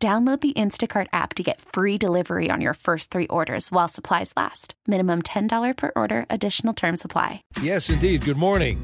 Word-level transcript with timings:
Download 0.00 0.40
the 0.40 0.52
Instacart 0.52 1.08
app 1.12 1.34
to 1.34 1.42
get 1.42 1.60
free 1.60 1.98
delivery 1.98 2.52
on 2.52 2.60
your 2.60 2.74
first 2.74 3.10
three 3.10 3.26
orders 3.26 3.72
while 3.72 3.88
supplies 3.88 4.32
last. 4.36 4.74
Minimum 4.86 5.22
$10 5.22 5.76
per 5.76 5.90
order, 5.96 6.24
additional 6.30 6.72
term 6.72 6.96
supply. 6.96 7.42
Yes, 7.60 7.90
indeed. 7.90 8.24
Good 8.24 8.36
morning. 8.36 8.80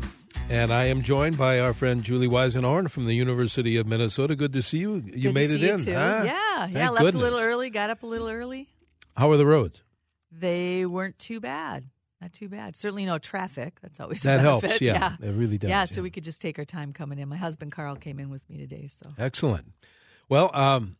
And 0.50 0.72
I 0.72 0.86
am 0.86 1.02
joined 1.02 1.38
by 1.38 1.60
our 1.60 1.72
friend 1.72 2.02
Julie 2.02 2.26
Weisenhorn 2.26 2.90
from 2.90 3.04
the 3.06 3.14
University 3.14 3.76
of 3.76 3.86
Minnesota. 3.86 4.34
Good 4.34 4.52
to 4.54 4.60
see 4.62 4.78
you. 4.78 5.04
You 5.06 5.22
Good 5.30 5.34
made 5.34 5.46
to 5.50 5.54
it 5.54 5.60
see 5.60 5.70
in. 5.70 5.78
Too. 5.78 5.94
huh? 5.94 6.22
Yeah, 6.26 6.58
Thank 6.64 6.74
yeah. 6.74 6.90
Left 6.90 7.04
goodness. 7.04 7.22
a 7.22 7.24
little 7.24 7.38
early, 7.38 7.70
got 7.70 7.90
up 7.90 8.02
a 8.02 8.06
little 8.06 8.28
early. 8.28 8.68
How 9.16 9.30
are 9.30 9.36
the 9.36 9.46
roads? 9.46 9.84
They 10.32 10.84
weren't 10.84 11.16
too 11.20 11.38
bad. 11.38 11.84
Not 12.20 12.32
too 12.32 12.48
bad. 12.48 12.74
Certainly 12.74 13.04
no 13.06 13.18
traffic. 13.18 13.74
That's 13.80 14.00
always 14.00 14.22
That 14.24 14.40
a 14.40 14.42
helps. 14.42 14.62
benefit. 14.62 14.82
Yeah, 14.82 15.14
it 15.22 15.30
really 15.30 15.58
does. 15.58 15.70
Yeah, 15.70 15.84
so 15.84 16.02
we 16.02 16.10
could 16.10 16.24
just 16.24 16.40
take 16.42 16.58
our 16.58 16.64
time 16.64 16.92
coming 16.92 17.20
in. 17.20 17.28
My 17.28 17.36
husband 17.36 17.70
Carl 17.70 17.94
came 17.94 18.18
in 18.18 18.30
with 18.30 18.42
me 18.50 18.58
today, 18.58 18.88
so 18.88 19.12
Excellent. 19.16 19.70
Well, 20.28 20.50
um, 20.54 20.96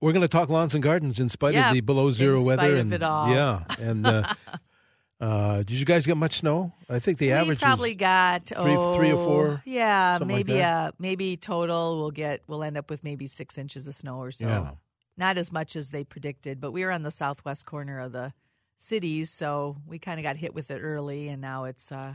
we're 0.00 0.12
going 0.12 0.22
to 0.22 0.28
talk 0.28 0.48
lawns 0.48 0.74
and 0.74 0.82
gardens 0.82 1.18
in 1.18 1.28
spite 1.28 1.54
Yeah, 1.54 1.68
of 1.68 1.74
the 1.74 1.80
below 1.80 2.10
zero 2.10 2.42
weather 2.42 2.76
and 2.76 2.92
it 2.92 3.02
all. 3.02 3.28
yeah. 3.30 3.64
And 3.78 4.06
uh, 4.06 4.34
uh, 5.20 5.58
did 5.58 5.72
you 5.72 5.84
guys 5.84 6.06
get 6.06 6.16
much 6.16 6.38
snow? 6.38 6.72
I 6.88 6.98
think 6.98 7.18
the 7.18 7.26
we 7.26 7.32
average 7.32 7.60
probably 7.60 7.94
got 7.94 8.46
three- 8.46 8.56
oh, 8.76 8.94
three 8.96 9.12
or 9.12 9.16
four, 9.24 9.62
Yeah, 9.66 10.18
something 10.18 10.36
like 10.36 10.46
maybe 10.46 10.62
uh 10.62 10.92
maybe 10.98 11.36
total 11.36 11.98
we'll 11.98 12.10
get 12.10 12.42
we'll 12.46 12.62
end 12.62 12.76
up 12.78 12.88
with 12.90 13.04
maybe 13.04 13.26
six 13.26 13.58
inches 13.58 13.86
of 13.86 13.94
snow 13.94 14.18
or 14.18 14.32
so. 14.32 14.46
Yeah. 14.46 14.70
Not 15.16 15.36
as 15.36 15.52
much 15.52 15.76
as 15.76 15.90
they 15.90 16.02
predicted, 16.04 16.60
but 16.60 16.70
we 16.72 16.82
were 16.84 16.90
on 16.92 17.02
the 17.02 17.10
southwest 17.10 17.66
corner 17.66 18.00
of 18.00 18.12
the 18.12 18.32
cities, 18.78 19.30
so 19.30 19.76
we 19.86 19.98
kind 19.98 20.18
of 20.18 20.24
got 20.24 20.36
hit 20.38 20.54
with 20.54 20.70
it 20.70 20.78
early, 20.78 21.28
and 21.28 21.42
now 21.42 21.64
it's 21.64 21.92
uh 21.92 22.14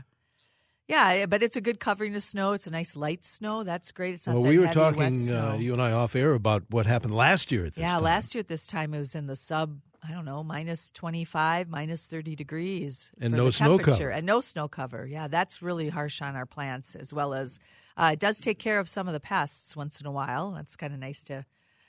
yeah, 0.88 1.26
but 1.26 1.42
it's 1.42 1.56
a 1.56 1.60
good 1.60 1.80
covering 1.80 2.14
of 2.14 2.22
snow. 2.22 2.52
It's 2.52 2.66
a 2.66 2.70
nice 2.70 2.96
light 2.96 3.24
snow. 3.24 3.64
That's 3.64 3.92
great. 3.92 4.14
It's 4.14 4.26
not 4.26 4.34
Well, 4.34 4.44
that 4.44 4.48
we 4.48 4.58
were 4.58 4.68
talking, 4.68 5.32
uh, 5.32 5.56
you 5.58 5.72
and 5.72 5.82
I, 5.82 5.92
off 5.92 6.14
air 6.14 6.34
about 6.34 6.64
what 6.70 6.86
happened 6.86 7.14
last 7.14 7.50
year 7.50 7.66
at 7.66 7.74
this 7.74 7.82
yeah, 7.82 7.94
time. 7.94 8.02
last 8.02 8.34
year 8.34 8.40
at 8.40 8.48
this 8.48 8.66
time 8.66 8.94
it 8.94 8.98
was 8.98 9.14
in 9.14 9.26
the 9.26 9.36
sub, 9.36 9.78
I 10.06 10.12
don't 10.12 10.24
know, 10.24 10.44
minus 10.44 10.90
25, 10.92 11.68
minus 11.68 12.06
30 12.06 12.36
degrees. 12.36 13.10
And 13.20 13.32
for 13.32 13.38
no 13.38 13.44
the 13.46 13.52
snow 13.52 13.78
temperature. 13.78 13.98
cover. 13.98 14.10
And 14.10 14.26
no 14.26 14.40
snow 14.40 14.68
cover. 14.68 15.06
Yeah, 15.06 15.28
that's 15.28 15.60
really 15.60 15.88
harsh 15.88 16.22
on 16.22 16.36
our 16.36 16.46
plants 16.46 16.94
as 16.94 17.12
well 17.12 17.34
as 17.34 17.58
uh, 17.96 18.10
it 18.12 18.20
does 18.20 18.38
take 18.40 18.58
care 18.58 18.78
of 18.78 18.88
some 18.88 19.08
of 19.08 19.12
the 19.14 19.20
pests 19.20 19.74
once 19.74 20.00
in 20.00 20.06
a 20.06 20.12
while. 20.12 20.52
That's 20.52 20.76
kind 20.76 20.92
of 20.92 21.00
nice 21.00 21.24
to, 21.24 21.44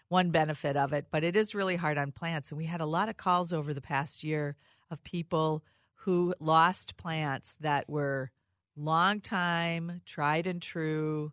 one 0.09 0.31
benefit 0.31 0.77
of 0.77 0.93
it, 0.93 1.07
but 1.11 1.23
it 1.23 1.35
is 1.35 1.53
really 1.53 1.75
hard 1.75 1.97
on 1.97 2.11
plants. 2.11 2.51
And 2.51 2.57
we 2.57 2.65
had 2.65 2.81
a 2.81 2.85
lot 2.85 3.09
of 3.09 3.17
calls 3.17 3.51
over 3.51 3.73
the 3.73 3.81
past 3.81 4.23
year 4.23 4.55
of 4.89 5.03
people 5.03 5.63
who 6.01 6.33
lost 6.39 6.95
plants 6.97 7.57
that 7.59 7.89
were 7.89 8.31
long 8.77 9.19
time, 9.19 10.01
tried 10.05 10.47
and 10.47 10.61
true, 10.61 11.31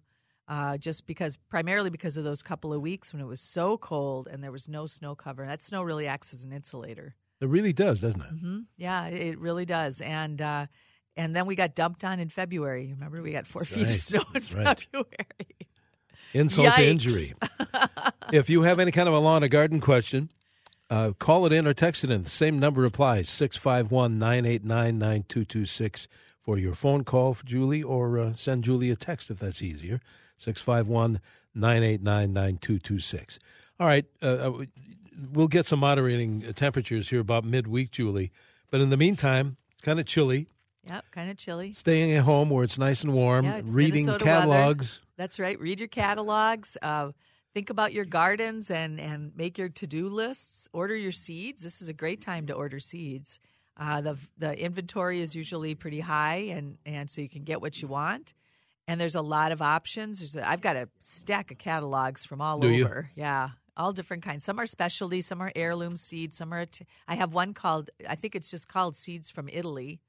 uh, 0.48 0.76
just 0.76 1.06
because 1.06 1.36
primarily 1.36 1.90
because 1.90 2.16
of 2.16 2.24
those 2.24 2.42
couple 2.42 2.72
of 2.72 2.80
weeks 2.80 3.12
when 3.12 3.22
it 3.22 3.26
was 3.26 3.40
so 3.40 3.76
cold 3.78 4.28
and 4.30 4.42
there 4.42 4.52
was 4.52 4.68
no 4.68 4.86
snow 4.86 5.14
cover. 5.14 5.46
That 5.46 5.62
snow 5.62 5.82
really 5.82 6.06
acts 6.06 6.32
as 6.34 6.44
an 6.44 6.52
insulator. 6.52 7.14
It 7.40 7.48
really 7.48 7.72
does, 7.72 8.00
doesn't 8.00 8.20
it? 8.20 8.26
hmm 8.26 8.60
Yeah, 8.76 9.06
it 9.06 9.38
really 9.38 9.64
does. 9.64 10.00
And 10.00 10.40
uh, 10.40 10.66
and 11.16 11.34
then 11.34 11.46
we 11.46 11.54
got 11.54 11.74
dumped 11.74 12.04
on 12.04 12.18
in 12.18 12.28
February. 12.28 12.88
Remember, 12.90 13.22
we 13.22 13.32
got 13.32 13.46
four 13.46 13.62
That's 13.62 13.70
feet 13.72 13.82
of 13.82 13.88
right. 13.88 13.96
snow 13.96 14.20
in 14.20 14.26
That's 14.32 14.52
right. 14.52 14.80
February. 14.80 15.14
Insult 16.34 16.74
to 16.74 16.84
injury. 16.84 17.32
if 18.32 18.50
you 18.50 18.62
have 18.62 18.80
any 18.80 18.90
kind 18.90 19.08
of 19.08 19.14
a 19.14 19.18
lawn 19.18 19.44
or 19.44 19.48
garden 19.48 19.80
question, 19.80 20.30
uh, 20.90 21.12
call 21.18 21.46
it 21.46 21.52
in 21.52 21.66
or 21.66 21.74
text 21.74 22.02
it 22.02 22.10
in. 22.10 22.24
The 22.24 22.28
same 22.30 22.58
number 22.58 22.84
applies 22.84 23.28
651 23.28 24.18
989 24.18 24.98
9226 24.98 26.08
for 26.44 26.58
your 26.58 26.74
phone 26.74 27.04
call 27.04 27.34
for 27.34 27.44
Julie, 27.46 27.82
or 27.82 28.18
uh, 28.18 28.32
send 28.34 28.64
Julie 28.64 28.90
a 28.90 28.96
text 28.96 29.30
if 29.30 29.38
that's 29.38 29.62
easier. 29.62 30.00
651 30.38 31.20
989 31.54 32.32
9226. 32.32 33.38
All 33.80 33.86
right. 33.86 34.04
Uh, 34.22 34.26
uh, 34.26 34.64
we'll 35.32 35.48
get 35.48 35.66
some 35.66 35.78
moderating 35.80 36.42
temperatures 36.54 37.08
here 37.08 37.20
about 37.20 37.44
midweek, 37.44 37.90
Julie. 37.90 38.30
But 38.70 38.80
in 38.80 38.90
the 38.90 38.96
meantime, 38.96 39.56
it's 39.72 39.82
kind 39.82 39.98
of 39.98 40.06
chilly. 40.06 40.48
Yep, 40.88 41.04
kind 41.12 41.30
of 41.30 41.38
chilly. 41.38 41.72
Staying 41.72 42.12
at 42.12 42.24
home 42.24 42.50
where 42.50 42.62
it's 42.62 42.76
nice 42.78 43.02
and 43.02 43.14
warm, 43.14 43.46
Yeah, 43.46 43.62
reading 43.64 44.04
Minnesota 44.04 44.24
weather. 44.24 44.40
catalogs. 44.46 45.00
That's 45.16 45.38
right. 45.38 45.58
Read 45.58 45.80
your 45.80 45.88
catalogs. 45.88 46.76
Uh, 46.82 47.12
think 47.54 47.70
about 47.70 47.94
your 47.94 48.04
gardens 48.04 48.70
and 48.70 49.00
and 49.00 49.32
make 49.34 49.56
your 49.56 49.70
to 49.70 49.86
do 49.86 50.08
lists. 50.10 50.68
Order 50.74 50.94
your 50.96 51.12
seeds. 51.12 51.62
This 51.62 51.80
is 51.80 51.88
a 51.88 51.94
great 51.94 52.20
time 52.20 52.46
to 52.48 52.52
order 52.52 52.80
seeds. 52.80 53.40
Uh, 53.76 54.00
the 54.00 54.18
the 54.38 54.58
inventory 54.58 55.20
is 55.20 55.34
usually 55.34 55.74
pretty 55.74 56.00
high, 56.00 56.36
and 56.56 56.78
and 56.86 57.10
so 57.10 57.20
you 57.20 57.28
can 57.28 57.42
get 57.44 57.60
what 57.60 57.80
you 57.82 57.88
want. 57.88 58.34
And 58.86 59.00
there's 59.00 59.14
a 59.14 59.22
lot 59.22 59.50
of 59.50 59.62
options. 59.62 60.18
There's 60.18 60.36
a, 60.36 60.48
I've 60.48 60.60
got 60.60 60.76
a 60.76 60.88
stack 61.00 61.50
of 61.50 61.58
catalogs 61.58 62.24
from 62.24 62.40
all 62.40 62.60
Do 62.60 62.68
you? 62.68 62.84
over. 62.84 63.10
Yeah, 63.16 63.50
all 63.76 63.92
different 63.92 64.22
kinds. 64.22 64.44
Some 64.44 64.60
are 64.60 64.66
specialty. 64.66 65.22
Some 65.22 65.40
are 65.40 65.50
heirloom 65.56 65.96
seeds. 65.96 66.36
Some 66.36 66.52
are. 66.52 66.66
T- 66.66 66.86
I 67.08 67.14
have 67.14 67.32
one 67.32 67.54
called. 67.54 67.90
I 68.08 68.14
think 68.14 68.34
it's 68.34 68.50
just 68.50 68.68
called 68.68 68.94
Seeds 68.94 69.30
from 69.30 69.48
Italy 69.48 70.00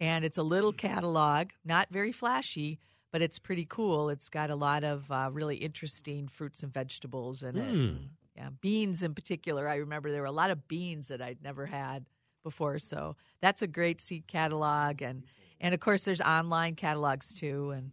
and 0.00 0.24
it's 0.24 0.38
a 0.38 0.42
little 0.42 0.72
catalog, 0.72 1.50
not 1.64 1.88
very 1.90 2.12
flashy, 2.12 2.78
but 3.12 3.22
it's 3.22 3.38
pretty 3.38 3.66
cool. 3.68 4.10
It's 4.10 4.28
got 4.28 4.50
a 4.50 4.56
lot 4.56 4.84
of 4.84 5.10
uh, 5.10 5.30
really 5.32 5.56
interesting 5.56 6.28
fruits 6.28 6.62
and 6.62 6.72
vegetables 6.72 7.42
in 7.42 7.56
it. 7.56 7.96
Yeah, 8.36 8.48
beans 8.60 9.02
in 9.02 9.14
particular. 9.14 9.68
I 9.68 9.76
remember 9.76 10.10
there 10.10 10.22
were 10.22 10.26
a 10.26 10.32
lot 10.32 10.50
of 10.50 10.66
beans 10.66 11.08
that 11.08 11.22
I'd 11.22 11.42
never 11.42 11.66
had 11.66 12.06
before, 12.44 12.78
so 12.78 13.16
that's 13.40 13.62
a 13.62 13.66
great 13.66 14.00
seed 14.00 14.28
catalog. 14.28 15.02
And 15.02 15.24
and 15.60 15.74
of 15.74 15.80
course, 15.80 16.04
there's 16.04 16.20
online 16.20 16.76
catalogs 16.76 17.34
too, 17.34 17.70
and 17.70 17.90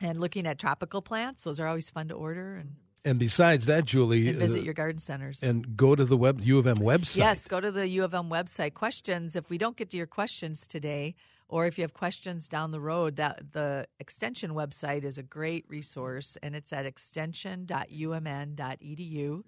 and 0.00 0.18
looking 0.18 0.46
at 0.46 0.58
tropical 0.58 1.02
plants. 1.02 1.44
Those 1.44 1.60
are 1.60 1.66
always 1.66 1.90
fun 1.90 2.08
to 2.08 2.14
order 2.14 2.56
and, 2.56 2.76
And 3.04 3.18
besides 3.18 3.66
that, 3.66 3.84
Julie, 3.84 4.30
and 4.30 4.38
visit 4.38 4.60
uh, 4.60 4.64
your 4.64 4.74
garden 4.74 4.98
centers. 4.98 5.42
and 5.42 5.76
go 5.76 5.94
to 5.94 6.04
the 6.04 6.16
web 6.16 6.40
U 6.40 6.58
of 6.58 6.66
M 6.66 6.78
website. 6.78 7.16
Yes, 7.16 7.46
go 7.46 7.60
to 7.60 7.70
the 7.70 7.86
U 7.88 8.04
of 8.04 8.14
M 8.14 8.30
website. 8.30 8.74
Questions. 8.74 9.36
If 9.36 9.50
we 9.50 9.58
don't 9.58 9.76
get 9.76 9.90
to 9.90 9.96
your 9.96 10.06
questions 10.06 10.66
today, 10.66 11.14
or 11.48 11.66
if 11.66 11.78
you 11.78 11.82
have 11.82 11.92
questions 11.94 12.48
down 12.48 12.70
the 12.70 12.80
road, 12.80 13.16
that 13.16 13.52
the 13.52 13.86
extension 14.00 14.52
website 14.52 15.04
is 15.04 15.18
a 15.18 15.22
great 15.22 15.64
resource, 15.68 16.38
and 16.42 16.56
it's 16.56 16.72
at 16.72 16.86
extension.umn.edu. 16.86 19.42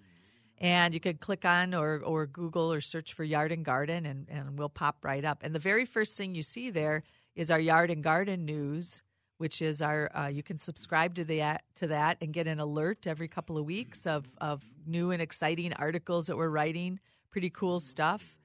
And 0.58 0.94
you 0.94 1.00
could 1.00 1.20
click 1.20 1.44
on 1.44 1.74
or, 1.74 2.00
or 2.02 2.26
Google 2.26 2.72
or 2.72 2.80
search 2.80 3.12
for 3.12 3.24
Yard 3.24 3.52
and 3.52 3.64
Garden, 3.64 4.06
and, 4.06 4.26
and 4.30 4.58
we'll 4.58 4.70
pop 4.70 5.04
right 5.04 5.24
up. 5.24 5.42
And 5.42 5.54
the 5.54 5.58
very 5.58 5.84
first 5.84 6.16
thing 6.16 6.34
you 6.34 6.42
see 6.42 6.70
there 6.70 7.02
is 7.34 7.50
our 7.50 7.60
Yard 7.60 7.90
and 7.90 8.02
Garden 8.02 8.46
news, 8.46 9.02
which 9.38 9.60
is 9.60 9.82
our 9.82 10.10
uh, 10.16 10.28
you 10.28 10.42
can 10.42 10.56
subscribe 10.56 11.14
to 11.16 11.24
the 11.24 11.58
to 11.74 11.86
that 11.88 12.16
and 12.22 12.32
get 12.32 12.46
an 12.46 12.58
alert 12.58 13.06
every 13.06 13.28
couple 13.28 13.58
of 13.58 13.66
weeks 13.66 14.06
of 14.06 14.26
of 14.40 14.64
new 14.86 15.10
and 15.10 15.20
exciting 15.20 15.74
articles 15.74 16.26
that 16.26 16.36
we're 16.36 16.48
writing. 16.48 17.00
Pretty 17.30 17.50
cool 17.50 17.78
stuff, 17.78 18.38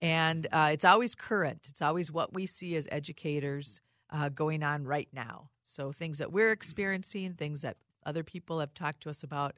and 0.00 0.46
uh, 0.50 0.70
it's 0.72 0.86
always 0.86 1.14
current. 1.14 1.66
It's 1.68 1.82
always 1.82 2.10
what 2.10 2.32
we 2.32 2.46
see 2.46 2.76
as 2.76 2.88
educators 2.90 3.82
uh, 4.10 4.30
going 4.30 4.62
on 4.62 4.84
right 4.84 5.08
now. 5.12 5.50
So 5.64 5.92
things 5.92 6.16
that 6.16 6.32
we're 6.32 6.52
experiencing, 6.52 7.34
things 7.34 7.60
that 7.60 7.76
other 8.06 8.22
people 8.22 8.60
have 8.60 8.72
talked 8.72 9.02
to 9.02 9.10
us 9.10 9.22
about, 9.22 9.56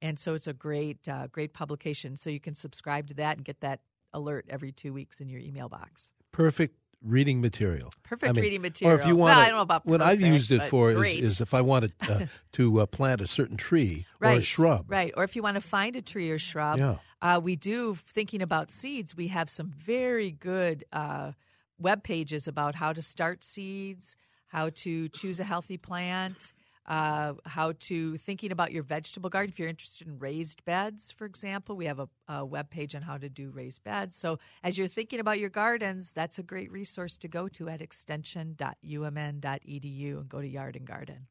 and 0.00 0.18
so 0.18 0.34
it's 0.34 0.46
a 0.46 0.52
great 0.52 1.08
uh, 1.08 1.26
great 1.28 1.52
publication. 1.52 2.16
So 2.16 2.30
you 2.30 2.40
can 2.40 2.54
subscribe 2.54 3.08
to 3.08 3.14
that 3.14 3.36
and 3.36 3.44
get 3.44 3.60
that 3.60 3.80
alert 4.12 4.46
every 4.48 4.72
two 4.72 4.92
weeks 4.92 5.20
in 5.20 5.28
your 5.28 5.40
email 5.40 5.68
box. 5.68 6.12
Perfect 6.32 6.76
reading 7.02 7.40
material. 7.40 7.92
Perfect 8.02 8.30
I 8.30 8.32
mean, 8.32 8.42
reading 8.42 8.62
material. 8.62 8.98
Or 8.98 9.00
if 9.00 9.06
you 9.06 9.14
Well, 9.16 9.34
want, 9.34 9.38
I 9.38 9.46
don't 9.46 9.56
know 9.56 9.62
about 9.62 9.86
what 9.86 10.02
I've 10.02 10.20
used 10.20 10.50
it 10.50 10.62
for 10.64 10.90
is, 10.90 11.16
is 11.16 11.40
if 11.40 11.54
I 11.54 11.60
wanted 11.60 11.92
uh, 12.00 12.26
to 12.52 12.80
uh, 12.80 12.86
plant 12.86 13.20
a 13.20 13.26
certain 13.26 13.56
tree 13.56 14.06
or 14.20 14.30
a 14.30 14.40
shrub. 14.40 14.86
Right. 14.88 15.12
Or 15.16 15.24
if 15.24 15.36
you 15.36 15.42
want 15.42 15.54
to 15.56 15.60
find 15.60 15.94
a 15.96 16.02
tree 16.02 16.30
or 16.30 16.38
shrub, 16.38 16.78
Yeah. 16.78 16.96
uh, 17.22 17.40
we 17.42 17.56
do, 17.56 17.94
thinking 17.94 18.42
about 18.42 18.70
seeds, 18.70 19.16
we 19.16 19.28
have 19.28 19.48
some 19.48 19.70
very 19.70 20.30
good 20.30 20.84
uh, 20.92 21.32
web 21.78 22.02
pages 22.02 22.48
about 22.48 22.74
how 22.74 22.92
to 22.92 23.02
start 23.02 23.44
seeds, 23.44 24.16
how 24.48 24.70
to 24.70 25.08
choose 25.10 25.38
a 25.38 25.44
healthy 25.44 25.76
plant, 25.76 26.52
uh, 26.88 27.34
how 27.44 27.74
to 27.78 28.16
thinking 28.16 28.50
about 28.50 28.72
your 28.72 28.82
vegetable 28.82 29.30
garden. 29.30 29.52
If 29.52 29.58
you're 29.58 29.68
interested 29.68 30.08
in 30.08 30.18
raised 30.18 30.64
beds, 30.64 31.12
for 31.12 31.26
example, 31.26 31.76
we 31.76 31.84
have 31.84 32.00
a, 32.00 32.08
a 32.26 32.44
web 32.44 32.70
page 32.70 32.94
on 32.94 33.02
how 33.02 33.18
to 33.18 33.28
do 33.28 33.50
raised 33.50 33.84
beds. 33.84 34.16
So 34.16 34.38
as 34.64 34.78
you're 34.78 34.88
thinking 34.88 35.20
about 35.20 35.38
your 35.38 35.50
gardens, 35.50 36.14
that's 36.14 36.38
a 36.38 36.42
great 36.42 36.72
resource 36.72 37.18
to 37.18 37.28
go 37.28 37.46
to 37.48 37.68
at 37.68 37.82
extension.umn.edu 37.82 40.18
and 40.18 40.28
go 40.28 40.40
to 40.40 40.48
Yard 40.48 40.76
and 40.76 40.86
Garden. 40.86 41.26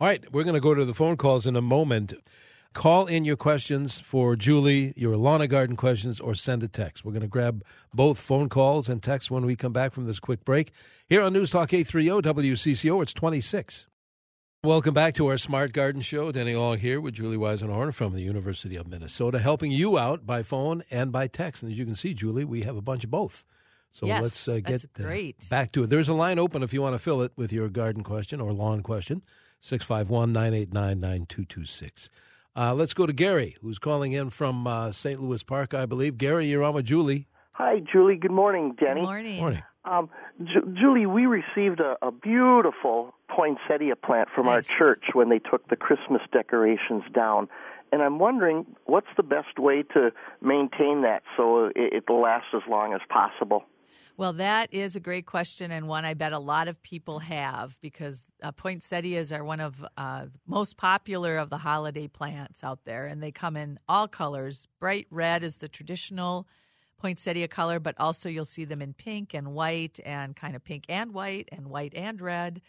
All 0.00 0.06
right, 0.06 0.32
we're 0.32 0.44
going 0.44 0.54
to 0.54 0.60
go 0.60 0.74
to 0.74 0.84
the 0.84 0.94
phone 0.94 1.16
calls 1.16 1.46
in 1.46 1.56
a 1.56 1.62
moment. 1.62 2.14
Call 2.74 3.06
in 3.06 3.24
your 3.24 3.36
questions 3.36 3.98
for 3.98 4.36
Julie, 4.36 4.92
your 4.94 5.16
lawn 5.16 5.40
and 5.40 5.50
garden 5.50 5.74
questions, 5.74 6.20
or 6.20 6.34
send 6.34 6.62
a 6.62 6.68
text. 6.68 7.02
We're 7.02 7.12
going 7.12 7.22
to 7.22 7.28
grab 7.28 7.64
both 7.94 8.18
phone 8.18 8.50
calls 8.50 8.90
and 8.90 9.02
text 9.02 9.30
when 9.30 9.46
we 9.46 9.56
come 9.56 9.72
back 9.72 9.92
from 9.92 10.06
this 10.06 10.20
quick 10.20 10.44
break. 10.44 10.72
Here 11.06 11.22
on 11.22 11.32
News 11.32 11.50
Talk 11.50 11.72
830 11.72 12.50
WCCO, 12.50 13.02
it's 13.02 13.14
26. 13.14 13.86
Welcome 14.64 14.92
back 14.92 15.14
to 15.14 15.28
our 15.28 15.38
Smart 15.38 15.72
Garden 15.72 16.00
Show. 16.00 16.32
Denny 16.32 16.56
Long 16.56 16.78
here 16.78 17.00
with 17.00 17.14
Julie 17.14 17.36
Weisenhorn 17.36 17.94
from 17.94 18.12
the 18.12 18.22
University 18.22 18.74
of 18.74 18.88
Minnesota, 18.88 19.38
helping 19.38 19.70
you 19.70 19.96
out 19.96 20.26
by 20.26 20.42
phone 20.42 20.82
and 20.90 21.12
by 21.12 21.28
text. 21.28 21.62
And 21.62 21.70
as 21.70 21.78
you 21.78 21.84
can 21.84 21.94
see, 21.94 22.12
Julie, 22.12 22.44
we 22.44 22.62
have 22.62 22.76
a 22.76 22.82
bunch 22.82 23.04
of 23.04 23.10
both. 23.10 23.44
So 23.92 24.06
yes, 24.06 24.20
let's 24.20 24.48
uh, 24.48 24.58
get 24.58 24.84
uh, 25.00 25.48
back 25.48 25.70
to 25.72 25.84
it. 25.84 25.90
There's 25.90 26.08
a 26.08 26.14
line 26.14 26.40
open 26.40 26.64
if 26.64 26.74
you 26.74 26.82
want 26.82 26.94
to 26.94 26.98
fill 26.98 27.22
it 27.22 27.30
with 27.36 27.52
your 27.52 27.68
garden 27.68 28.02
question 28.02 28.40
or 28.40 28.52
lawn 28.52 28.80
question 28.82 29.22
651 29.60 30.32
989 30.32 30.98
9226. 30.98 32.10
Uh, 32.56 32.74
let's 32.74 32.94
go 32.94 33.06
to 33.06 33.12
Gary, 33.12 33.56
who's 33.62 33.78
calling 33.78 34.10
in 34.10 34.28
from 34.28 34.66
uh, 34.66 34.90
St. 34.90 35.22
Louis 35.22 35.44
Park, 35.44 35.72
I 35.72 35.86
believe. 35.86 36.18
Gary, 36.18 36.48
you're 36.48 36.64
on 36.64 36.74
with 36.74 36.86
Julie. 36.86 37.28
Hi, 37.52 37.80
Julie. 37.92 38.16
Good 38.16 38.32
morning, 38.32 38.74
Denny. 38.76 39.02
Good 39.02 39.06
morning. 39.06 39.38
Morning. 39.38 39.62
Um, 39.88 40.10
Ju- 40.38 40.74
Julie, 40.78 41.06
we 41.06 41.26
received 41.26 41.80
a, 41.80 41.96
a 42.02 42.12
beautiful 42.12 43.14
poinsettia 43.34 43.96
plant 43.96 44.28
from 44.34 44.46
Nice. 44.46 44.70
our 44.70 44.76
church 44.76 45.04
when 45.14 45.28
they 45.28 45.38
took 45.38 45.68
the 45.68 45.76
Christmas 45.76 46.20
decorations 46.32 47.04
down. 47.14 47.48
And 47.90 48.02
I'm 48.02 48.18
wondering, 48.18 48.66
what's 48.84 49.08
the 49.16 49.22
best 49.22 49.58
way 49.58 49.82
to 49.94 50.12
maintain 50.42 51.02
that 51.02 51.22
so 51.36 51.66
it, 51.74 51.92
it'll 51.94 52.20
last 52.20 52.46
as 52.54 52.62
long 52.68 52.92
as 52.92 53.00
possible? 53.08 53.64
Well, 54.18 54.32
that 54.34 54.74
is 54.74 54.96
a 54.96 55.00
great 55.00 55.26
question 55.26 55.70
and 55.70 55.86
one 55.86 56.04
I 56.04 56.14
bet 56.14 56.32
a 56.32 56.40
lot 56.40 56.66
of 56.66 56.82
people 56.82 57.20
have 57.20 57.78
because 57.80 58.26
uh, 58.42 58.50
poinsettias 58.50 59.32
are 59.32 59.44
one 59.44 59.60
of 59.60 59.84
uh, 59.96 60.26
most 60.44 60.76
popular 60.76 61.36
of 61.38 61.50
the 61.50 61.58
holiday 61.58 62.08
plants 62.08 62.64
out 62.64 62.80
there, 62.84 63.06
and 63.06 63.22
they 63.22 63.30
come 63.30 63.56
in 63.56 63.78
all 63.88 64.08
colors. 64.08 64.66
Bright 64.80 65.06
red 65.10 65.44
is 65.44 65.58
the 65.58 65.68
traditional 65.68 66.48
poinsettia 66.98 67.48
color, 67.48 67.80
but 67.80 67.94
also 67.98 68.28
you'll 68.28 68.44
see 68.44 68.64
them 68.64 68.82
in 68.82 68.92
pink 68.92 69.34
and 69.34 69.54
white, 69.54 70.00
and 70.04 70.36
kind 70.36 70.54
of 70.54 70.64
pink 70.64 70.84
and 70.88 71.12
white, 71.12 71.48
and 71.52 71.68
white 71.68 71.94
and 71.94 72.20
red. 72.20 72.60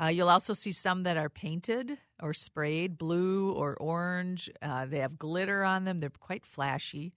Uh, 0.00 0.06
you'll 0.06 0.28
also 0.28 0.52
see 0.52 0.70
some 0.70 1.02
that 1.02 1.16
are 1.16 1.28
painted 1.28 1.98
or 2.22 2.32
sprayed 2.32 2.96
blue 2.96 3.52
or 3.52 3.76
orange. 3.76 4.48
Uh, 4.62 4.86
they 4.86 4.98
have 4.98 5.18
glitter 5.18 5.64
on 5.64 5.84
them. 5.84 5.98
They're 5.98 6.10
quite 6.10 6.46
flashy. 6.46 7.14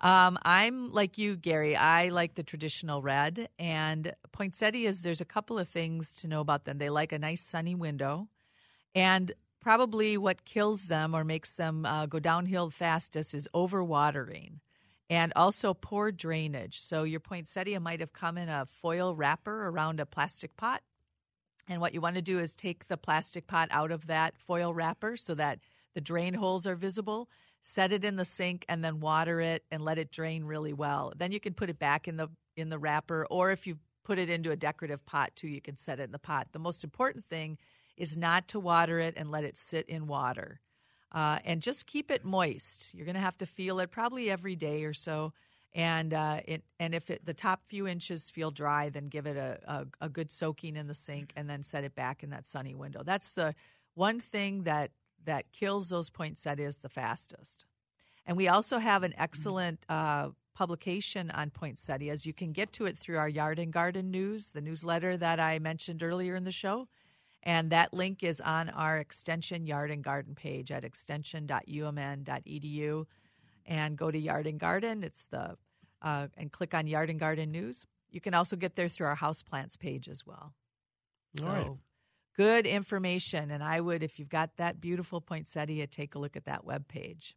Um, 0.00 0.36
I'm 0.42 0.90
like 0.90 1.18
you, 1.18 1.36
Gary. 1.36 1.76
I 1.76 2.08
like 2.08 2.34
the 2.34 2.42
traditional 2.42 3.00
red. 3.00 3.48
And 3.58 4.12
poinsettias, 4.32 5.02
there's 5.02 5.20
a 5.20 5.24
couple 5.24 5.58
of 5.58 5.68
things 5.68 6.14
to 6.16 6.28
know 6.28 6.40
about 6.40 6.64
them. 6.64 6.78
They 6.78 6.90
like 6.90 7.12
a 7.12 7.18
nice 7.18 7.42
sunny 7.42 7.74
window. 7.74 8.28
And 8.94 9.32
probably 9.60 10.16
what 10.16 10.44
kills 10.44 10.86
them 10.86 11.14
or 11.14 11.24
makes 11.24 11.54
them 11.54 11.86
uh, 11.86 12.06
go 12.06 12.18
downhill 12.18 12.70
fastest 12.70 13.34
is 13.34 13.48
overwatering 13.54 14.58
and 15.08 15.32
also 15.36 15.74
poor 15.74 16.10
drainage. 16.10 16.80
So 16.80 17.04
your 17.04 17.20
poinsettia 17.20 17.80
might 17.80 18.00
have 18.00 18.12
come 18.12 18.36
in 18.38 18.48
a 18.48 18.66
foil 18.66 19.14
wrapper 19.14 19.68
around 19.68 20.00
a 20.00 20.06
plastic 20.06 20.56
pot. 20.56 20.82
And 21.68 21.80
what 21.80 21.94
you 21.94 22.00
want 22.00 22.16
to 22.16 22.22
do 22.22 22.38
is 22.38 22.54
take 22.54 22.86
the 22.86 22.96
plastic 22.96 23.46
pot 23.46 23.68
out 23.70 23.90
of 23.90 24.06
that 24.06 24.36
foil 24.38 24.72
wrapper 24.72 25.16
so 25.16 25.34
that 25.34 25.58
the 25.94 26.00
drain 26.00 26.34
holes 26.34 26.66
are 26.66 26.76
visible. 26.76 27.28
Set 27.62 27.92
it 27.92 28.04
in 28.04 28.16
the 28.16 28.24
sink 28.24 28.64
and 28.68 28.84
then 28.84 29.00
water 29.00 29.40
it 29.40 29.64
and 29.70 29.84
let 29.84 29.98
it 29.98 30.12
drain 30.12 30.44
really 30.44 30.72
well. 30.72 31.12
Then 31.16 31.32
you 31.32 31.40
can 31.40 31.54
put 31.54 31.70
it 31.70 31.78
back 31.78 32.06
in 32.06 32.16
the 32.16 32.28
in 32.56 32.70
the 32.70 32.78
wrapper, 32.78 33.26
or 33.28 33.50
if 33.50 33.66
you 33.66 33.78
put 34.04 34.18
it 34.18 34.30
into 34.30 34.50
a 34.50 34.56
decorative 34.56 35.04
pot 35.04 35.34
too, 35.34 35.48
you 35.48 35.60
can 35.60 35.76
set 35.76 36.00
it 36.00 36.04
in 36.04 36.12
the 36.12 36.18
pot. 36.18 36.48
The 36.52 36.58
most 36.58 36.84
important 36.84 37.26
thing 37.26 37.58
is 37.96 38.16
not 38.16 38.48
to 38.48 38.60
water 38.60 38.98
it 38.98 39.14
and 39.16 39.30
let 39.30 39.44
it 39.44 39.56
sit 39.56 39.86
in 39.88 40.06
water, 40.06 40.60
uh, 41.12 41.38
and 41.44 41.62
just 41.62 41.86
keep 41.86 42.10
it 42.10 42.24
moist. 42.24 42.94
You're 42.94 43.06
going 43.06 43.14
to 43.14 43.20
have 43.20 43.38
to 43.38 43.46
feel 43.46 43.78
it 43.80 43.90
probably 43.90 44.30
every 44.30 44.56
day 44.56 44.84
or 44.84 44.92
so. 44.92 45.32
And 45.74 46.14
uh, 46.14 46.40
it, 46.46 46.64
and 46.80 46.94
if 46.94 47.10
it, 47.10 47.26
the 47.26 47.34
top 47.34 47.60
few 47.66 47.86
inches 47.86 48.30
feel 48.30 48.50
dry, 48.50 48.88
then 48.88 49.08
give 49.08 49.26
it 49.26 49.36
a, 49.36 49.58
a, 49.66 49.86
a 50.06 50.08
good 50.08 50.32
soaking 50.32 50.74
in 50.74 50.86
the 50.86 50.94
sink, 50.94 51.32
and 51.36 51.50
then 51.50 51.62
set 51.62 51.84
it 51.84 51.94
back 51.94 52.22
in 52.22 52.30
that 52.30 52.46
sunny 52.46 52.74
window. 52.74 53.02
That's 53.04 53.34
the 53.34 53.54
one 53.94 54.18
thing 54.18 54.62
that 54.62 54.92
that 55.24 55.52
kills 55.52 55.90
those 55.90 56.08
poinsettias 56.08 56.78
the 56.78 56.88
fastest. 56.88 57.66
And 58.24 58.36
we 58.36 58.48
also 58.48 58.78
have 58.78 59.02
an 59.02 59.12
excellent 59.18 59.84
uh, 59.88 60.30
publication 60.54 61.30
on 61.30 61.50
poinsettias. 61.50 62.24
You 62.24 62.32
can 62.32 62.52
get 62.52 62.72
to 62.74 62.86
it 62.86 62.96
through 62.96 63.18
our 63.18 63.28
Yard 63.28 63.58
and 63.58 63.72
Garden 63.72 64.10
News, 64.10 64.50
the 64.50 64.60
newsletter 64.62 65.16
that 65.18 65.38
I 65.38 65.58
mentioned 65.58 66.02
earlier 66.02 66.34
in 66.34 66.44
the 66.44 66.52
show. 66.52 66.88
And 67.46 67.70
that 67.70 67.94
link 67.94 68.22
is 68.24 68.40
on 68.40 68.70
our 68.70 68.98
Extension 68.98 69.68
Yard 69.68 69.92
and 69.92 70.02
Garden 70.02 70.34
page 70.34 70.72
at 70.72 70.84
extension.umn.edu. 70.84 73.06
And 73.64 73.96
go 73.96 74.10
to 74.10 74.18
Yard 74.18 74.48
and 74.48 74.58
Garden. 74.58 75.04
It's 75.04 75.28
the 75.28 75.56
uh, 76.02 76.26
and 76.36 76.50
click 76.52 76.74
on 76.74 76.88
Yard 76.88 77.08
and 77.08 77.20
Garden 77.20 77.52
News. 77.52 77.86
You 78.10 78.20
can 78.20 78.34
also 78.34 78.56
get 78.56 78.76
there 78.76 78.88
through 78.88 79.06
our 79.06 79.16
houseplants 79.16 79.78
page 79.78 80.08
as 80.08 80.26
well. 80.26 80.54
So 81.36 81.48
right. 81.48 81.70
good 82.36 82.66
information. 82.66 83.52
And 83.52 83.62
I 83.62 83.80
would, 83.80 84.02
if 84.02 84.18
you've 84.18 84.28
got 84.28 84.56
that 84.56 84.80
beautiful 84.80 85.20
poinsettia, 85.20 85.86
take 85.86 86.16
a 86.16 86.18
look 86.18 86.36
at 86.36 86.46
that 86.46 86.64
web 86.64 86.88
page. 86.88 87.36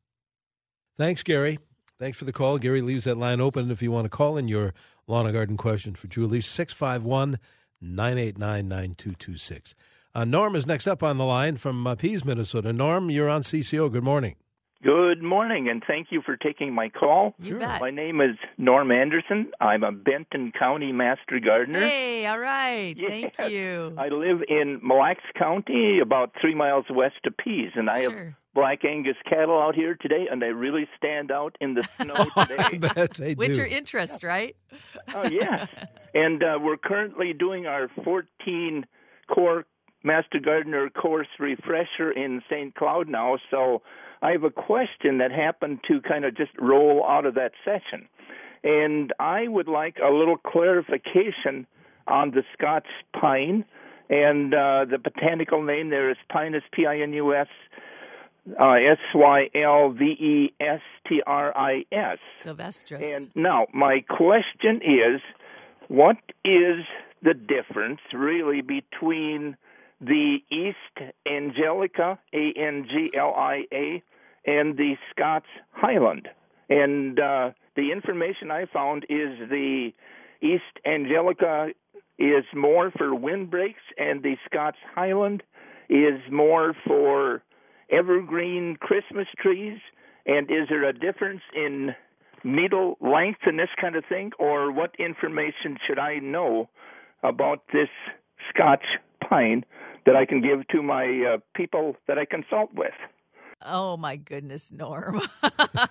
Thanks, 0.97 1.21
Gary. 1.23 1.59
Thanks 1.99 2.17
for 2.17 2.25
the 2.25 2.33
call. 2.33 2.57
Gary 2.57 2.81
leaves 2.81 3.05
that 3.05 3.17
line 3.17 3.41
open 3.41 3.71
if 3.71 3.81
you 3.81 3.91
want 3.91 4.05
to 4.05 4.09
call 4.09 4.37
in 4.37 4.47
your 4.47 4.73
lawn 5.07 5.25
and 5.25 5.35
garden 5.35 5.57
question 5.57 5.95
for 5.95 6.07
Julie, 6.07 6.39
651 6.41 7.39
989 7.81 8.67
9226. 8.67 9.73
Uh, 10.15 10.25
Norm 10.25 10.55
is 10.55 10.65
next 10.65 10.87
up 10.87 11.03
on 11.03 11.17
the 11.17 11.25
line 11.25 11.57
from 11.57 11.85
uh, 11.85 11.95
Pease, 11.95 12.25
Minnesota. 12.25 12.73
Norm, 12.73 13.09
you're 13.09 13.29
on 13.29 13.41
CCO. 13.41 13.91
Good 13.91 14.03
morning. 14.03 14.35
Good 14.81 15.21
morning, 15.21 15.67
and 15.67 15.83
thank 15.85 16.07
you 16.09 16.21
for 16.25 16.37
taking 16.37 16.73
my 16.73 16.87
call. 16.87 17.35
You 17.39 17.49
Sure. 17.51 17.59
bet. 17.59 17.81
My 17.81 17.91
name 17.91 18.21
is 18.21 18.37
Norm 18.57 18.91
Anderson. 18.91 19.51
I'm 19.59 19.83
a 19.83 19.91
Benton 19.91 20.53
County 20.57 20.93
Master 20.93 21.39
Gardener. 21.43 21.81
Hey, 21.81 22.25
all 22.27 22.39
right. 22.39 22.95
Yes. 22.97 23.31
Thank 23.35 23.51
you. 23.51 23.93
I 23.97 24.07
live 24.07 24.41
in 24.47 24.79
Mille 24.81 24.97
Lacs 24.99 25.23
County, 25.37 25.99
about 25.99 26.31
three 26.39 26.55
miles 26.55 26.85
west 26.89 27.17
of 27.25 27.35
Pease, 27.35 27.71
and 27.75 27.89
I 27.89 27.99
have 27.99 28.13
black 28.55 28.85
Angus 28.85 29.17
cattle 29.29 29.61
out 29.61 29.75
here 29.75 29.95
today, 29.95 30.27
and 30.31 30.41
they 30.41 30.53
really 30.53 30.87
stand 30.97 31.29
out 31.29 31.57
in 31.59 31.73
the 31.73 31.83
snow 32.01 32.25
today. 32.47 32.77
bet 32.95 33.13
they 33.15 33.35
Winter 33.35 33.67
do. 33.67 33.75
interest, 33.75 34.23
right? 34.23 34.55
oh, 35.13 35.27
yes. 35.27 35.67
And 36.15 36.41
uh, 36.43 36.57
we're 36.59 36.77
currently 36.77 37.33
doing 37.33 37.67
our 37.67 37.87
14 38.03 38.83
core 39.31 39.65
Master 40.03 40.39
Gardener 40.39 40.89
course 40.89 41.27
refresher 41.39 42.11
in 42.11 42.41
St. 42.49 42.73
Cloud 42.75 43.07
now, 43.07 43.37
so 43.51 43.81
I 44.21 44.31
have 44.31 44.43
a 44.43 44.49
question 44.49 45.17
that 45.19 45.31
happened 45.31 45.79
to 45.87 46.01
kind 46.01 46.25
of 46.25 46.35
just 46.35 46.51
roll 46.59 47.05
out 47.07 47.25
of 47.25 47.35
that 47.35 47.51
session. 47.63 48.07
And 48.63 49.13
I 49.19 49.47
would 49.47 49.67
like 49.67 49.97
a 50.03 50.11
little 50.11 50.37
clarification 50.37 51.65
on 52.07 52.31
the 52.31 52.43
Scotch 52.53 52.87
pine. 53.19 53.63
And 54.09 54.53
uh, 54.53 54.85
the 54.89 54.97
botanical 54.97 55.63
name 55.63 55.89
there 55.89 56.09
is 56.09 56.17
Pinus, 56.31 56.63
P 56.73 56.85
I 56.85 56.99
N 56.99 57.13
U 57.13 57.35
S 57.35 57.47
uh, 58.59 58.71
S 58.71 58.97
Y 59.13 59.49
L 59.55 59.91
V 59.91 60.03
E 60.05 60.53
S 60.59 60.81
T 61.07 61.21
R 61.25 61.55
I 61.55 61.85
S. 61.91 62.17
Sylvestris. 62.41 63.03
And 63.03 63.29
now, 63.35 63.67
my 63.73 64.03
question 64.09 64.81
is 64.81 65.21
what 65.87 66.17
is 66.43 66.85
the 67.21 67.33
difference 67.33 67.99
really 68.13 68.61
between 68.61 69.55
the 70.01 70.37
East 70.51 71.11
Anglia, 71.25 72.19
A 72.33 72.53
N 72.55 72.87
G 72.89 73.11
L 73.17 73.33
I 73.35 73.63
A, 73.73 74.03
and 74.45 74.77
the 74.77 74.95
Scots 75.11 75.47
Highland? 75.71 76.29
And 76.69 77.19
uh, 77.19 77.51
the 77.75 77.91
information 77.91 78.51
I 78.51 78.65
found 78.71 79.03
is 79.09 79.49
the 79.49 79.91
East 80.41 80.63
Anglia 80.85 81.73
is 82.17 82.45
more 82.55 82.91
for 82.91 83.15
windbreaks, 83.15 83.81
and 83.97 84.23
the 84.23 84.35
Scots 84.45 84.77
Highland 84.93 85.43
is 85.89 86.19
more 86.31 86.75
for 86.85 87.41
evergreen 87.91 88.77
Christmas 88.79 89.27
trees. 89.37 89.79
And 90.25 90.49
is 90.51 90.67
there 90.69 90.87
a 90.87 90.93
difference 90.93 91.41
in 91.55 91.95
needle 92.43 92.97
length 93.01 93.39
and 93.45 93.57
this 93.57 93.69
kind 93.79 93.95
of 93.95 94.05
thing, 94.05 94.31
or 94.37 94.71
what 94.71 94.91
information 94.99 95.77
should 95.87 95.99
I 95.99 96.19
know 96.19 96.69
about 97.23 97.63
this 97.73 97.89
Scotch 98.49 98.85
pine 99.27 99.65
that 100.09 100.15
I 100.15 100.25
can 100.25 100.41
give 100.41 100.67
to 100.69 100.81
my 100.81 101.35
uh, 101.35 101.37
people 101.55 101.95
that 102.07 102.17
I 102.17 102.25
consult 102.25 102.73
with? 102.73 102.93
oh, 103.63 103.95
my 103.95 104.15
goodness, 104.15 104.71
Norm. 104.71 105.21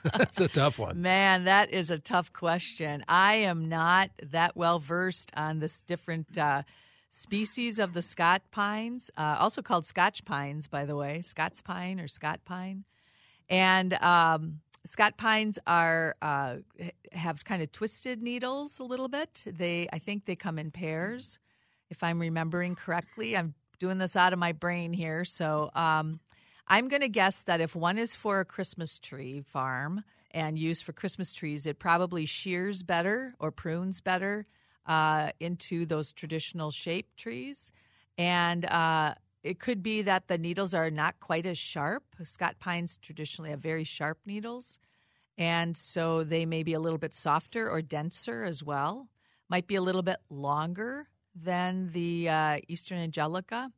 That's 0.03 0.41
a 0.41 0.49
tough 0.49 0.79
one. 0.79 1.01
Man, 1.01 1.45
that 1.45 1.71
is 1.71 1.89
a 1.91 1.99
tough 1.99 2.33
question. 2.33 3.05
I 3.07 3.35
am 3.35 3.69
not 3.69 4.11
that 4.23 4.57
well 4.57 4.81
versed 4.81 5.31
on 5.37 5.61
this 5.61 5.83
different 5.83 6.37
uh, 6.37 6.63
species 7.11 7.79
of 7.79 7.95
the 7.95 8.03
Scott 8.03 8.43
pines, 8.51 9.11
uh, 9.17 9.37
also 9.39 9.63
called 9.63 9.87
Scotch 9.87 10.25
pines, 10.25 10.67
by 10.67 10.85
the 10.85 10.97
way, 10.97 11.23
Scots 11.23 11.63
pine 11.63 12.01
or 12.01 12.09
Scott 12.09 12.41
pine. 12.45 12.85
And 13.49 13.95
um, 14.03 14.61
Scott 14.85 15.17
pines 15.17 15.61
are 15.65 16.17
uh, 16.21 16.57
have 17.13 17.45
kind 17.45 17.63
of 17.63 17.71
twisted 17.71 18.21
needles 18.23 18.81
a 18.81 18.85
little 18.85 19.09
bit. 19.09 19.45
They, 19.47 19.89
I 19.93 19.99
think, 19.99 20.25
they 20.25 20.37
come 20.37 20.59
in 20.59 20.73
pairs, 20.73 21.39
if 21.89 22.03
I'm 22.03 22.19
remembering 22.19 22.75
correctly. 22.75 23.37
I'm 23.37 23.55
doing 23.79 23.99
this 23.99 24.17
out 24.17 24.33
of 24.33 24.39
my 24.39 24.53
brain 24.53 24.93
here, 24.93 25.25
so 25.25 25.71
um, 25.75 26.21
I'm 26.67 26.89
going 26.89 27.01
to 27.01 27.09
guess 27.09 27.43
that 27.45 27.61
if 27.61 27.75
one 27.75 27.97
is 27.97 28.15
for 28.15 28.41
a 28.41 28.45
Christmas 28.45 28.99
tree 28.99 29.41
farm 29.41 30.05
and 30.31 30.59
used 30.59 30.85
for 30.85 30.93
Christmas 30.93 31.33
trees, 31.33 31.65
it 31.65 31.79
probably 31.79 32.27
shears 32.27 32.83
better 32.83 33.35
or 33.39 33.51
prunes 33.51 34.03
better 34.03 34.47
uh, 34.87 35.31
into 35.41 35.87
those 35.87 36.13
traditional 36.13 36.71
shaped 36.71 37.17
trees. 37.17 37.73
And 38.19 38.67
uh, 38.67 39.15
it 39.43 39.59
could 39.59 39.83
be 39.83 40.03
that 40.03 40.29
the 40.29 40.37
needles 40.37 40.75
are 40.75 40.91
not 40.91 41.21
quite 41.21 41.47
as 41.47 41.57
sharp. 41.57 42.05
Scott 42.23 42.57
pines 42.59 42.99
traditionally 42.99 43.51
have 43.51 43.61
very 43.61 43.85
sharp 43.85 44.19
needles. 44.27 44.79
And 45.39 45.77
so 45.77 46.25
they 46.25 46.45
may 46.45 46.63
be 46.63 46.75
a 46.75 46.81
little 46.81 46.99
bit 46.99 47.15
softer 47.15 47.71
or 47.71 47.81
denser 47.81 48.45
as 48.45 48.63
well. 48.63 49.09
Might 49.49 49.67
be 49.67 49.77
a 49.77 49.83
little 49.83 50.03
bit 50.03 50.19
longer 50.29 51.09
than 51.43 51.91
the 51.93 52.29
uh, 52.29 52.59
Eastern 52.69 52.99
Anglia. 52.99 53.71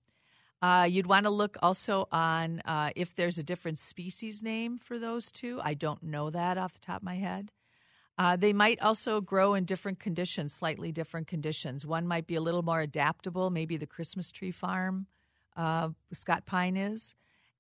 Uh, 0.63 0.87
you'd 0.89 1.07
want 1.07 1.25
to 1.25 1.31
look 1.31 1.57
also 1.63 2.07
on 2.13 2.61
uh, 2.67 2.91
if 2.95 3.15
there's 3.15 3.39
a 3.39 3.43
different 3.43 3.79
species 3.79 4.43
name 4.43 4.79
for 4.79 4.99
those 4.99 5.31
two. 5.31 5.61
I 5.63 5.75
don't 5.75 6.03
know 6.03 6.29
that 6.31 6.59
off 6.59 6.75
the 6.75 6.81
top 6.81 6.99
of 6.99 7.03
my 7.03 7.17
head. 7.17 7.51
Uh, 8.19 8.37
they 8.37 8.53
might 8.53 8.79
also 8.83 9.23
grow 9.23 9.55
in 9.55 9.65
different 9.65 9.99
conditions, 9.99 10.53
slightly 10.53 10.93
different 10.93 11.27
conditions. 11.27 11.87
One 11.87 12.07
might 12.07 12.27
be 12.27 12.35
a 12.35 12.41
little 12.43 12.63
more 12.63 12.83
adaptable, 12.83 13.49
maybe 13.49 13.79
the 13.79 13.87
Christmas 13.87 14.31
tree 14.31 14.51
farm 14.51 15.07
uh, 15.57 15.89
Scott 16.13 16.47
pine 16.47 16.77
is, 16.77 17.15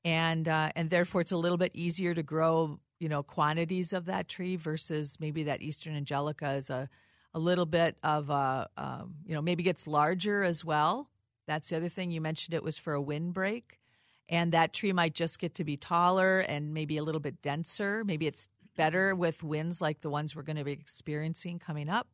and 0.05 0.49
uh, 0.49 0.71
and 0.77 0.91
therefore 0.91 1.21
it's 1.21 1.33
a 1.33 1.37
little 1.37 1.59
bit 1.59 1.73
easier 1.75 2.15
to 2.15 2.23
grow, 2.23 2.79
you 2.99 3.09
know, 3.09 3.23
quantities 3.23 3.93
of 3.93 4.07
that 4.07 4.29
tree 4.29 4.57
versus 4.57 5.19
maybe 5.21 5.45
that 5.45 5.63
Eastern 5.63 5.95
Anglia 5.95 6.35
is 6.57 6.71
a 6.71 6.89
a 7.33 7.39
little 7.39 7.67
bit 7.67 7.97
of 8.03 8.31
a, 8.31 8.69
um, 8.77 9.15
you 9.27 9.35
know, 9.35 9.43
maybe 9.43 9.63
gets 9.63 9.87
larger 9.87 10.43
as 10.43 10.65
well 10.65 11.11
that's 11.51 11.69
the 11.69 11.77
other 11.77 11.89
thing 11.89 12.13
you 12.13 12.21
mentioned. 12.21 12.55
It 12.55 12.63
was 12.63 12.79
for 12.79 12.95
a 12.95 13.03
windbreak, 13.03 13.81
and 14.29 14.53
that 14.53 14.73
tree 14.73 14.93
might 14.93 15.15
just 15.15 15.41
get 15.41 15.57
to 15.57 15.65
be 15.65 15.77
taller 15.77 16.39
and 16.39 16.73
maybe 16.73 16.97
a 16.97 17.03
little 17.03 17.21
bit 17.21 17.43
denser. 17.43 18.05
Maybe 18.05 18.29
it's 18.29 18.47
better 18.77 19.17
with 19.17 19.43
winds 19.43 19.81
like 19.81 20.01
the 20.01 20.11
ones 20.11 20.37
we're 20.37 20.45
going 20.45 20.59
to 20.59 20.65
be 20.65 20.71
experiencing 20.71 21.59
coming 21.59 21.89
up. 21.89 22.07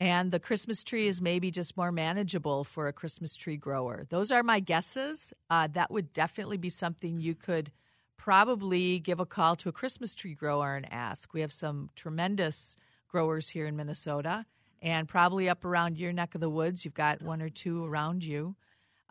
And 0.00 0.30
the 0.30 0.40
Christmas 0.40 0.82
tree 0.82 1.06
is 1.06 1.20
maybe 1.20 1.50
just 1.50 1.76
more 1.76 1.92
manageable 1.92 2.64
for 2.64 2.88
a 2.88 2.94
Christmas 2.94 3.36
tree 3.36 3.58
grower. 3.58 4.06
Those 4.08 4.30
are 4.30 4.42
my 4.42 4.58
guesses. 4.58 5.34
Uh, 5.50 5.68
that 5.74 5.90
would 5.90 6.14
definitely 6.14 6.56
be 6.56 6.70
something 6.70 7.20
you 7.20 7.34
could 7.34 7.70
probably 8.16 9.00
give 9.00 9.20
a 9.20 9.26
call 9.26 9.54
to 9.56 9.68
a 9.68 9.72
Christmas 9.72 10.14
tree 10.14 10.34
grower 10.34 10.76
and 10.76 10.90
ask. 10.90 11.34
We 11.34 11.42
have 11.42 11.52
some 11.52 11.90
tremendous 11.94 12.74
growers 13.10 13.48
here 13.48 13.66
in 13.66 13.76
Minnesota 13.76 14.46
and 14.82 15.08
probably 15.08 15.48
up 15.48 15.64
around 15.64 15.98
your 15.98 16.12
neck 16.12 16.34
of 16.34 16.40
the 16.40 16.50
woods, 16.50 16.84
you've 16.84 16.94
got 16.94 17.20
one 17.22 17.42
or 17.42 17.50
two 17.50 17.84
around 17.84 18.24
you. 18.24 18.56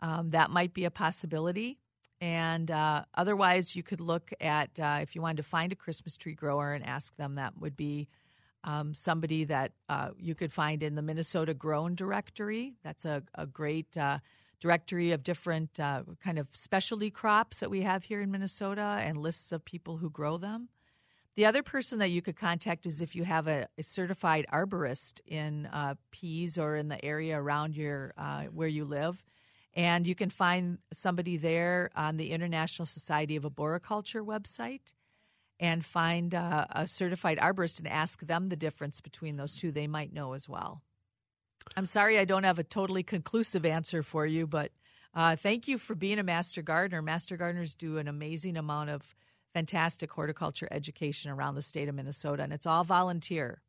Um, 0.00 0.30
that 0.30 0.50
might 0.50 0.74
be 0.74 0.84
a 0.84 0.90
possibility. 0.90 1.78
And 2.20 2.70
uh, 2.70 3.04
otherwise, 3.14 3.76
you 3.76 3.82
could 3.82 4.00
look 4.00 4.30
at 4.40 4.78
uh, 4.78 4.98
if 5.00 5.14
you 5.14 5.22
wanted 5.22 5.38
to 5.38 5.42
find 5.42 5.72
a 5.72 5.76
Christmas 5.76 6.16
tree 6.16 6.34
grower 6.34 6.72
and 6.72 6.84
ask 6.84 7.16
them, 7.16 7.36
that 7.36 7.58
would 7.58 7.76
be 7.76 8.08
um, 8.64 8.92
somebody 8.92 9.44
that 9.44 9.72
uh, 9.88 10.10
you 10.18 10.34
could 10.34 10.52
find 10.52 10.82
in 10.82 10.96
the 10.96 11.02
Minnesota 11.02 11.54
Grown 11.54 11.94
Directory. 11.94 12.74
That's 12.82 13.04
a, 13.04 13.22
a 13.34 13.46
great 13.46 13.96
uh, 13.96 14.18
directory 14.60 15.12
of 15.12 15.22
different 15.22 15.80
uh, 15.80 16.02
kind 16.22 16.38
of 16.38 16.48
specialty 16.52 17.10
crops 17.10 17.60
that 17.60 17.70
we 17.70 17.82
have 17.82 18.04
here 18.04 18.20
in 18.20 18.30
Minnesota 18.30 18.98
and 19.00 19.16
lists 19.16 19.52
of 19.52 19.64
people 19.64 19.96
who 19.96 20.10
grow 20.10 20.36
them. 20.36 20.68
The 21.36 21.46
other 21.46 21.62
person 21.62 22.00
that 22.00 22.10
you 22.10 22.22
could 22.22 22.36
contact 22.36 22.86
is 22.86 23.00
if 23.00 23.14
you 23.14 23.24
have 23.24 23.46
a, 23.46 23.68
a 23.78 23.82
certified 23.82 24.46
arborist 24.52 25.20
in 25.26 25.66
uh, 25.66 25.94
Pease 26.10 26.58
or 26.58 26.76
in 26.76 26.88
the 26.88 27.02
area 27.04 27.40
around 27.40 27.76
your 27.76 28.12
uh, 28.18 28.44
where 28.44 28.68
you 28.68 28.84
live, 28.84 29.24
and 29.74 30.06
you 30.06 30.14
can 30.14 30.30
find 30.30 30.78
somebody 30.92 31.36
there 31.36 31.90
on 31.94 32.16
the 32.16 32.32
International 32.32 32.84
Society 32.84 33.36
of 33.36 33.44
Arboriculture 33.44 34.24
website, 34.24 34.92
and 35.60 35.84
find 35.84 36.34
uh, 36.34 36.66
a 36.70 36.88
certified 36.88 37.38
arborist 37.38 37.78
and 37.78 37.86
ask 37.86 38.26
them 38.26 38.48
the 38.48 38.56
difference 38.56 39.00
between 39.00 39.36
those 39.36 39.54
two. 39.54 39.70
They 39.70 39.86
might 39.86 40.12
know 40.12 40.32
as 40.32 40.48
well. 40.48 40.82
I'm 41.76 41.86
sorry 41.86 42.18
I 42.18 42.24
don't 42.24 42.44
have 42.44 42.58
a 42.58 42.64
totally 42.64 43.02
conclusive 43.02 43.64
answer 43.64 44.02
for 44.02 44.26
you, 44.26 44.46
but 44.46 44.72
uh, 45.14 45.36
thank 45.36 45.68
you 45.68 45.78
for 45.78 45.94
being 45.94 46.18
a 46.18 46.24
master 46.24 46.62
gardener. 46.62 47.02
Master 47.02 47.36
gardeners 47.36 47.74
do 47.74 47.98
an 47.98 48.08
amazing 48.08 48.56
amount 48.56 48.90
of 48.90 49.14
fantastic 49.52 50.10
horticulture 50.12 50.68
education 50.70 51.30
around 51.30 51.54
the 51.54 51.62
state 51.62 51.88
of 51.88 51.94
Minnesota, 51.94 52.42
and 52.42 52.52
it's 52.52 52.66
all 52.66 52.84
volunteer. 52.84 53.62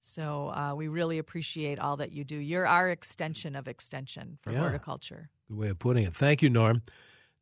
So 0.00 0.48
uh, 0.48 0.74
we 0.74 0.88
really 0.88 1.18
appreciate 1.18 1.78
all 1.78 1.96
that 1.98 2.12
you 2.12 2.24
do. 2.24 2.36
You're 2.36 2.66
our 2.66 2.88
extension 2.88 3.54
of 3.54 3.68
extension 3.68 4.38
for 4.40 4.50
yeah. 4.50 4.60
horticulture. 4.60 5.30
Good 5.48 5.58
way 5.58 5.68
of 5.68 5.78
putting 5.78 6.04
it. 6.04 6.14
Thank 6.14 6.42
you, 6.42 6.50
Norm. 6.50 6.82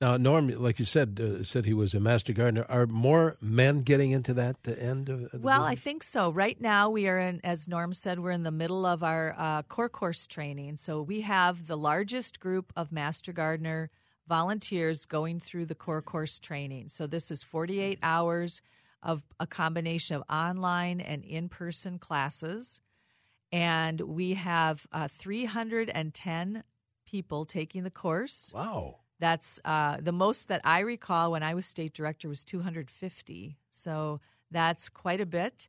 Now, 0.00 0.16
Norm, 0.16 0.48
like 0.48 0.78
you 0.78 0.84
said, 0.84 1.20
uh, 1.20 1.42
said 1.42 1.66
he 1.66 1.74
was 1.74 1.92
a 1.92 1.98
master 1.98 2.32
gardener. 2.32 2.64
Are 2.68 2.86
more 2.86 3.36
men 3.40 3.82
getting 3.82 4.12
into 4.12 4.32
that 4.34 4.56
end 4.66 5.08
of? 5.08 5.22
of 5.34 5.42
well, 5.42 5.62
business? 5.62 5.72
I 5.72 5.74
think 5.74 6.02
so. 6.04 6.30
Right 6.30 6.60
now, 6.60 6.88
we 6.88 7.08
are 7.08 7.18
in, 7.18 7.40
as 7.42 7.66
Norm 7.66 7.92
said, 7.92 8.20
we're 8.20 8.30
in 8.30 8.44
the 8.44 8.52
middle 8.52 8.86
of 8.86 9.02
our 9.02 9.34
uh, 9.36 9.62
core 9.62 9.88
course 9.88 10.28
training. 10.28 10.76
So 10.76 11.02
we 11.02 11.22
have 11.22 11.66
the 11.66 11.76
largest 11.76 12.38
group 12.38 12.72
of 12.76 12.92
master 12.92 13.32
gardener 13.32 13.90
volunteers 14.28 15.06
going 15.06 15.40
through 15.40 15.66
the 15.66 15.74
core 15.74 16.02
course 16.02 16.38
training. 16.38 16.88
So 16.88 17.06
this 17.06 17.30
is 17.30 17.42
48 17.42 17.98
hours 18.02 18.60
of 19.02 19.22
a 19.40 19.46
combination 19.46 20.16
of 20.16 20.22
online 20.30 21.00
and 21.00 21.24
in 21.24 21.48
person 21.48 21.98
classes. 21.98 22.80
And 23.50 24.00
we 24.00 24.34
have 24.34 24.86
uh, 24.92 25.08
310 25.08 26.64
people 27.06 27.46
taking 27.46 27.84
the 27.84 27.90
course. 27.90 28.52
Wow. 28.54 28.96
That's 29.18 29.58
uh, 29.64 29.96
the 30.00 30.12
most 30.12 30.48
that 30.48 30.60
I 30.64 30.80
recall 30.80 31.32
when 31.32 31.42
I 31.42 31.54
was 31.54 31.66
state 31.66 31.94
director 31.94 32.28
was 32.28 32.44
250. 32.44 33.56
So 33.70 34.20
that's 34.50 34.88
quite 34.88 35.20
a 35.20 35.26
bit 35.26 35.68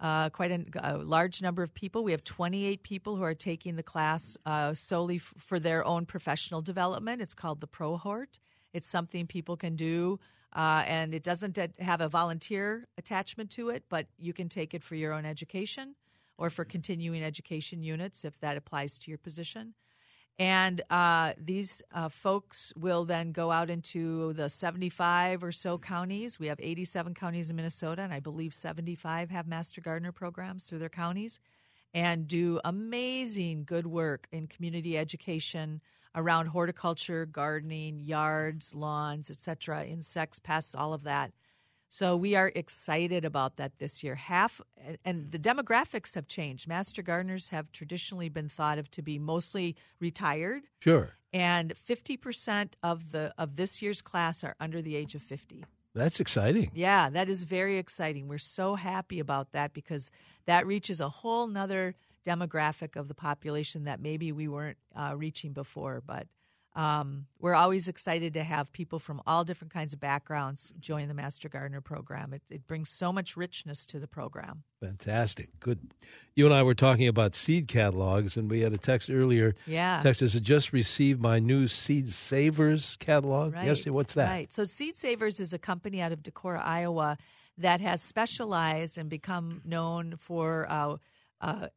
uh, 0.00 0.30
quite 0.30 0.50
a, 0.50 0.64
a, 0.82 0.98
large 0.98 1.42
number 1.42 1.62
of 1.62 1.74
people. 1.74 2.04
We 2.04 2.12
have 2.12 2.22
28 2.22 2.82
people 2.82 3.16
who 3.16 3.24
are 3.24 3.34
taking 3.34 3.76
the 3.76 3.82
class 3.82 4.36
uh, 4.46 4.74
solely 4.74 5.16
f- 5.16 5.34
for 5.36 5.58
their 5.58 5.84
own 5.84 6.06
professional 6.06 6.62
development. 6.62 7.20
It's 7.20 7.34
called 7.34 7.60
the 7.60 7.66
ProHort. 7.66 8.38
It's 8.72 8.88
something 8.88 9.26
people 9.26 9.56
can 9.56 9.74
do, 9.76 10.20
uh, 10.54 10.84
and 10.86 11.14
it 11.14 11.22
doesn't 11.22 11.58
have 11.80 12.00
a 12.00 12.08
volunteer 12.08 12.86
attachment 12.96 13.50
to 13.52 13.70
it, 13.70 13.84
but 13.88 14.06
you 14.18 14.32
can 14.32 14.48
take 14.48 14.74
it 14.74 14.84
for 14.84 14.94
your 14.94 15.12
own 15.12 15.24
education 15.24 15.96
or 16.36 16.50
for 16.50 16.64
continuing 16.64 17.22
education 17.22 17.82
units 17.82 18.24
if 18.24 18.38
that 18.40 18.56
applies 18.56 18.98
to 19.00 19.10
your 19.10 19.18
position. 19.18 19.74
And 20.38 20.82
uh, 20.88 21.32
these 21.36 21.82
uh, 21.92 22.08
folks 22.08 22.72
will 22.76 23.04
then 23.04 23.32
go 23.32 23.50
out 23.50 23.70
into 23.70 24.32
the 24.34 24.48
75 24.48 25.42
or 25.42 25.50
so 25.50 25.78
counties. 25.78 26.38
We 26.38 26.46
have 26.46 26.60
87 26.60 27.14
counties 27.14 27.50
in 27.50 27.56
Minnesota, 27.56 28.02
and 28.02 28.12
I 28.12 28.20
believe 28.20 28.54
75 28.54 29.30
have 29.30 29.48
Master 29.48 29.80
Gardener 29.80 30.12
programs 30.12 30.64
through 30.64 30.78
their 30.78 30.88
counties, 30.88 31.40
and 31.92 32.28
do 32.28 32.60
amazing 32.64 33.64
good 33.64 33.86
work 33.88 34.28
in 34.30 34.46
community 34.46 34.96
education 34.96 35.80
around 36.14 36.46
horticulture, 36.46 37.26
gardening, 37.26 37.98
yards, 37.98 38.76
lawns, 38.76 39.30
etc., 39.30 39.84
insects, 39.86 40.38
pests, 40.38 40.74
all 40.74 40.94
of 40.94 41.02
that. 41.02 41.32
So 41.88 42.16
we 42.16 42.36
are 42.36 42.52
excited 42.54 43.24
about 43.24 43.56
that 43.56 43.78
this 43.78 44.04
year. 44.04 44.14
Half 44.14 44.60
and 45.04 45.30
the 45.30 45.38
demographics 45.38 46.14
have 46.14 46.28
changed. 46.28 46.68
Master 46.68 47.02
gardeners 47.02 47.48
have 47.48 47.72
traditionally 47.72 48.28
been 48.28 48.48
thought 48.48 48.78
of 48.78 48.90
to 48.92 49.02
be 49.02 49.18
mostly 49.18 49.74
retired. 49.98 50.64
Sure. 50.80 51.14
And 51.32 51.74
50% 51.74 52.72
of 52.82 53.12
the 53.12 53.32
of 53.38 53.56
this 53.56 53.82
year's 53.82 54.02
class 54.02 54.44
are 54.44 54.54
under 54.60 54.82
the 54.82 54.96
age 54.96 55.14
of 55.14 55.22
50. 55.22 55.64
That's 55.94 56.20
exciting. 56.20 56.70
Yeah, 56.74 57.10
that 57.10 57.28
is 57.28 57.42
very 57.42 57.78
exciting. 57.78 58.28
We're 58.28 58.38
so 58.38 58.76
happy 58.76 59.18
about 59.18 59.52
that 59.52 59.72
because 59.72 60.10
that 60.46 60.66
reaches 60.66 61.00
a 61.00 61.08
whole 61.08 61.46
nother 61.46 61.94
demographic 62.24 62.96
of 62.96 63.08
the 63.08 63.14
population 63.14 63.84
that 63.84 64.00
maybe 64.00 64.30
we 64.30 64.46
weren't 64.46 64.78
uh, 64.94 65.14
reaching 65.16 65.52
before. 65.52 66.02
But 66.06 66.26
um, 66.78 67.26
we're 67.40 67.56
always 67.56 67.88
excited 67.88 68.34
to 68.34 68.44
have 68.44 68.72
people 68.72 69.00
from 69.00 69.20
all 69.26 69.42
different 69.42 69.74
kinds 69.74 69.92
of 69.92 69.98
backgrounds 69.98 70.72
join 70.78 71.08
the 71.08 71.14
Master 71.14 71.48
Gardener 71.48 71.80
program. 71.80 72.32
It, 72.32 72.42
it, 72.48 72.68
brings 72.68 72.88
so 72.88 73.12
much 73.12 73.36
richness 73.36 73.84
to 73.86 73.98
the 73.98 74.06
program. 74.06 74.62
Fantastic. 74.80 75.48
Good. 75.58 75.80
You 76.36 76.44
and 76.44 76.54
I 76.54 76.62
were 76.62 76.76
talking 76.76 77.08
about 77.08 77.34
seed 77.34 77.66
catalogs, 77.66 78.36
and 78.36 78.48
we 78.48 78.60
had 78.60 78.72
a 78.72 78.78
text 78.78 79.10
earlier. 79.10 79.56
Yeah. 79.66 80.00
Text 80.04 80.22
us, 80.22 80.34
just 80.34 80.72
received 80.72 81.20
my 81.20 81.40
new 81.40 81.66
Seed 81.66 82.08
Savers 82.10 82.96
catalog. 83.00 83.54
Right. 83.54 83.66
Yesterday. 83.66 83.90
What's 83.90 84.14
that? 84.14 84.30
Right. 84.30 84.52
So, 84.52 84.62
Seed 84.62 84.96
Savers 84.96 85.40
is 85.40 85.52
a 85.52 85.58
company 85.58 86.00
out 86.00 86.12
of 86.12 86.22
Decorah, 86.22 86.64
Iowa 86.64 87.18
that 87.56 87.80
has 87.80 88.02
specialized 88.02 88.98
and 88.98 89.10
become 89.10 89.62
known 89.64 90.14
for. 90.16 90.70
Uh, 90.70 90.96
uh, 91.40 91.68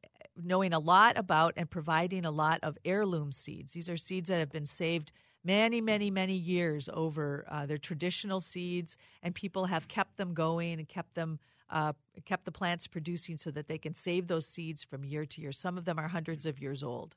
knowing 0.46 0.74
a 0.74 0.80
lot 0.80 1.18
about 1.18 1.54
and 1.58 1.70
providing 1.70 2.26
a 2.26 2.32
lot 2.32 2.60
of 2.64 2.78
heirloom 2.86 3.32
seeds. 3.32 3.74
These 3.74 3.90
are 3.90 3.98
seeds 3.98 4.30
that 4.30 4.40
have 4.40 4.52
been 4.52 4.66
saved 4.66 5.12
many, 5.44 5.82
many, 5.82 6.12
many 6.12 6.36
years 6.36 6.90
over. 6.94 7.46
Uh, 7.50 7.66
they're 7.66 7.78
traditional 7.78 8.40
seeds, 8.40 8.98
and 9.24 9.34
people 9.34 9.66
have 9.66 9.88
kept 9.88 10.18
them 10.18 10.34
going 10.34 10.80
and 10.80 10.88
kept 10.88 11.16
them. 11.16 11.40
Uh, 11.70 11.94
kept 12.26 12.44
the 12.44 12.52
plants 12.52 12.86
producing 12.86 13.38
so 13.38 13.50
that 13.50 13.70
they 13.70 13.78
can 13.78 13.94
save 13.94 14.28
those 14.28 14.46
seeds 14.46 14.84
from 14.84 15.06
year 15.06 15.26
to 15.26 15.40
year. 15.40 15.54
Some 15.54 15.78
of 15.78 15.86
them 15.86 15.98
are 15.98 16.10
hundreds 16.10 16.46
of 16.46 16.60
years 16.60 16.84
old. 16.84 17.16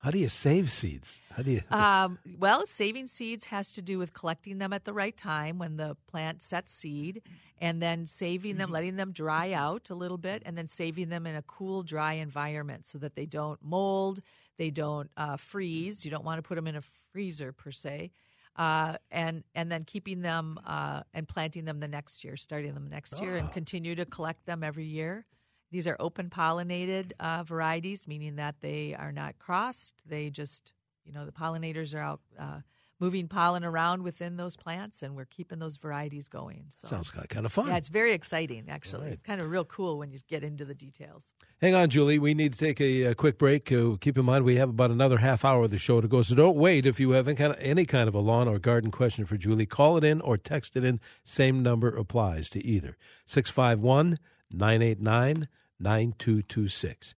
How 0.00 0.12
do 0.12 0.18
you 0.18 0.28
save 0.28 0.70
seeds? 0.70 1.20
How 1.32 1.42
do 1.42 1.50
you? 1.50 1.62
Um, 1.70 2.18
well, 2.38 2.66
saving 2.66 3.08
seeds 3.08 3.46
has 3.46 3.72
to 3.72 3.82
do 3.82 3.98
with 3.98 4.14
collecting 4.14 4.58
them 4.58 4.72
at 4.72 4.84
the 4.84 4.92
right 4.92 5.16
time 5.16 5.58
when 5.58 5.76
the 5.76 5.96
plant 6.06 6.40
sets 6.40 6.72
seed, 6.72 7.22
and 7.60 7.82
then 7.82 8.06
saving 8.06 8.58
them, 8.58 8.70
letting 8.70 8.94
them 8.94 9.10
dry 9.10 9.52
out 9.52 9.90
a 9.90 9.96
little 9.96 10.18
bit, 10.18 10.42
and 10.46 10.56
then 10.56 10.68
saving 10.68 11.08
them 11.08 11.26
in 11.26 11.34
a 11.34 11.42
cool, 11.42 11.82
dry 11.82 12.14
environment 12.14 12.86
so 12.86 12.98
that 12.98 13.16
they 13.16 13.26
don't 13.26 13.60
mold, 13.60 14.20
they 14.56 14.70
don't 14.70 15.10
uh, 15.16 15.36
freeze. 15.36 16.04
You 16.04 16.12
don't 16.12 16.24
want 16.24 16.38
to 16.38 16.42
put 16.42 16.54
them 16.54 16.68
in 16.68 16.76
a 16.76 16.82
freezer 17.12 17.52
per 17.52 17.72
se. 17.72 18.12
Uh, 18.54 18.96
and 19.10 19.44
and 19.54 19.70
then 19.70 19.84
keeping 19.84 20.20
them 20.22 20.58
uh, 20.66 21.02
and 21.12 21.26
planting 21.28 21.64
them 21.64 21.80
the 21.80 21.88
next 21.88 22.24
year, 22.24 22.36
starting 22.36 22.74
them 22.74 22.88
next 22.88 23.20
year, 23.20 23.36
and 23.36 23.52
continue 23.52 23.94
to 23.96 24.04
collect 24.04 24.46
them 24.46 24.62
every 24.62 24.84
year. 24.84 25.26
These 25.70 25.86
are 25.86 25.96
open 26.00 26.30
pollinated 26.30 27.12
uh, 27.20 27.42
varieties, 27.44 28.06
meaning 28.08 28.36
that 28.36 28.56
they 28.60 28.94
are 28.98 29.12
not 29.12 29.38
crossed. 29.38 29.94
They 30.06 30.30
just, 30.30 30.72
you 31.04 31.12
know, 31.12 31.26
the 31.26 31.32
pollinators 31.32 31.94
are 31.94 32.00
out 32.00 32.20
uh, 32.38 32.60
moving 33.00 33.28
pollen 33.28 33.64
around 33.64 34.02
within 34.02 34.36
those 34.36 34.56
plants, 34.56 35.02
and 35.02 35.14
we're 35.14 35.24
keeping 35.24 35.58
those 35.58 35.76
varieties 35.76 36.26
going. 36.26 36.64
So, 36.70 36.88
Sounds 36.88 37.10
kind 37.10 37.24
of, 37.24 37.28
kind 37.28 37.46
of 37.46 37.52
fun. 37.52 37.68
yeah, 37.68 37.76
it's 37.76 37.90
very 37.90 38.12
exciting, 38.12 38.64
actually. 38.68 39.04
Right. 39.04 39.12
It's 39.12 39.22
kind 39.22 39.40
of 39.40 39.50
real 39.50 39.64
cool 39.64 39.98
when 39.98 40.10
you 40.10 40.18
get 40.26 40.42
into 40.42 40.64
the 40.64 40.74
details. 40.74 41.32
Hang 41.60 41.74
on, 41.74 41.90
Julie. 41.90 42.18
We 42.18 42.34
need 42.34 42.54
to 42.54 42.58
take 42.58 42.80
a, 42.80 43.04
a 43.04 43.14
quick 43.14 43.38
break. 43.38 43.70
Uh, 43.70 43.96
keep 44.00 44.18
in 44.18 44.24
mind 44.24 44.44
we 44.44 44.56
have 44.56 44.70
about 44.70 44.90
another 44.90 45.18
half 45.18 45.44
hour 45.44 45.64
of 45.64 45.70
the 45.70 45.78
show 45.78 46.00
to 46.00 46.08
go, 46.08 46.22
so 46.22 46.34
don't 46.34 46.56
wait. 46.56 46.86
If 46.86 46.98
you 46.98 47.10
have 47.10 47.28
any 47.28 47.36
kind 47.36 47.52
of, 47.52 47.58
any 47.60 47.84
kind 47.84 48.08
of 48.08 48.14
a 48.14 48.20
lawn 48.20 48.48
or 48.48 48.58
garden 48.58 48.90
question 48.90 49.26
for 49.26 49.36
Julie, 49.36 49.66
call 49.66 49.96
it 49.96 50.04
in 50.04 50.20
or 50.20 50.36
text 50.36 50.76
it 50.76 50.82
in. 50.84 50.98
Same 51.22 51.62
number 51.62 51.88
applies 51.88 52.48
to 52.50 52.64
either 52.64 52.96
651 53.26 54.18
989 54.50 55.48
9226. 55.80 57.14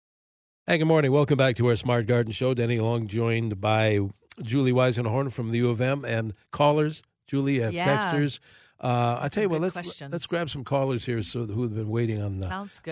Hey, 0.66 0.78
good 0.78 0.84
morning. 0.84 1.10
Welcome 1.12 1.36
back 1.36 1.56
to 1.56 1.66
our 1.68 1.76
Smart 1.76 2.06
Garden 2.06 2.32
Show. 2.32 2.54
Denny 2.54 2.78
Long 2.78 3.06
joined 3.06 3.60
by 3.60 3.98
Julie 4.42 4.72
Weisenhorn 4.72 5.32
from 5.32 5.50
the 5.50 5.58
U 5.58 5.70
of 5.70 5.80
M 5.80 6.04
and 6.04 6.34
callers. 6.52 7.02
Julie, 7.26 7.60
have 7.60 7.72
Yeah. 7.72 8.12
texters. 8.12 8.38
Uh, 8.80 9.18
I 9.20 9.28
tell 9.28 9.42
you 9.42 9.48
what, 9.50 9.60
let's 9.60 9.74
questions. 9.74 10.10
let's 10.12 10.26
grab 10.26 10.48
some 10.48 10.64
callers 10.64 11.04
here 11.04 11.22
so 11.22 11.44
who 11.46 11.62
have 11.62 11.74
been 11.74 11.90
waiting 11.90 12.22
on 12.22 12.38
the 12.38 12.48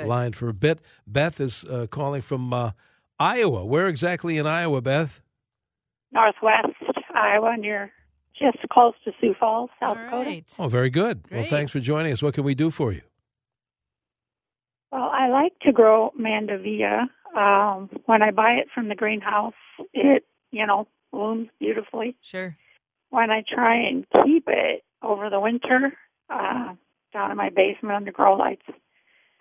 line 0.06 0.32
for 0.32 0.48
a 0.48 0.52
bit. 0.54 0.80
Beth 1.06 1.40
is 1.40 1.64
uh, 1.64 1.86
calling 1.90 2.20
from 2.20 2.52
uh, 2.52 2.72
Iowa. 3.18 3.64
Where 3.64 3.88
exactly 3.88 4.36
in 4.36 4.46
Iowa, 4.46 4.80
Beth? 4.82 5.22
northwest 6.12 6.74
Iowa, 7.14 7.56
near 7.58 7.92
just 8.38 8.58
close 8.70 8.94
to 9.04 9.12
Sioux 9.20 9.34
Falls, 9.38 9.70
South 9.80 9.96
All 9.96 10.04
Dakota. 10.04 10.28
right. 10.30 10.44
Oh, 10.58 10.68
very 10.68 10.90
good. 10.90 11.24
Well, 11.30 11.44
thanks 11.48 11.72
for 11.72 11.80
joining 11.80 12.12
us. 12.12 12.22
What 12.22 12.34
can 12.34 12.44
we 12.44 12.54
do 12.54 12.70
for 12.70 12.92
you? 12.92 13.02
Well, 14.90 15.10
I 15.12 15.28
like 15.28 15.58
to 15.60 15.72
grow 15.72 16.12
mandevilla. 16.18 17.08
Um, 17.36 17.90
when 18.06 18.22
I 18.22 18.30
buy 18.30 18.52
it 18.52 18.68
from 18.74 18.88
the 18.88 18.94
greenhouse, 18.94 19.54
it 19.92 20.24
you 20.50 20.66
know 20.66 20.88
blooms 21.12 21.48
beautifully. 21.58 22.16
Sure. 22.22 22.56
When 23.10 23.30
I 23.30 23.42
try 23.46 23.76
and 23.76 24.06
keep 24.24 24.44
it 24.48 24.82
over 25.02 25.30
the 25.30 25.40
winter, 25.40 25.92
uh, 26.30 26.74
down 27.12 27.30
in 27.30 27.36
my 27.36 27.50
basement 27.50 27.96
under 27.96 28.12
grow 28.12 28.36
lights, 28.36 28.66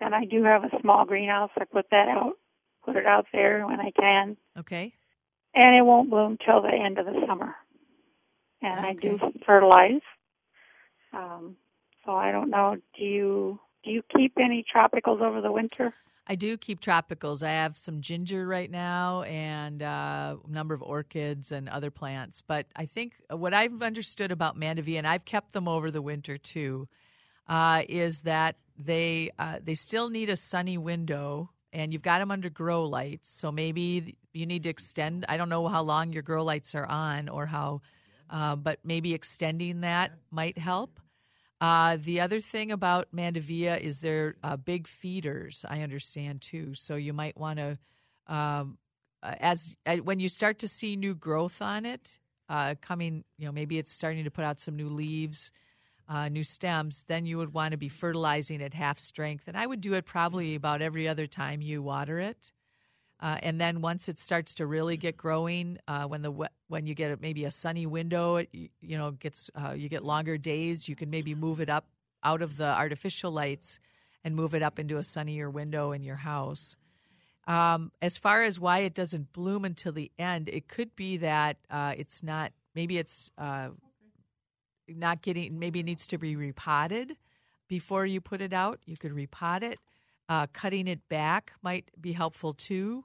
and 0.00 0.14
I 0.14 0.24
do 0.24 0.44
have 0.44 0.64
a 0.64 0.80
small 0.80 1.04
greenhouse. 1.04 1.50
I 1.58 1.64
put 1.64 1.86
that 1.90 2.08
out, 2.08 2.34
put 2.84 2.96
it 2.96 3.06
out 3.06 3.26
there 3.32 3.66
when 3.66 3.80
I 3.80 3.90
can, 3.90 4.36
Okay. 4.58 4.92
and 5.54 5.74
it 5.74 5.84
won't 5.84 6.10
bloom 6.10 6.38
till 6.44 6.62
the 6.62 6.72
end 6.72 6.98
of 6.98 7.06
the 7.06 7.24
summer. 7.26 7.54
And 8.60 8.80
I 8.84 8.92
do 8.94 9.18
fertilize. 9.46 10.00
Um, 11.12 11.56
so 12.04 12.12
I 12.12 12.32
don't 12.32 12.50
know. 12.50 12.76
Do 12.98 13.04
you 13.04 13.60
do 13.84 13.90
you 13.90 14.02
keep 14.16 14.34
any 14.38 14.64
tropicals 14.74 15.20
over 15.20 15.40
the 15.40 15.52
winter? 15.52 15.94
I 16.30 16.34
do 16.34 16.58
keep 16.58 16.80
tropicals. 16.80 17.42
I 17.42 17.52
have 17.52 17.78
some 17.78 18.02
ginger 18.02 18.46
right 18.46 18.70
now 18.70 19.22
and 19.22 19.82
uh, 19.82 20.36
a 20.46 20.50
number 20.50 20.74
of 20.74 20.82
orchids 20.82 21.52
and 21.52 21.70
other 21.70 21.90
plants. 21.90 22.42
But 22.46 22.66
I 22.76 22.84
think 22.84 23.14
what 23.30 23.54
I've 23.54 23.82
understood 23.82 24.30
about 24.30 24.58
Mandevilla, 24.58 24.98
and 24.98 25.06
I've 25.06 25.24
kept 25.24 25.54
them 25.54 25.66
over 25.66 25.90
the 25.90 26.02
winter 26.02 26.36
too, 26.36 26.86
uh, 27.48 27.82
is 27.88 28.22
that 28.22 28.56
they 28.76 29.30
uh, 29.38 29.58
they 29.62 29.74
still 29.74 30.10
need 30.10 30.28
a 30.28 30.36
sunny 30.36 30.76
window, 30.76 31.50
and 31.72 31.94
you've 31.94 32.02
got 32.02 32.18
them 32.18 32.30
under 32.30 32.50
grow 32.50 32.84
lights. 32.84 33.30
So 33.30 33.50
maybe 33.50 34.18
you 34.34 34.44
need 34.44 34.64
to 34.64 34.68
extend. 34.68 35.24
I 35.30 35.38
don't 35.38 35.48
know 35.48 35.66
how 35.68 35.82
long 35.82 36.12
your 36.12 36.22
grow 36.22 36.44
lights 36.44 36.74
are 36.74 36.86
on 36.86 37.30
or 37.30 37.46
how, 37.46 37.80
uh, 38.28 38.54
but 38.54 38.80
maybe 38.84 39.14
extending 39.14 39.80
that 39.80 40.12
might 40.30 40.58
help. 40.58 41.00
Uh, 41.60 41.96
the 42.00 42.20
other 42.20 42.40
thing 42.40 42.70
about 42.70 43.08
Mandevilla 43.14 43.80
is 43.80 44.00
they're 44.00 44.36
uh, 44.44 44.56
big 44.56 44.86
feeders. 44.86 45.64
I 45.68 45.82
understand 45.82 46.40
too, 46.40 46.74
so 46.74 46.94
you 46.94 47.12
might 47.12 47.36
want 47.36 47.58
to, 47.58 47.78
um, 48.32 48.78
uh, 49.22 49.34
as 49.40 49.74
uh, 49.84 49.96
when 49.96 50.20
you 50.20 50.28
start 50.28 50.60
to 50.60 50.68
see 50.68 50.94
new 50.94 51.14
growth 51.14 51.60
on 51.60 51.84
it 51.84 52.18
uh, 52.48 52.76
coming, 52.80 53.24
you 53.36 53.46
know, 53.46 53.52
maybe 53.52 53.78
it's 53.78 53.90
starting 53.90 54.24
to 54.24 54.30
put 54.30 54.44
out 54.44 54.60
some 54.60 54.76
new 54.76 54.88
leaves, 54.88 55.50
uh, 56.08 56.28
new 56.28 56.44
stems. 56.44 57.04
Then 57.08 57.26
you 57.26 57.38
would 57.38 57.52
want 57.52 57.72
to 57.72 57.76
be 57.76 57.88
fertilizing 57.88 58.62
at 58.62 58.74
half 58.74 58.98
strength, 58.98 59.48
and 59.48 59.56
I 59.56 59.66
would 59.66 59.80
do 59.80 59.94
it 59.94 60.06
probably 60.06 60.54
about 60.54 60.80
every 60.80 61.08
other 61.08 61.26
time 61.26 61.60
you 61.60 61.82
water 61.82 62.20
it. 62.20 62.52
Uh, 63.20 63.36
and 63.42 63.60
then 63.60 63.80
once 63.80 64.08
it 64.08 64.18
starts 64.18 64.54
to 64.54 64.66
really 64.66 64.96
get 64.96 65.16
growing, 65.16 65.78
uh, 65.88 66.04
when 66.04 66.22
the 66.22 66.48
when 66.68 66.86
you 66.86 66.94
get 66.94 67.20
maybe 67.20 67.44
a 67.44 67.50
sunny 67.50 67.84
window, 67.84 68.36
it, 68.36 68.48
you, 68.52 68.96
know 68.96 69.10
gets 69.10 69.50
uh, 69.56 69.72
you 69.72 69.88
get 69.88 70.04
longer 70.04 70.38
days. 70.38 70.88
You 70.88 70.94
can 70.94 71.10
maybe 71.10 71.34
move 71.34 71.60
it 71.60 71.68
up 71.68 71.86
out 72.22 72.42
of 72.42 72.56
the 72.56 72.66
artificial 72.66 73.32
lights 73.32 73.80
and 74.24 74.36
move 74.36 74.54
it 74.54 74.62
up 74.62 74.78
into 74.78 74.98
a 74.98 75.04
sunnier 75.04 75.50
window 75.50 75.92
in 75.92 76.02
your 76.02 76.16
house. 76.16 76.76
Um, 77.46 77.92
as 78.02 78.18
far 78.18 78.42
as 78.44 78.60
why 78.60 78.80
it 78.80 78.94
doesn't 78.94 79.32
bloom 79.32 79.64
until 79.64 79.92
the 79.92 80.12
end, 80.18 80.48
it 80.48 80.68
could 80.68 80.94
be 80.94 81.16
that 81.16 81.56
uh, 81.70 81.94
it's 81.96 82.22
not. 82.22 82.52
Maybe 82.74 82.98
it's 82.98 83.30
uh, 83.36 83.70
not 84.86 85.22
getting. 85.22 85.58
Maybe 85.58 85.80
it 85.80 85.86
needs 85.86 86.06
to 86.08 86.18
be 86.18 86.36
repotted 86.36 87.16
before 87.66 88.06
you 88.06 88.20
put 88.20 88.40
it 88.40 88.52
out. 88.52 88.78
You 88.84 88.96
could 88.96 89.12
repot 89.12 89.62
it. 89.62 89.78
Uh, 90.28 90.46
cutting 90.52 90.86
it 90.86 91.08
back 91.08 91.52
might 91.62 91.88
be 91.98 92.12
helpful 92.12 92.52
too 92.52 93.04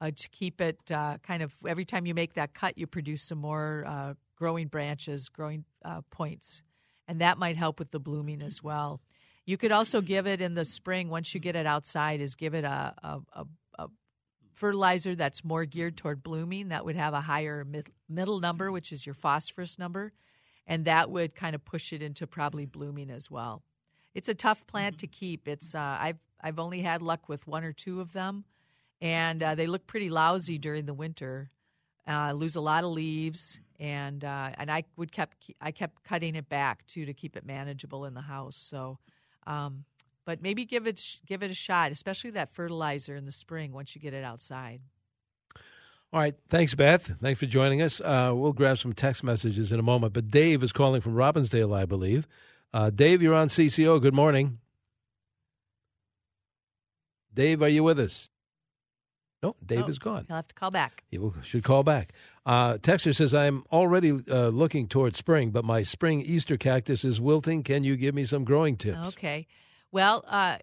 uh, 0.00 0.10
to 0.14 0.28
keep 0.30 0.60
it 0.60 0.78
uh, 0.90 1.18
kind 1.18 1.42
of 1.42 1.54
every 1.66 1.84
time 1.84 2.06
you 2.06 2.14
make 2.14 2.34
that 2.34 2.54
cut, 2.54 2.76
you 2.76 2.86
produce 2.86 3.22
some 3.22 3.38
more 3.38 3.84
uh, 3.86 4.14
growing 4.36 4.68
branches, 4.68 5.28
growing 5.28 5.64
uh, 5.84 6.00
points, 6.10 6.62
and 7.08 7.20
that 7.20 7.38
might 7.38 7.56
help 7.56 7.78
with 7.78 7.90
the 7.90 8.00
blooming 8.00 8.42
as 8.42 8.62
well. 8.62 9.00
You 9.44 9.56
could 9.56 9.72
also 9.72 10.00
give 10.00 10.26
it 10.26 10.40
in 10.40 10.54
the 10.54 10.64
spring 10.64 11.08
once 11.08 11.32
you 11.32 11.40
get 11.40 11.56
it 11.56 11.66
outside. 11.66 12.20
Is 12.20 12.34
give 12.34 12.54
it 12.54 12.64
a, 12.64 12.94
a, 13.02 13.20
a, 13.32 13.46
a 13.78 13.88
fertilizer 14.54 15.14
that's 15.14 15.44
more 15.44 15.64
geared 15.64 15.96
toward 15.96 16.22
blooming. 16.22 16.68
That 16.68 16.84
would 16.84 16.96
have 16.96 17.14
a 17.14 17.20
higher 17.22 17.64
mid, 17.64 17.90
middle 18.08 18.40
number, 18.40 18.72
which 18.72 18.92
is 18.92 19.06
your 19.06 19.14
phosphorus 19.14 19.78
number, 19.78 20.12
and 20.66 20.84
that 20.84 21.10
would 21.10 21.34
kind 21.34 21.54
of 21.54 21.64
push 21.64 21.92
it 21.92 22.02
into 22.02 22.26
probably 22.26 22.66
blooming 22.66 23.08
as 23.10 23.30
well. 23.30 23.62
It's 24.14 24.28
a 24.28 24.34
tough 24.34 24.66
plant 24.66 24.98
to 24.98 25.06
keep. 25.06 25.46
It's 25.46 25.74
uh, 25.74 25.98
I've 26.00 26.18
I've 26.40 26.58
only 26.58 26.80
had 26.80 27.02
luck 27.02 27.28
with 27.28 27.46
one 27.46 27.64
or 27.64 27.72
two 27.72 28.00
of 28.00 28.12
them, 28.12 28.44
and 29.00 29.42
uh, 29.42 29.54
they 29.54 29.66
look 29.66 29.86
pretty 29.86 30.10
lousy 30.10 30.58
during 30.58 30.86
the 30.86 30.94
winter. 30.94 31.50
Uh, 32.08 32.32
lose 32.32 32.56
a 32.56 32.60
lot 32.60 32.84
of 32.84 32.90
leaves, 32.90 33.58
and 33.80 34.24
uh, 34.24 34.50
and 34.58 34.70
I 34.70 34.84
would 34.96 35.10
kept 35.10 35.50
I 35.60 35.72
kept 35.72 36.04
cutting 36.04 36.36
it 36.36 36.48
back 36.48 36.86
too 36.86 37.04
to 37.06 37.12
keep 37.12 37.36
it 37.36 37.44
manageable 37.44 38.04
in 38.04 38.14
the 38.14 38.22
house. 38.22 38.56
So, 38.56 38.98
um, 39.46 39.84
but 40.24 40.40
maybe 40.40 40.64
give 40.64 40.86
it 40.86 41.02
give 41.26 41.42
it 41.42 41.50
a 41.50 41.54
shot, 41.54 41.90
especially 41.90 42.30
that 42.32 42.50
fertilizer 42.50 43.16
in 43.16 43.26
the 43.26 43.32
spring 43.32 43.72
once 43.72 43.94
you 43.94 44.00
get 44.00 44.14
it 44.14 44.24
outside. 44.24 44.80
All 46.12 46.20
right. 46.20 46.34
Thanks, 46.48 46.74
Beth. 46.74 47.14
Thanks 47.20 47.40
for 47.40 47.46
joining 47.46 47.82
us. 47.82 48.00
Uh, 48.00 48.32
we'll 48.34 48.52
grab 48.52 48.78
some 48.78 48.92
text 48.92 49.24
messages 49.24 49.72
in 49.72 49.80
a 49.80 49.82
moment. 49.82 50.12
But 50.12 50.30
Dave 50.30 50.62
is 50.62 50.72
calling 50.72 51.00
from 51.00 51.14
Robbinsdale, 51.14 51.76
I 51.76 51.84
believe. 51.84 52.28
Uh, 52.72 52.90
Dave, 52.90 53.20
you're 53.20 53.34
on 53.34 53.48
CCO. 53.48 54.00
Good 54.00 54.14
morning. 54.14 54.58
Dave, 57.36 57.62
are 57.62 57.68
you 57.68 57.84
with 57.84 58.00
us? 58.00 58.30
No, 59.42 59.54
Dave 59.64 59.84
Oh, 59.84 59.88
is 59.88 59.98
gone. 59.98 60.24
You'll 60.28 60.36
have 60.36 60.48
to 60.48 60.54
call 60.54 60.70
back. 60.70 61.04
He 61.10 61.18
will- 61.18 61.34
should 61.42 61.62
call 61.62 61.82
back. 61.82 62.12
Uh, 62.46 62.78
Texter 62.78 63.14
says, 63.14 63.34
I'm 63.34 63.64
already 63.70 64.10
uh, 64.10 64.48
looking 64.48 64.88
towards 64.88 65.18
spring, 65.18 65.50
but 65.50 65.62
my 65.64 65.82
spring 65.82 66.22
Easter 66.22 66.56
cactus 66.56 67.04
is 67.04 67.20
wilting. 67.20 67.62
Can 67.62 67.84
you 67.84 67.96
give 67.96 68.14
me 68.14 68.24
some 68.24 68.44
growing 68.44 68.76
tips? 68.76 69.08
Okay. 69.08 69.46
Well, 69.92 70.24
uh, 70.26 70.56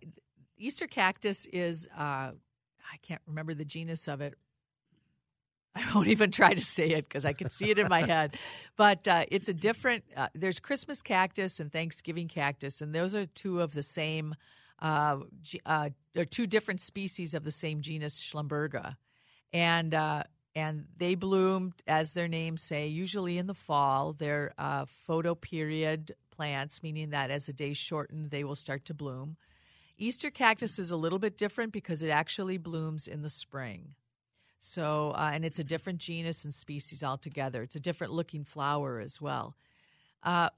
Easter 0.58 0.88
cactus 0.88 1.46
is, 1.46 1.88
uh, 1.96 2.32
I 2.34 2.98
can't 3.04 3.22
remember 3.28 3.54
the 3.54 3.66
genus 3.66 4.08
of 4.08 4.22
it. 4.22 4.34
I 5.76 5.84
won't 5.94 6.08
even 6.08 6.32
try 6.32 6.56
to 6.56 6.64
say 6.66 6.90
it 6.90 7.08
because 7.08 7.26
I 7.26 7.34
can 7.34 7.52
see 7.52 7.70
it 7.70 7.78
in 7.78 7.88
my 7.90 8.02
head. 8.08 8.36
But 8.76 9.08
uh, 9.08 9.26
it's 9.30 9.48
a 9.50 9.54
different, 9.54 10.04
uh, 10.18 10.30
there's 10.34 10.60
Christmas 10.60 11.04
cactus 11.04 11.60
and 11.60 11.72
Thanksgiving 11.72 12.28
cactus, 12.28 12.82
and 12.82 12.94
those 12.96 13.14
are 13.14 13.28
two 13.28 13.62
of 13.62 13.74
the 13.74 13.84
same, 13.84 14.34
uh, 14.84 15.18
uh, 15.66 15.90
they're 16.14 16.26
two 16.26 16.46
different 16.46 16.82
species 16.82 17.34
of 17.34 17.44
the 17.44 17.52
same 17.52 17.82
genus 17.82 18.20
Schlumbergera. 18.20 18.98
And, 19.54 19.94
uh, 19.94 20.24
and 20.56 20.86
they 20.98 21.16
bloom, 21.16 21.74
as 21.88 22.14
their 22.14 22.28
names 22.28 22.62
say, 22.62 22.88
usually 22.88 23.38
in 23.38 23.48
the 23.48 23.54
fall. 23.54 24.14
They're 24.14 24.54
uh, 24.58 24.86
photoperiod 25.08 26.12
plants, 26.30 26.84
meaning 26.84 27.12
that 27.12 27.32
as 27.32 27.46
the 27.46 27.54
days 27.54 27.78
shorten, 27.78 28.30
they 28.30 28.44
will 28.44 28.56
start 28.56 28.86
to 28.86 28.94
bloom. 28.94 29.38
Easter 29.98 30.30
cactus 30.30 30.78
is 30.78 30.92
a 30.92 30.98
little 30.98 31.20
bit 31.20 31.38
different 31.38 31.72
because 31.72 32.02
it 32.02 32.10
actually 32.10 32.58
blooms 32.58 33.08
in 33.08 33.22
the 33.22 33.30
spring. 33.30 33.94
So, 34.60 35.12
uh, 35.12 35.32
and 35.34 35.46
it's 35.46 35.60
a 35.60 35.64
different 35.64 36.00
genus 36.00 36.44
and 36.44 36.54
species 36.54 37.04
altogether. 37.04 37.64
It's 37.64 37.76
a 37.76 37.80
different 37.80 38.14
looking 38.14 38.44
flower 38.44 39.00
as 39.00 39.22
well. 39.22 39.56
Uh, 40.24 40.50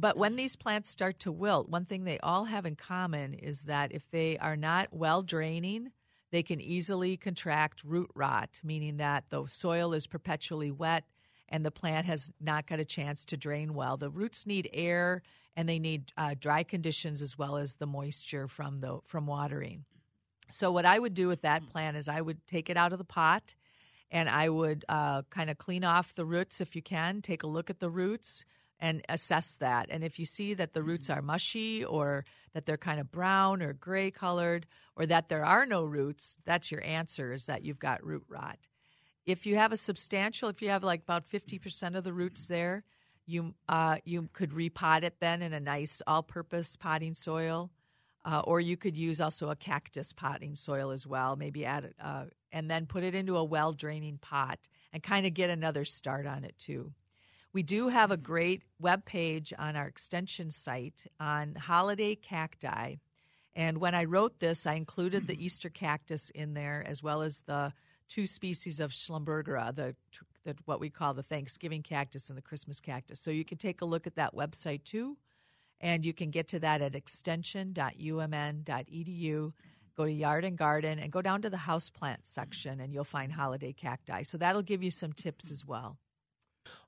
but 0.00 0.16
when 0.16 0.36
these 0.36 0.56
plants 0.56 0.88
start 0.88 1.18
to 1.20 1.30
wilt, 1.30 1.68
one 1.68 1.84
thing 1.84 2.04
they 2.04 2.18
all 2.20 2.46
have 2.46 2.64
in 2.64 2.74
common 2.74 3.34
is 3.34 3.64
that 3.64 3.92
if 3.92 4.10
they 4.10 4.38
are 4.38 4.56
not 4.56 4.88
well 4.92 5.22
draining, 5.22 5.92
they 6.30 6.42
can 6.42 6.60
easily 6.60 7.18
contract 7.18 7.84
root 7.84 8.10
rot, 8.14 8.60
meaning 8.64 8.96
that 8.96 9.24
the 9.28 9.46
soil 9.46 9.92
is 9.92 10.06
perpetually 10.06 10.70
wet 10.70 11.04
and 11.50 11.66
the 11.66 11.70
plant 11.70 12.06
has 12.06 12.30
not 12.40 12.66
got 12.66 12.80
a 12.80 12.84
chance 12.84 13.26
to 13.26 13.36
drain 13.36 13.74
well. 13.74 13.98
The 13.98 14.08
roots 14.08 14.46
need 14.46 14.70
air 14.72 15.22
and 15.54 15.68
they 15.68 15.78
need 15.78 16.12
uh, 16.16 16.34
dry 16.38 16.62
conditions 16.62 17.20
as 17.20 17.36
well 17.36 17.58
as 17.58 17.76
the 17.76 17.86
moisture 17.86 18.48
from 18.48 18.80
the 18.80 19.00
from 19.04 19.26
watering. 19.26 19.84
So 20.50 20.72
what 20.72 20.86
I 20.86 20.98
would 20.98 21.14
do 21.14 21.28
with 21.28 21.42
that 21.42 21.68
plant 21.68 21.98
is 21.98 22.08
I 22.08 22.22
would 22.22 22.46
take 22.46 22.70
it 22.70 22.76
out 22.76 22.92
of 22.92 22.98
the 22.98 23.04
pot 23.04 23.54
and 24.10 24.30
I 24.30 24.48
would 24.48 24.84
uh, 24.88 25.22
kind 25.28 25.50
of 25.50 25.58
clean 25.58 25.84
off 25.84 26.14
the 26.14 26.24
roots 26.24 26.60
if 26.60 26.74
you 26.74 26.82
can. 26.82 27.20
Take 27.20 27.42
a 27.42 27.46
look 27.46 27.68
at 27.68 27.80
the 27.80 27.90
roots 27.90 28.46
and 28.80 29.02
assess 29.08 29.56
that. 29.56 29.86
And 29.90 30.02
if 30.02 30.18
you 30.18 30.24
see 30.24 30.54
that 30.54 30.72
the 30.72 30.82
roots 30.82 31.10
are 31.10 31.22
mushy 31.22 31.84
or 31.84 32.24
that 32.54 32.66
they're 32.66 32.78
kind 32.78 32.98
of 32.98 33.12
brown 33.12 33.62
or 33.62 33.72
gray 33.74 34.10
colored 34.10 34.66
or 34.96 35.06
that 35.06 35.28
there 35.28 35.44
are 35.44 35.66
no 35.66 35.84
roots, 35.84 36.38
that's 36.44 36.72
your 36.72 36.82
answer 36.82 37.32
is 37.32 37.46
that 37.46 37.62
you've 37.62 37.78
got 37.78 38.04
root 38.04 38.24
rot. 38.28 38.58
If 39.26 39.46
you 39.46 39.56
have 39.56 39.72
a 39.72 39.76
substantial, 39.76 40.48
if 40.48 40.62
you 40.62 40.70
have 40.70 40.82
like 40.82 41.02
about 41.02 41.28
50% 41.28 41.94
of 41.94 42.04
the 42.04 42.12
roots 42.12 42.46
there, 42.46 42.84
you 43.26 43.54
uh, 43.68 43.98
you 44.04 44.28
could 44.32 44.50
repot 44.50 45.02
it 45.04 45.20
then 45.20 45.42
in 45.42 45.52
a 45.52 45.60
nice 45.60 46.02
all-purpose 46.06 46.76
potting 46.76 47.14
soil, 47.14 47.70
uh, 48.24 48.40
or 48.44 48.60
you 48.60 48.76
could 48.76 48.96
use 48.96 49.20
also 49.20 49.50
a 49.50 49.56
cactus 49.56 50.12
potting 50.12 50.56
soil 50.56 50.90
as 50.90 51.06
well. 51.06 51.36
Maybe 51.36 51.64
add 51.64 51.84
it, 51.84 51.96
uh, 52.02 52.24
and 52.50 52.68
then 52.68 52.86
put 52.86 53.04
it 53.04 53.14
into 53.14 53.36
a 53.36 53.44
well-draining 53.44 54.18
pot 54.18 54.58
and 54.92 55.02
kind 55.02 55.26
of 55.26 55.34
get 55.34 55.50
another 55.50 55.84
start 55.84 56.26
on 56.26 56.44
it 56.44 56.58
too. 56.58 56.92
We 57.52 57.64
do 57.64 57.88
have 57.88 58.12
a 58.12 58.16
great 58.16 58.62
web 58.78 59.04
page 59.04 59.52
on 59.58 59.74
our 59.74 59.86
extension 59.86 60.52
site 60.52 61.06
on 61.18 61.56
holiday 61.56 62.14
cacti. 62.14 62.98
And 63.54 63.78
when 63.78 63.92
I 63.94 64.04
wrote 64.04 64.38
this, 64.38 64.66
I 64.66 64.74
included 64.74 65.26
the 65.26 65.32
mm-hmm. 65.32 65.42
Easter 65.42 65.68
cactus 65.68 66.30
in 66.30 66.54
there 66.54 66.84
as 66.86 67.02
well 67.02 67.22
as 67.22 67.40
the 67.42 67.72
two 68.08 68.28
species 68.28 68.78
of 68.78 68.92
Schlumbergera, 68.92 69.74
the, 69.74 69.96
the 70.44 70.54
what 70.64 70.78
we 70.80 70.90
call 70.90 71.14
the 71.14 71.24
Thanksgiving 71.24 71.82
cactus 71.82 72.28
and 72.28 72.38
the 72.38 72.42
Christmas 72.42 72.78
cactus. 72.78 73.20
So 73.20 73.32
you 73.32 73.44
can 73.44 73.58
take 73.58 73.80
a 73.80 73.84
look 73.84 74.06
at 74.06 74.14
that 74.14 74.32
website 74.34 74.84
too, 74.84 75.16
and 75.80 76.04
you 76.04 76.12
can 76.12 76.30
get 76.30 76.46
to 76.48 76.60
that 76.60 76.82
at 76.82 76.94
extension.umn.edu. 76.94 79.52
Go 79.96 80.04
to 80.04 80.12
Yard 80.12 80.44
and 80.44 80.56
Garden 80.56 81.00
and 81.00 81.10
go 81.10 81.20
down 81.20 81.42
to 81.42 81.50
the 81.50 81.56
houseplant 81.56 82.18
section, 82.22 82.78
and 82.80 82.94
you'll 82.94 83.02
find 83.02 83.32
holiday 83.32 83.72
cacti. 83.72 84.22
So 84.22 84.38
that'll 84.38 84.62
give 84.62 84.84
you 84.84 84.92
some 84.92 85.12
tips 85.12 85.50
as 85.50 85.66
well. 85.66 85.98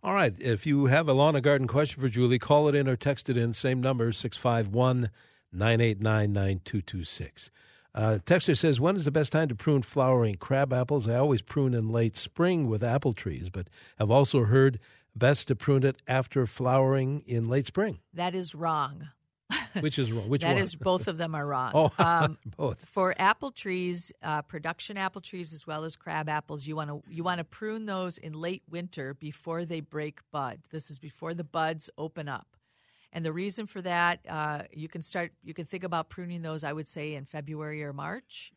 All 0.02 0.14
right. 0.14 0.34
If 0.38 0.66
you 0.66 0.86
have 0.86 1.08
a 1.08 1.12
lawn 1.12 1.36
and 1.36 1.44
garden 1.44 1.68
question 1.68 2.02
for 2.02 2.08
Julie, 2.08 2.38
call 2.38 2.68
it 2.68 2.74
in 2.74 2.88
or 2.88 2.96
text 2.96 3.30
it 3.30 3.36
in. 3.36 3.52
Same 3.52 3.80
number, 3.80 4.10
651 4.10 5.10
989 5.52 6.32
9226. 6.32 7.50
Uh, 7.94 8.18
Texter 8.24 8.56
says, 8.58 8.80
When 8.80 8.96
is 8.96 9.04
the 9.04 9.10
best 9.10 9.32
time 9.32 9.48
to 9.48 9.54
prune 9.54 9.82
flowering 9.82 10.36
crab 10.36 10.72
apples? 10.72 11.06
I 11.06 11.16
always 11.16 11.42
prune 11.42 11.74
in 11.74 11.90
late 11.90 12.16
spring 12.16 12.68
with 12.68 12.82
apple 12.82 13.12
trees, 13.12 13.48
but 13.50 13.68
have 13.98 14.10
also 14.10 14.44
heard 14.44 14.80
best 15.14 15.46
to 15.48 15.54
prune 15.54 15.84
it 15.84 16.02
after 16.08 16.46
flowering 16.46 17.22
in 17.26 17.48
late 17.48 17.66
spring. 17.66 18.00
That 18.14 18.34
is 18.34 18.54
wrong. 18.54 19.08
Which 19.80 19.98
is 19.98 20.12
wrong? 20.12 20.28
Which 20.28 20.42
That 20.42 20.54
one? 20.54 20.62
is 20.62 20.74
both 20.74 21.08
of 21.08 21.18
them 21.18 21.34
are 21.34 21.46
wrong. 21.46 21.72
Oh, 21.74 21.90
Um, 21.98 22.38
both. 22.56 22.78
for 22.84 23.14
apple 23.18 23.50
trees, 23.50 24.12
uh, 24.22 24.42
production 24.42 24.96
apple 24.96 25.20
trees 25.20 25.52
as 25.52 25.66
well 25.66 25.84
as 25.84 25.96
crab 25.96 26.28
apples, 26.28 26.66
you 26.66 26.76
want 26.76 26.90
to 26.90 27.02
you 27.10 27.22
want 27.24 27.38
to 27.38 27.44
prune 27.44 27.86
those 27.86 28.18
in 28.18 28.32
late 28.34 28.62
winter 28.70 29.14
before 29.14 29.64
they 29.64 29.80
break 29.80 30.20
bud. 30.30 30.60
This 30.70 30.90
is 30.90 30.98
before 30.98 31.34
the 31.34 31.44
buds 31.44 31.88
open 31.96 32.28
up, 32.28 32.48
and 33.12 33.24
the 33.24 33.32
reason 33.32 33.66
for 33.66 33.80
that, 33.82 34.20
uh, 34.28 34.62
you 34.72 34.88
can 34.88 35.02
start 35.02 35.32
you 35.42 35.54
can 35.54 35.64
think 35.66 35.84
about 35.84 36.08
pruning 36.08 36.42
those. 36.42 36.64
I 36.64 36.72
would 36.72 36.86
say 36.88 37.14
in 37.14 37.24
February 37.24 37.82
or 37.82 37.92
March, 37.92 38.52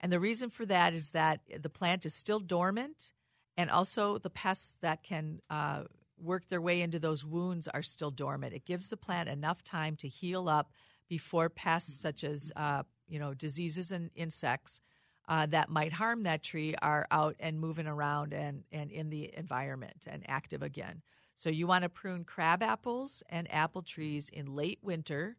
and 0.00 0.12
the 0.12 0.20
reason 0.20 0.50
for 0.50 0.64
that 0.66 0.92
is 0.94 1.10
that 1.10 1.40
the 1.60 1.70
plant 1.70 2.04
is 2.06 2.14
still 2.14 2.40
dormant, 2.40 3.12
and 3.56 3.70
also 3.70 4.18
the 4.18 4.30
pests 4.30 4.76
that 4.80 5.02
can 5.02 5.40
uh, 5.50 5.82
work 6.24 6.48
their 6.48 6.60
way 6.60 6.80
into 6.80 6.98
those 6.98 7.24
wounds 7.24 7.68
are 7.68 7.82
still 7.82 8.10
dormant. 8.10 8.54
It 8.54 8.64
gives 8.64 8.90
the 8.90 8.96
plant 8.96 9.28
enough 9.28 9.62
time 9.62 9.96
to 9.96 10.08
heal 10.08 10.48
up 10.48 10.72
before 11.08 11.48
pests 11.48 12.00
such 12.00 12.24
as 12.24 12.50
uh, 12.56 12.82
you 13.06 13.18
know 13.18 13.34
diseases 13.34 13.92
and 13.92 14.10
insects 14.14 14.80
uh, 15.28 15.46
that 15.46 15.70
might 15.70 15.92
harm 15.92 16.24
that 16.24 16.42
tree 16.42 16.74
are 16.82 17.06
out 17.10 17.36
and 17.40 17.58
moving 17.58 17.86
around 17.86 18.32
and, 18.32 18.64
and 18.70 18.90
in 18.90 19.10
the 19.10 19.32
environment 19.36 20.06
and 20.06 20.22
active 20.28 20.62
again. 20.62 21.02
So 21.34 21.48
you 21.48 21.66
want 21.66 21.82
to 21.82 21.88
prune 21.88 22.24
crab 22.24 22.62
apples 22.62 23.22
and 23.28 23.52
apple 23.52 23.82
trees 23.82 24.28
in 24.28 24.54
late 24.54 24.78
winter, 24.82 25.36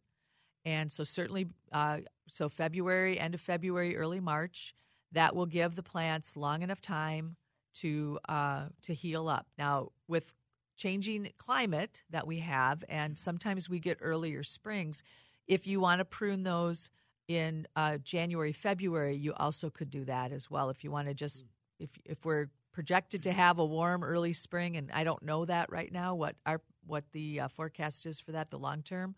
and 0.65 0.91
so 0.91 1.04
certainly 1.04 1.48
uh, 1.71 2.00
so 2.28 2.50
February, 2.50 3.19
end 3.19 3.34
of 3.34 3.41
February, 3.41 3.95
early 3.95 4.19
March. 4.19 4.74
That 5.12 5.36
will 5.36 5.45
give 5.45 5.76
the 5.76 5.84
plants 5.84 6.36
long 6.36 6.62
enough 6.62 6.82
time 6.82 7.38
to 7.76 8.19
uh, 8.28 8.65
to 8.82 8.93
heal 8.93 9.30
up. 9.30 9.48
Now 9.58 9.91
with 10.08 10.34
changing 10.76 11.30
climate 11.38 12.04
that 12.10 12.28
we 12.28 12.40
have, 12.40 12.84
and 12.90 13.18
sometimes 13.18 13.70
we 13.70 13.80
get 13.80 13.98
earlier 14.02 14.44
springs. 14.44 15.04
If 15.48 15.68
you 15.68 15.80
want 15.80 16.00
to 16.00 16.06
prune 16.06 16.44
those 16.44 16.90
in 17.28 17.68
uh, 17.76 17.98
January, 17.98 18.52
February, 18.52 19.16
you 19.16 19.34
also 19.34 19.70
could 19.70 19.90
do 19.90 20.06
that 20.06 20.32
as 20.32 20.50
well. 20.50 20.70
If 20.70 20.84
you 20.84 20.92
want 20.92 21.08
to 21.08 21.14
just, 21.14 21.46
if 21.80 21.98
if 22.06 22.26
we're 22.26 22.50
projected 22.72 23.24
to 23.24 23.32
have 23.32 23.58
a 23.58 23.66
warm 23.66 24.04
early 24.04 24.34
spring, 24.34 24.76
and 24.76 24.92
I 24.92 25.04
don't 25.04 25.24
know 25.24 25.46
that 25.46 25.72
right 25.72 25.92
now 25.92 26.14
what 26.16 26.36
our 26.46 26.62
what 26.86 27.06
the 27.14 27.42
uh, 27.42 27.48
forecast 27.48 28.06
is 28.06 28.20
for 28.20 28.32
that 28.34 28.52
the 28.52 28.60
long 28.60 28.84
term, 28.84 29.16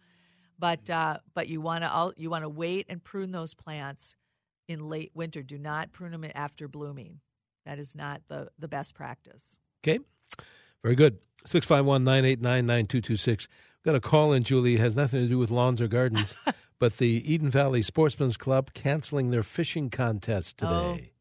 but 0.60 0.90
uh, 0.90 1.18
but 1.34 1.48
you 1.48 1.62
want 1.62 1.84
to 1.84 2.14
you 2.18 2.30
want 2.30 2.44
to 2.44 2.50
wait 2.50 2.86
and 2.90 3.04
prune 3.04 3.32
those 3.32 3.54
plants 3.54 4.16
in 4.68 4.90
late 4.90 5.12
winter. 5.14 5.42
Do 5.42 5.58
not 5.58 5.92
prune 5.92 6.12
them 6.12 6.26
after 6.36 6.68
blooming. 6.68 7.22
That 7.66 7.80
is 7.80 7.96
not 7.96 8.22
the 8.28 8.50
the 8.58 8.68
best 8.68 8.96
practice. 8.96 9.58
Okay. 9.84 10.00
Very 10.88 10.96
good. 10.96 11.18
651 11.46 12.06
989 12.06 12.66
9226. 12.66 13.50
Got 13.84 13.96
a 13.96 14.00
call 14.00 14.32
in, 14.32 14.44
Julie. 14.44 14.76
It 14.76 14.80
has 14.80 14.96
nothing 14.96 15.20
to 15.20 15.28
do 15.28 15.38
with 15.38 15.52
lawns 15.52 15.82
or 15.82 15.90
gardens, 15.90 16.34
but 16.80 16.96
the 16.96 17.22
Eden 17.30 17.50
Valley 17.50 17.82
Sportsman's 17.82 18.38
Club 18.38 18.74
canceling 18.74 19.30
their 19.30 19.44
fishing 19.44 19.90
contest 19.90 20.60
today. 20.60 20.72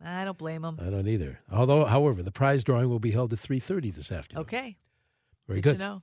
Oh, 0.00 0.06
I 0.08 0.24
don't 0.24 0.38
blame 0.38 0.62
them. 0.62 0.78
I 0.80 0.88
don't 0.88 1.08
either. 1.08 1.40
Although, 1.50 1.84
however, 1.84 2.22
the 2.22 2.30
prize 2.30 2.62
drawing 2.62 2.88
will 2.88 3.00
be 3.00 3.10
held 3.10 3.32
at 3.32 3.40
3.30 3.40 3.92
this 3.92 4.12
afternoon. 4.12 4.42
Okay. 4.42 4.76
Very 5.48 5.60
good 5.60 5.70
good. 5.70 5.78
to 5.78 5.84
know. 5.84 6.02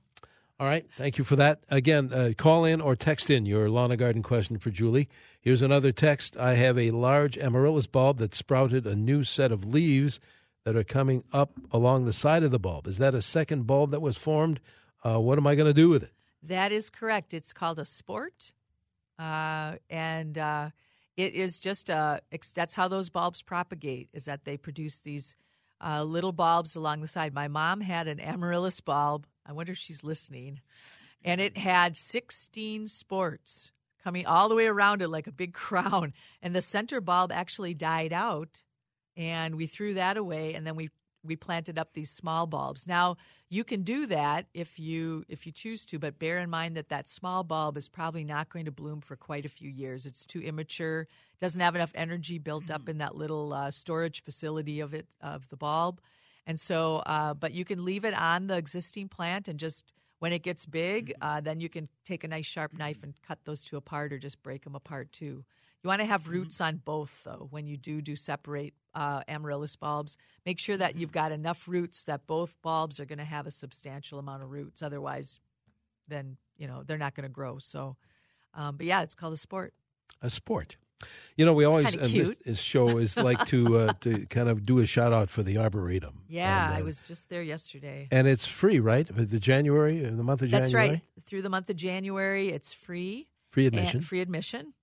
All 0.60 0.66
right. 0.66 0.84
Thank 0.98 1.16
you 1.16 1.24
for 1.24 1.36
that. 1.36 1.64
Again, 1.70 2.12
uh, 2.12 2.32
call 2.36 2.66
in 2.66 2.82
or 2.82 2.94
text 2.94 3.30
in 3.30 3.46
your 3.46 3.70
lawn 3.70 3.90
and 3.90 3.98
garden 3.98 4.22
question 4.22 4.58
for 4.58 4.68
Julie. 4.68 5.08
Here's 5.40 5.62
another 5.62 5.90
text. 5.90 6.36
I 6.36 6.56
have 6.56 6.78
a 6.78 6.90
large 6.90 7.38
amaryllis 7.38 7.86
bulb 7.86 8.18
that 8.18 8.34
sprouted 8.34 8.86
a 8.86 8.94
new 8.94 9.24
set 9.24 9.50
of 9.50 9.64
leaves 9.64 10.20
that 10.64 10.76
are 10.76 10.84
coming 10.84 11.24
up 11.32 11.52
along 11.70 12.06
the 12.06 12.12
side 12.12 12.42
of 12.42 12.50
the 12.50 12.58
bulb. 12.58 12.86
Is 12.86 12.98
that 12.98 13.14
a 13.14 13.22
second 13.22 13.66
bulb 13.66 13.90
that 13.90 14.00
was 14.00 14.16
formed? 14.16 14.60
Uh, 15.02 15.18
what 15.18 15.38
am 15.38 15.46
I 15.46 15.54
going 15.54 15.68
to 15.68 15.74
do 15.74 15.88
with 15.88 16.02
it? 16.02 16.12
That 16.42 16.72
is 16.72 16.90
correct. 16.90 17.32
It's 17.32 17.52
called 17.52 17.78
a 17.78 17.84
sport, 17.84 18.52
uh, 19.18 19.74
and 19.88 20.36
uh, 20.36 20.70
it 21.16 21.34
is 21.34 21.58
just 21.58 21.88
a. 21.88 22.20
That's 22.54 22.74
how 22.74 22.88
those 22.88 23.08
bulbs 23.08 23.40
propagate. 23.40 24.08
Is 24.12 24.26
that 24.26 24.44
they 24.44 24.58
produce 24.58 25.00
these 25.00 25.36
uh, 25.82 26.02
little 26.02 26.32
bulbs 26.32 26.76
along 26.76 27.00
the 27.00 27.08
side. 27.08 27.32
My 27.32 27.48
mom 27.48 27.80
had 27.80 28.08
an 28.08 28.20
amaryllis 28.20 28.80
bulb. 28.80 29.26
I 29.46 29.52
wonder 29.52 29.72
if 29.72 29.78
she's 29.78 30.04
listening, 30.04 30.60
and 31.22 31.40
it 31.40 31.56
had 31.56 31.96
sixteen 31.96 32.88
sports 32.88 33.72
coming 34.02 34.26
all 34.26 34.50
the 34.50 34.54
way 34.54 34.66
around 34.66 35.00
it 35.00 35.08
like 35.08 35.26
a 35.26 35.32
big 35.32 35.54
crown. 35.54 36.12
And 36.42 36.54
the 36.54 36.60
center 36.62 37.00
bulb 37.00 37.32
actually 37.32 37.72
died 37.72 38.12
out, 38.12 38.62
and 39.16 39.56
we 39.56 39.66
threw 39.66 39.94
that 39.94 40.16
away, 40.16 40.54
and 40.54 40.66
then 40.66 40.76
we 40.76 40.90
we 41.26 41.36
planted 41.36 41.78
up 41.78 41.94
these 41.94 42.10
small 42.10 42.46
bulbs. 42.46 42.86
Now 42.86 43.16
you 43.48 43.64
can 43.64 43.82
do 43.82 44.06
that 44.06 44.46
if 44.52 44.78
you 44.78 45.24
if 45.28 45.46
you 45.46 45.52
choose 45.52 45.86
to, 45.86 45.98
but 45.98 46.18
bear 46.18 46.38
in 46.38 46.50
mind 46.50 46.76
that 46.76 46.90
that 46.90 47.08
small 47.08 47.42
bulb 47.42 47.76
is 47.76 47.88
probably 47.88 48.24
not 48.24 48.50
going 48.50 48.66
to 48.66 48.72
bloom 48.72 49.00
for 49.00 49.16
quite 49.16 49.46
a 49.46 49.48
few 49.48 49.70
years. 49.70 50.06
It's 50.06 50.26
too 50.26 50.40
immature, 50.40 51.06
doesn't 51.40 51.60
have 51.60 51.74
enough 51.74 51.92
energy 51.94 52.38
built 52.38 52.70
up 52.70 52.88
in 52.88 52.98
that 52.98 53.16
little 53.16 53.52
uh, 53.52 53.70
storage 53.70 54.22
facility 54.22 54.80
of 54.80 54.92
it 54.94 55.06
of 55.20 55.48
the 55.48 55.56
bulb, 55.56 56.00
and 56.46 56.60
so. 56.60 56.98
Uh, 57.06 57.34
but 57.34 57.52
you 57.52 57.64
can 57.64 57.84
leave 57.84 58.04
it 58.04 58.14
on 58.14 58.46
the 58.46 58.56
existing 58.56 59.08
plant 59.08 59.48
and 59.48 59.58
just 59.58 59.92
when 60.20 60.32
it 60.32 60.42
gets 60.42 60.64
big, 60.64 61.12
uh, 61.20 61.40
then 61.42 61.60
you 61.60 61.68
can 61.68 61.86
take 62.02 62.24
a 62.24 62.28
nice 62.28 62.46
sharp 62.46 62.72
knife 62.72 63.02
and 63.02 63.12
cut 63.20 63.40
those 63.44 63.62
two 63.62 63.76
apart 63.76 64.10
or 64.10 64.18
just 64.18 64.42
break 64.42 64.64
them 64.64 64.74
apart 64.74 65.12
too. 65.12 65.44
You 65.82 65.88
want 65.88 66.00
to 66.00 66.06
have 66.06 66.28
roots 66.28 66.62
on 66.62 66.80
both, 66.82 67.24
though, 67.24 67.48
when 67.50 67.66
you 67.66 67.76
do 67.76 68.00
do 68.00 68.16
separate 68.16 68.72
uh, 68.94 69.22
amaryllis 69.28 69.76
bulbs. 69.76 70.16
Make 70.46 70.58
sure 70.58 70.76
that 70.76 70.96
you've 70.96 71.12
got 71.12 71.32
enough 71.32 71.66
roots 71.66 72.04
that 72.04 72.26
both 72.26 72.56
bulbs 72.62 73.00
are 73.00 73.04
going 73.04 73.18
to 73.18 73.24
have 73.24 73.46
a 73.46 73.50
substantial 73.50 74.18
amount 74.18 74.42
of 74.42 74.50
roots. 74.50 74.82
Otherwise, 74.82 75.40
then 76.08 76.36
you 76.56 76.66
know 76.66 76.82
they're 76.86 76.98
not 76.98 77.14
going 77.14 77.24
to 77.24 77.32
grow. 77.32 77.58
So, 77.58 77.96
um, 78.54 78.76
but 78.76 78.86
yeah, 78.86 79.02
it's 79.02 79.14
called 79.14 79.32
a 79.32 79.38
sport. 79.38 79.74
A 80.22 80.30
sport. 80.30 80.76
You 81.36 81.44
know, 81.44 81.52
we 81.52 81.64
always 81.64 81.90
Kinda 81.90 82.04
on 82.04 82.12
this, 82.12 82.38
this 82.38 82.60
show 82.60 82.98
is 82.98 83.16
like 83.16 83.44
to 83.46 83.78
uh, 83.78 83.92
to 84.00 84.26
kind 84.26 84.48
of 84.48 84.64
do 84.64 84.78
a 84.78 84.86
shout 84.86 85.12
out 85.12 85.28
for 85.28 85.42
the 85.42 85.58
arboretum. 85.58 86.22
Yeah, 86.28 86.66
and, 86.66 86.74
I 86.76 86.80
uh, 86.80 86.84
was 86.84 87.02
just 87.02 87.28
there 87.28 87.42
yesterday. 87.42 88.08
and 88.10 88.26
it's 88.26 88.46
free, 88.46 88.78
right? 88.78 89.06
The 89.10 89.40
January, 89.40 89.98
the 89.98 90.22
month 90.22 90.42
of 90.42 90.50
That's 90.50 90.70
January, 90.70 90.88
That's 90.88 91.02
right. 91.02 91.24
Through 91.26 91.42
the 91.42 91.48
month 91.50 91.68
of 91.68 91.76
January, 91.76 92.48
it's 92.48 92.72
free. 92.72 93.28
free 93.50 93.66
and- 93.66 93.74
admission. 93.74 94.00
free 94.00 94.20
admission. 94.20 94.74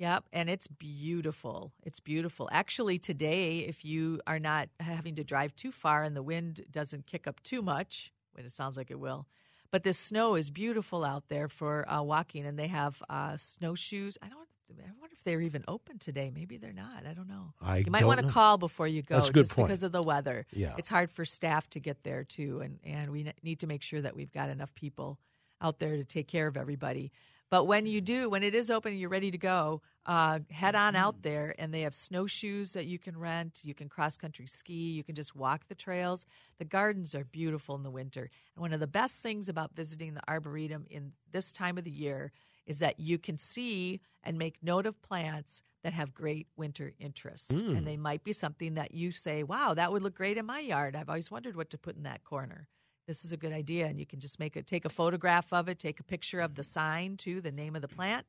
Yep, 0.00 0.24
and 0.32 0.48
it's 0.48 0.66
beautiful. 0.66 1.72
It's 1.82 2.00
beautiful. 2.00 2.48
Actually, 2.50 2.98
today, 2.98 3.58
if 3.58 3.84
you 3.84 4.18
are 4.26 4.38
not 4.38 4.70
having 4.80 5.16
to 5.16 5.24
drive 5.24 5.54
too 5.54 5.70
far 5.70 6.04
and 6.04 6.16
the 6.16 6.22
wind 6.22 6.64
doesn't 6.70 7.06
kick 7.06 7.26
up 7.26 7.42
too 7.42 7.60
much, 7.60 8.10
when 8.32 8.46
it 8.46 8.50
sounds 8.50 8.78
like 8.78 8.90
it 8.90 8.98
will, 8.98 9.26
but 9.70 9.84
the 9.84 9.92
snow 9.92 10.36
is 10.36 10.48
beautiful 10.48 11.04
out 11.04 11.24
there 11.28 11.48
for 11.48 11.86
uh, 11.86 12.00
walking, 12.00 12.46
and 12.46 12.58
they 12.58 12.68
have 12.68 13.02
uh, 13.10 13.36
snowshoes. 13.36 14.16
I 14.22 14.30
don't. 14.30 14.48
I 14.70 14.90
wonder 15.00 15.12
if 15.12 15.22
they're 15.22 15.42
even 15.42 15.64
open 15.68 15.98
today. 15.98 16.30
Maybe 16.34 16.56
they're 16.56 16.72
not. 16.72 17.04
I 17.06 17.12
don't 17.12 17.28
know. 17.28 17.52
I 17.60 17.78
you 17.78 17.90
might 17.90 18.06
want 18.06 18.20
to 18.20 18.28
call 18.28 18.56
before 18.56 18.86
you 18.86 19.02
go, 19.02 19.16
That's 19.16 19.28
a 19.28 19.32
good 19.32 19.40
just 19.40 19.56
point. 19.56 19.68
because 19.68 19.82
of 19.82 19.90
the 19.92 20.02
weather. 20.02 20.46
Yeah. 20.52 20.76
it's 20.78 20.88
hard 20.88 21.10
for 21.10 21.24
staff 21.26 21.68
to 21.70 21.80
get 21.80 22.04
there 22.04 22.24
too, 22.24 22.60
and 22.60 22.78
and 22.84 23.10
we 23.10 23.30
need 23.42 23.60
to 23.60 23.66
make 23.66 23.82
sure 23.82 24.00
that 24.00 24.16
we've 24.16 24.32
got 24.32 24.48
enough 24.48 24.74
people 24.74 25.18
out 25.60 25.78
there 25.78 25.96
to 25.96 26.04
take 26.04 26.26
care 26.26 26.46
of 26.46 26.56
everybody. 26.56 27.12
But 27.50 27.64
when 27.64 27.84
you 27.86 28.00
do, 28.00 28.30
when 28.30 28.44
it 28.44 28.54
is 28.54 28.70
open 28.70 28.92
and 28.92 29.00
you're 29.00 29.10
ready 29.10 29.32
to 29.32 29.38
go, 29.38 29.82
uh, 30.06 30.38
head 30.50 30.74
on 30.76 30.94
out 30.94 31.22
there, 31.22 31.54
and 31.58 31.74
they 31.74 31.80
have 31.82 31.94
snowshoes 31.94 32.72
that 32.72 32.86
you 32.86 32.98
can 32.98 33.18
rent. 33.18 33.60
You 33.64 33.74
can 33.74 33.88
cross 33.88 34.16
country 34.16 34.46
ski. 34.46 34.92
You 34.92 35.02
can 35.02 35.14
just 35.14 35.34
walk 35.34 35.66
the 35.68 35.74
trails. 35.74 36.24
The 36.58 36.64
gardens 36.64 37.14
are 37.14 37.24
beautiful 37.24 37.74
in 37.74 37.82
the 37.82 37.90
winter. 37.90 38.30
And 38.54 38.62
one 38.62 38.72
of 38.72 38.80
the 38.80 38.86
best 38.86 39.20
things 39.20 39.48
about 39.48 39.74
visiting 39.74 40.14
the 40.14 40.22
arboretum 40.28 40.86
in 40.88 41.12
this 41.30 41.52
time 41.52 41.76
of 41.76 41.84
the 41.84 41.90
year 41.90 42.32
is 42.66 42.78
that 42.78 43.00
you 43.00 43.18
can 43.18 43.36
see 43.36 44.00
and 44.22 44.38
make 44.38 44.62
note 44.62 44.86
of 44.86 45.02
plants 45.02 45.62
that 45.82 45.92
have 45.92 46.14
great 46.14 46.46
winter 46.56 46.92
interest. 47.00 47.50
And 47.76 47.86
they 47.86 47.96
might 47.96 48.22
be 48.22 48.32
something 48.32 48.74
that 48.74 48.94
you 48.94 49.10
say, 49.10 49.42
wow, 49.42 49.74
that 49.74 49.90
would 49.90 50.02
look 50.02 50.14
great 50.14 50.38
in 50.38 50.46
my 50.46 50.60
yard. 50.60 50.94
I've 50.94 51.08
always 51.08 51.30
wondered 51.30 51.56
what 51.56 51.70
to 51.70 51.78
put 51.78 51.96
in 51.96 52.04
that 52.04 52.22
corner 52.22 52.68
this 53.10 53.24
is 53.24 53.32
a 53.32 53.36
good 53.36 53.52
idea 53.52 53.86
and 53.86 53.98
you 53.98 54.06
can 54.06 54.20
just 54.20 54.38
make 54.38 54.56
it 54.56 54.68
take 54.68 54.84
a 54.84 54.88
photograph 54.88 55.52
of 55.52 55.68
it 55.68 55.80
take 55.80 55.98
a 55.98 56.04
picture 56.04 56.40
of 56.40 56.54
the 56.54 56.62
sign 56.62 57.16
too 57.16 57.40
the 57.40 57.50
name 57.50 57.74
of 57.74 57.82
the 57.82 57.88
plant 57.88 58.24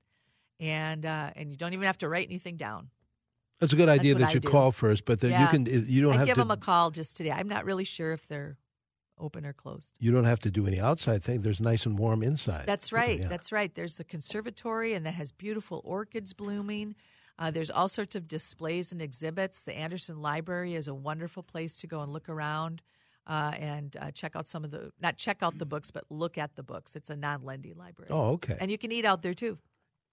and 0.60 1.06
uh, 1.06 1.30
and 1.36 1.52
you 1.52 1.56
don't 1.58 1.74
even 1.74 1.86
have 1.86 2.00
to 2.00 2.10
write 2.10 2.28
anything 2.28 2.58
down 2.58 2.90
That's 3.60 3.74
a 3.74 3.76
good 3.76 3.90
idea 3.90 4.16
that 4.16 4.30
I 4.30 4.34
you 4.34 4.40
do. 4.40 4.50
call 4.50 4.72
first, 4.72 5.06
but 5.06 5.20
that 5.20 5.40
you 5.40 5.48
can 5.48 5.68
you 5.88 6.02
don't 6.02 6.14
i 6.14 6.18
have 6.18 6.26
give 6.26 6.36
to 6.36 6.40
give 6.40 6.48
them 6.48 6.52
a 6.52 6.58
call 6.58 6.90
just 6.90 7.16
today 7.16 7.32
i'm 7.32 7.48
not 7.48 7.64
really 7.64 7.84
sure 7.84 8.12
if 8.12 8.28
they're 8.28 8.58
open 9.20 9.46
or 9.46 9.54
closed 9.54 9.94
you 10.00 10.12
don't 10.12 10.24
have 10.24 10.40
to 10.40 10.50
do 10.50 10.66
any 10.66 10.80
outside 10.80 11.24
thing. 11.24 11.42
There's 11.42 11.62
nice 11.62 11.86
and 11.86 11.96
warm 11.96 12.24
inside. 12.24 12.64
That's 12.66 12.92
right. 12.92 13.20
Yeah. 13.20 13.28
That's 13.28 13.52
right. 13.52 13.72
There's 13.74 14.00
a 14.00 14.04
conservatory 14.04 14.96
and 14.96 15.06
that 15.06 15.14
has 15.14 15.32
beautiful 15.32 15.80
orchids 15.86 16.34
blooming. 16.34 16.96
Uh, 17.38 17.52
there's 17.52 17.70
all 17.70 17.88
sorts 17.88 18.16
of 18.16 18.28
displays 18.28 18.92
and 18.92 19.00
exhibits. 19.00 19.62
The 19.62 19.78
Anderson 19.78 20.22
Library 20.22 20.74
is 20.74 20.88
a 20.88 20.96
wonderful 20.96 21.44
place 21.44 21.80
to 21.82 21.88
go 21.88 22.02
and 22.02 22.12
look 22.12 22.30
around 22.30 22.82
uh, 23.28 23.52
and 23.58 23.96
uh, 24.00 24.12
check 24.12 24.36
out 24.36 24.48
some 24.48 24.64
of 24.64 24.72
the 24.72 24.92
not 25.02 25.18
check 25.18 25.38
out 25.42 25.58
the 25.58 25.66
books, 25.66 25.92
but 25.92 26.04
look 26.10 26.38
at 26.38 26.56
the 26.56 26.64
books. 26.64 26.96
It's 26.96 27.10
a 27.10 27.16
non-lending 27.16 27.76
library. 27.78 28.10
Oh, 28.12 28.32
okay. 28.34 28.58
And 28.60 28.70
you 28.72 28.78
can 28.78 28.92
eat 28.92 29.06
out 29.06 29.22
there 29.22 29.34
too. 29.34 29.58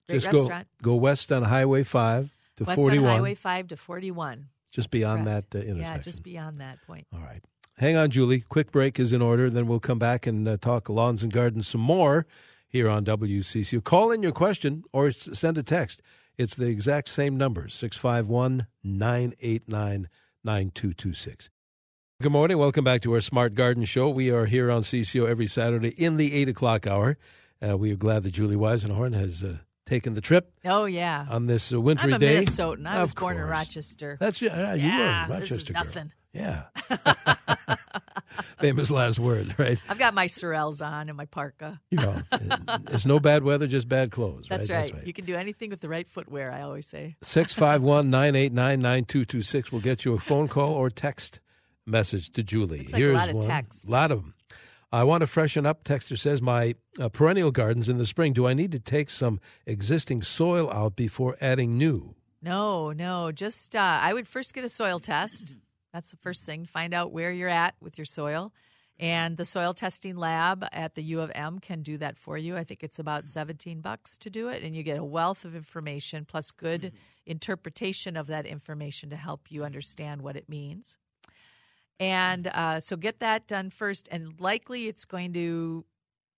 Great 0.07 0.21
Just 0.21 0.27
restaurant. 0.27 0.67
go 0.81 0.91
go 0.91 0.95
west 0.95 1.31
on 1.31 1.43
Highway 1.43 1.83
Five 1.83 2.31
to 2.57 2.63
West 2.63 2.77
forty 2.77 2.97
on. 2.97 3.03
Highway 3.05 3.35
5 3.35 3.67
to 3.69 3.77
41. 3.77 4.47
just 4.71 4.89
beyond 4.91 5.25
correct. 5.25 5.51
that 5.51 5.59
uh, 5.59 5.61
intersection. 5.61 5.93
Yeah, 5.95 5.97
just 5.99 6.23
beyond 6.23 6.57
that 6.57 6.79
point. 6.87 7.07
All 7.13 7.19
right. 7.19 7.41
Hang 7.77 7.95
on, 7.95 8.09
Julie. 8.11 8.41
Quick 8.41 8.71
break 8.71 8.99
is 8.99 9.13
in 9.13 9.21
order. 9.21 9.49
Then 9.49 9.67
we'll 9.67 9.79
come 9.79 9.99
back 9.99 10.27
and 10.27 10.47
uh, 10.47 10.57
talk 10.57 10.89
lawns 10.89 11.23
and 11.23 11.31
gardens 11.31 11.67
some 11.69 11.79
more 11.81 12.25
here 12.67 12.89
on 12.89 13.05
WCCO. 13.05 13.81
Call 13.83 14.11
in 14.11 14.21
your 14.21 14.33
question 14.33 14.83
or 14.91 15.07
s- 15.07 15.29
send 15.33 15.57
a 15.57 15.63
text. 15.63 16.01
It's 16.37 16.55
the 16.55 16.67
exact 16.67 17.07
same 17.09 17.37
number 17.37 17.67
651 17.69 18.67
989 18.83 20.09
9226. 20.43 21.49
Good 22.21 22.33
morning. 22.33 22.57
Welcome 22.57 22.83
back 22.83 23.01
to 23.03 23.13
our 23.13 23.21
Smart 23.21 23.55
Garden 23.55 23.85
Show. 23.85 24.09
We 24.09 24.29
are 24.29 24.45
here 24.45 24.69
on 24.69 24.81
CCO 24.81 25.25
every 25.25 25.47
Saturday 25.47 25.89
in 25.91 26.17
the 26.17 26.33
8 26.35 26.49
o'clock 26.49 26.85
hour. 26.85 27.17
Uh, 27.65 27.77
we 27.77 27.93
are 27.93 27.95
glad 27.95 28.23
that 28.23 28.31
Julie 28.31 28.57
Weisenhorn 28.57 29.13
has 29.13 29.41
uh, 29.41 29.59
taken 29.85 30.15
the 30.15 30.21
trip 30.21 30.51
Oh, 30.65 30.83
yeah. 30.83 31.25
on 31.29 31.47
this 31.47 31.71
uh, 31.71 31.79
wintry 31.79 32.11
I'm 32.11 32.17
a 32.17 32.19
day. 32.19 32.41
Minnesotan. 32.41 32.85
I 32.87 32.95
Of 32.97 33.01
was 33.03 33.13
born 33.13 33.37
in. 33.37 33.43
Rochester. 33.43 34.17
That's 34.19 34.41
yeah, 34.41 34.73
you 34.73 34.89
Yeah, 34.89 35.27
were 35.29 35.33
Rochester 35.35 35.55
is 35.55 35.69
girl. 35.69 35.75
nothing. 35.85 36.11
Yeah. 36.33 36.63
Famous 38.57 38.91
last 38.91 39.17
word, 39.17 39.55
right? 39.57 39.79
I've 39.87 39.97
got 39.97 40.13
my 40.13 40.27
Sorels 40.27 40.85
on 40.85 41.07
and 41.07 41.15
my 41.15 41.25
parka. 41.25 41.79
You 41.89 41.99
know, 41.99 42.21
it's 42.89 43.05
no 43.05 43.21
bad 43.21 43.43
weather, 43.43 43.65
just 43.65 43.87
bad 43.87 44.11
clothes. 44.11 44.45
That's 44.49 44.69
right. 44.69 44.93
right. 44.93 45.07
You 45.07 45.13
can 45.13 45.23
do 45.23 45.35
anything 45.35 45.69
with 45.69 45.79
the 45.79 45.87
right 45.87 46.07
footwear, 46.07 46.51
I 46.51 46.63
always 46.63 46.85
say. 46.85 47.15
651 47.23 48.09
989 48.09 48.81
9226 48.81 49.71
will 49.71 49.79
get 49.79 50.03
you 50.03 50.13
a 50.15 50.19
phone 50.19 50.49
call 50.49 50.73
or 50.73 50.89
text 50.89 51.39
message 51.89 52.31
to 52.33 52.43
Julie. 52.43 52.79
Looks 52.79 52.93
like 52.93 53.03
a 53.03 53.11
lot 53.13 53.29
of 53.29 53.35
one. 53.35 53.47
texts. 53.47 53.85
A 53.85 53.89
lot 53.89 54.11
of 54.11 54.21
them. 54.21 54.35
I 54.91 55.03
want 55.03 55.21
to 55.21 55.27
freshen 55.27 55.65
up. 55.65 55.83
Texter 55.83 56.17
says, 56.17 56.41
My 56.41 56.75
uh, 56.99 57.09
perennial 57.09 57.51
gardens 57.51 57.87
in 57.89 57.97
the 57.97 58.05
spring, 58.05 58.33
do 58.33 58.47
I 58.47 58.53
need 58.53 58.71
to 58.71 58.79
take 58.79 59.09
some 59.09 59.39
existing 59.65 60.23
soil 60.23 60.71
out 60.71 60.95
before 60.95 61.37
adding 61.39 61.77
new? 61.77 62.15
No, 62.41 62.91
no. 62.91 63.31
Just 63.31 63.75
uh, 63.75 63.99
I 64.01 64.13
would 64.13 64.27
first 64.27 64.53
get 64.53 64.63
a 64.63 64.69
soil 64.69 64.99
test. 64.99 65.55
That's 65.93 66.11
the 66.11 66.17
first 66.17 66.45
thing. 66.45 66.65
Find 66.65 66.93
out 66.93 67.11
where 67.11 67.31
you're 67.31 67.49
at 67.49 67.75
with 67.81 67.97
your 67.97 68.05
soil. 68.05 68.51
And 68.99 69.37
the 69.37 69.45
soil 69.45 69.73
testing 69.73 70.17
lab 70.17 70.65
at 70.73 70.95
the 70.95 71.03
U 71.03 71.21
of 71.21 71.31
M 71.33 71.59
can 71.59 71.83
do 71.83 71.97
that 71.99 72.17
for 72.17 72.37
you. 72.37 72.57
I 72.57 72.65
think 72.65 72.83
it's 72.83 72.99
about 72.99 73.27
17 73.27 73.79
bucks 73.79 74.17
to 74.17 74.29
do 74.29 74.49
it 74.49 74.61
and 74.61 74.75
you 74.75 74.83
get 74.83 74.97
a 74.97 75.03
wealth 75.05 75.45
of 75.45 75.55
information 75.55 76.25
plus 76.25 76.51
good 76.51 76.91
interpretation 77.25 78.17
of 78.17 78.27
that 78.27 78.45
information 78.45 79.09
to 79.11 79.15
help 79.15 79.49
you 79.49 79.63
understand 79.63 80.21
what 80.21 80.35
it 80.35 80.49
means. 80.49 80.97
And 81.99 82.47
uh, 82.47 82.79
so 82.79 82.95
get 82.95 83.19
that 83.19 83.47
done 83.47 83.69
first 83.69 84.07
and 84.11 84.39
likely 84.39 84.87
it's 84.87 85.05
going 85.05 85.33
to 85.33 85.85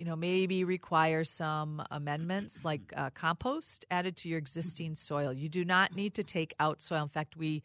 you 0.01 0.05
know, 0.05 0.15
maybe 0.15 0.63
require 0.63 1.23
some 1.23 1.85
amendments 1.91 2.65
like 2.65 2.91
uh, 2.97 3.11
compost 3.11 3.85
added 3.91 4.17
to 4.17 4.29
your 4.29 4.39
existing 4.39 4.95
soil. 4.95 5.31
You 5.31 5.47
do 5.47 5.63
not 5.63 5.95
need 5.95 6.15
to 6.15 6.23
take 6.23 6.55
out 6.59 6.81
soil. 6.81 7.03
In 7.03 7.07
fact, 7.07 7.37
we 7.37 7.61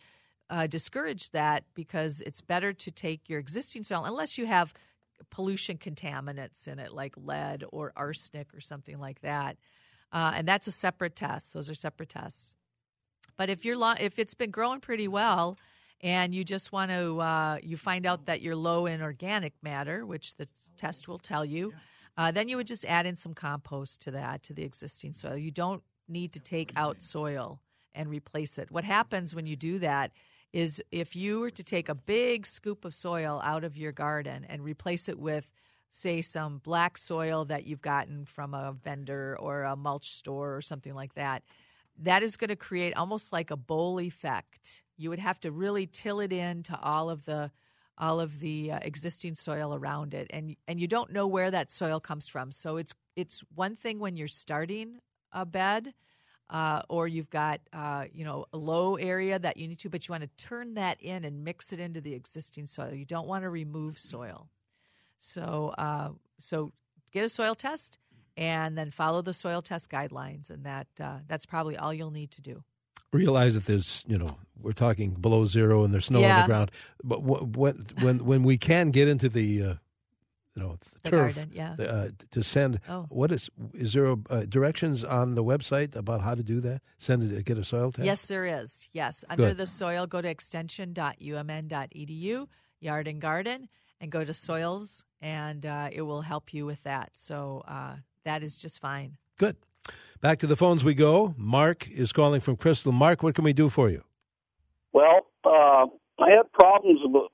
uh, 0.51 0.67
discourage 0.67 1.31
that 1.31 1.65
because 1.73 2.21
it's 2.27 2.43
better 2.43 2.75
to 2.75 2.91
take 2.91 3.31
your 3.31 3.39
existing 3.39 3.85
soil 3.85 4.05
unless 4.05 4.37
you 4.37 4.45
have 4.45 4.75
pollution 5.31 5.79
contaminants 5.79 6.69
in 6.69 6.79
it, 6.79 6.93
like 6.93 7.15
lead 7.17 7.65
or 7.73 7.95
arsenic 7.97 8.53
or 8.53 8.61
something 8.61 8.99
like 8.99 9.23
that. 9.23 9.57
Uh, 10.13 10.33
and 10.35 10.47
that's 10.47 10.67
a 10.67 10.73
separate 10.73 11.17
test. 11.17 11.55
Those 11.55 11.71
are 11.71 11.75
separate 11.75 12.11
tests. 12.11 12.55
But 13.39 13.49
if 13.49 13.65
you're 13.65 13.79
lo- 13.79 13.95
if 13.99 14.19
it's 14.19 14.35
been 14.35 14.51
growing 14.51 14.81
pretty 14.81 15.09
well, 15.09 15.57
and 16.01 16.35
you 16.35 16.45
just 16.45 16.73
want 16.73 16.91
to 16.91 17.21
uh, 17.21 17.59
you 17.63 17.77
find 17.77 18.07
out 18.07 18.27
that 18.27 18.41
you're 18.41 18.57
low 18.57 18.87
in 18.87 19.03
organic 19.03 19.55
matter, 19.63 20.05
which 20.05 20.37
the 20.37 20.47
test 20.77 21.09
will 21.09 21.19
tell 21.19 21.45
you, 21.45 21.73
uh, 22.17 22.31
then 22.31 22.49
you 22.49 22.57
would 22.57 22.67
just 22.67 22.85
add 22.85 23.07
in 23.07 23.17
some 23.17 23.35
compost 23.35 24.03
to 24.03 24.11
that 24.11 24.43
to 24.45 24.53
the 24.53 24.63
existing 24.63 25.15
soil. 25.15 25.37
You 25.37 25.51
don't 25.51 25.83
need 26.09 26.33
to 26.35 26.41
take 26.41 26.73
out 26.77 27.03
soil 27.03 27.61
and 27.95 28.09
replace 28.09 28.59
it. 28.59 28.71
What 28.71 28.85
happens 28.85 29.35
when 29.35 29.47
you 29.47 29.57
do 29.57 29.79
that 29.79 30.13
is 30.53 30.83
if 30.91 31.17
you 31.17 31.41
were 31.41 31.51
to 31.51 31.65
take 31.65 31.89
a 31.89 31.95
big 31.95 32.47
scoop 32.47 32.85
of 32.85 32.95
soil 32.95 33.41
out 33.43 33.65
of 33.65 33.77
your 33.77 33.93
garden 33.93 34.47
and 34.49 34.63
replace 34.63 35.09
it 35.09 35.19
with 35.19 35.51
say 35.91 36.21
some 36.21 36.59
black 36.59 36.99
soil 36.99 37.45
that 37.47 37.67
you've 37.67 37.81
gotten 37.81 38.27
from 38.27 38.55
a 38.55 38.73
vendor 38.73 39.37
or 39.41 39.63
a 39.63 39.77
mulch 39.77 40.11
store 40.11 40.55
or 40.57 40.61
something 40.61 40.95
like 40.95 41.15
that 41.15 41.43
that 42.03 42.23
is 42.23 42.37
going 42.37 42.49
to 42.49 42.57
create 42.57 42.97
almost 42.97 43.33
like 43.33 43.51
a 43.51 43.57
bowl 43.57 44.01
effect. 44.01 44.83
You 44.97 45.11
would 45.11 45.19
have 45.19 45.41
to 45.41 45.51
really 45.51 45.87
till 45.87 46.21
it 46.21 46.33
into 46.33 46.79
all 46.81 47.11
of 47.11 47.25
the 47.25 47.51
all 47.99 48.21
of 48.21 48.41
the 48.41 48.73
uh, 48.73 48.79
existing 48.83 49.35
soil 49.35 49.75
around 49.75 50.13
it, 50.13 50.27
and 50.31 50.57
and 50.69 50.81
you 50.81 50.87
don't 50.87 51.13
know 51.13 51.27
where 51.27 51.51
that 51.51 51.71
soil 51.71 52.01
comes 52.01 52.29
from. 52.29 52.53
So 52.53 52.77
it's 52.77 52.95
it's 53.15 53.43
one 53.55 53.77
thing 53.77 53.99
when 53.99 54.17
you're 54.17 54.29
starting 54.29 55.01
a 55.33 55.47
bed, 55.47 55.95
uh, 56.51 56.83
or 56.89 57.09
you've 57.09 57.31
got 57.31 57.61
uh, 57.73 58.05
you 58.13 58.25
know 58.25 58.47
a 58.53 58.59
low 58.59 58.97
area 58.97 59.39
that 59.39 59.57
you 59.57 59.67
need 59.69 59.79
to, 59.81 59.91
but 59.91 60.07
you 60.07 60.13
want 60.13 60.25
to 60.25 60.45
turn 60.45 60.75
that 60.75 61.01
in 61.01 61.25
and 61.25 61.45
mix 61.45 61.73
it 61.73 61.81
into 61.81 62.01
the 62.01 62.15
existing 62.15 62.67
soil. 62.67 62.93
You 62.93 63.07
don't 63.07 63.27
want 63.27 63.45
to 63.45 63.51
remove 63.51 63.99
soil. 63.99 64.49
So 65.19 65.75
uh, 65.79 66.11
so 66.39 66.73
get 67.13 67.25
a 67.25 67.29
soil 67.29 67.55
test 67.55 67.99
and 68.37 68.77
then 68.77 68.91
follow 68.91 69.23
the 69.23 69.33
soil 69.33 69.63
test 69.63 69.89
guidelines, 69.91 70.51
and 70.51 70.65
that 70.65 70.87
uh, 71.01 71.19
that's 71.27 71.47
probably 71.47 71.77
all 71.77 71.95
you'll 71.95 72.11
need 72.11 72.31
to 72.33 72.43
do. 72.43 72.63
Realize 73.13 73.55
that 73.55 73.67
there's, 73.67 74.03
you 74.07 74.19
know, 74.19 74.37
we're 74.61 74.73
talking 74.73 75.11
below 75.13 75.47
zero 75.47 75.85
and 75.85 75.95
there's 75.95 76.07
snow 76.07 76.23
on 76.25 76.41
the 76.43 76.47
ground. 76.47 76.71
But 77.03 77.21
wh- 77.21 77.57
when 77.57 77.87
when 78.01 78.25
when 78.25 78.43
we 78.43 78.59
can 78.59 78.91
get 78.91 79.09
into 79.09 79.29
the, 79.29 79.63
uh, 79.63 79.75
you 80.55 80.63
know, 80.63 80.79
The 81.03 81.11
turf, 81.11 81.37
garden, 81.37 81.53
yeah. 81.55 81.77
uh, 81.79 82.09
to 82.33 82.43
send. 82.43 82.81
Oh. 82.89 83.07
What 83.09 83.31
is 83.33 83.49
is 83.73 83.93
there 83.93 84.07
a, 84.07 84.17
uh, 84.29 84.45
directions 84.47 85.05
on 85.05 85.35
the 85.35 85.45
website 85.45 85.95
about 85.97 86.21
how 86.21 86.35
to 86.35 86.43
do 86.43 86.61
that? 86.63 86.83
Send 86.99 87.33
it, 87.33 87.45
get 87.45 87.59
a 87.59 87.65
soil 87.65 87.93
test. 87.93 88.05
Yes, 88.05 88.27
there 88.27 88.45
is. 88.45 88.89
Yes, 88.93 89.25
under 89.31 89.49
Good. 89.49 89.57
the 89.59 89.67
soil, 89.67 90.07
go 90.07 90.21
to 90.21 90.29
extension.umn.edu, 90.29 92.47
yard 92.81 93.09
and 93.09 93.21
garden, 93.21 93.69
and 94.01 94.11
go 94.11 94.25
to 94.25 94.35
soils, 94.35 95.05
and 95.21 95.65
uh, 95.65 95.89
it 95.93 96.03
will 96.03 96.23
help 96.23 96.53
you 96.53 96.67
with 96.67 96.83
that. 96.83 97.13
So 97.15 97.63
uh, 97.69 97.97
that 98.27 98.43
is 98.43 98.57
just 98.59 98.81
fine. 98.81 99.17
Good. 99.39 99.57
Back 100.21 100.39
to 100.41 100.47
the 100.47 100.57
phones 100.57 100.85
we 100.85 100.95
go. 100.95 101.35
Mark 101.39 101.89
is 101.89 102.13
calling 102.13 102.41
from 102.41 102.57
Crystal. 102.57 102.93
Mark, 102.93 103.23
what 103.23 103.35
can 103.35 103.45
we 103.45 103.53
do 103.53 103.69
for 103.69 103.89
you? 103.89 104.03
Well, 104.93 105.21
uh, 105.45 105.87
I 106.23 106.31
had 106.31 106.51
problems 106.53 107.01
with 107.05 107.31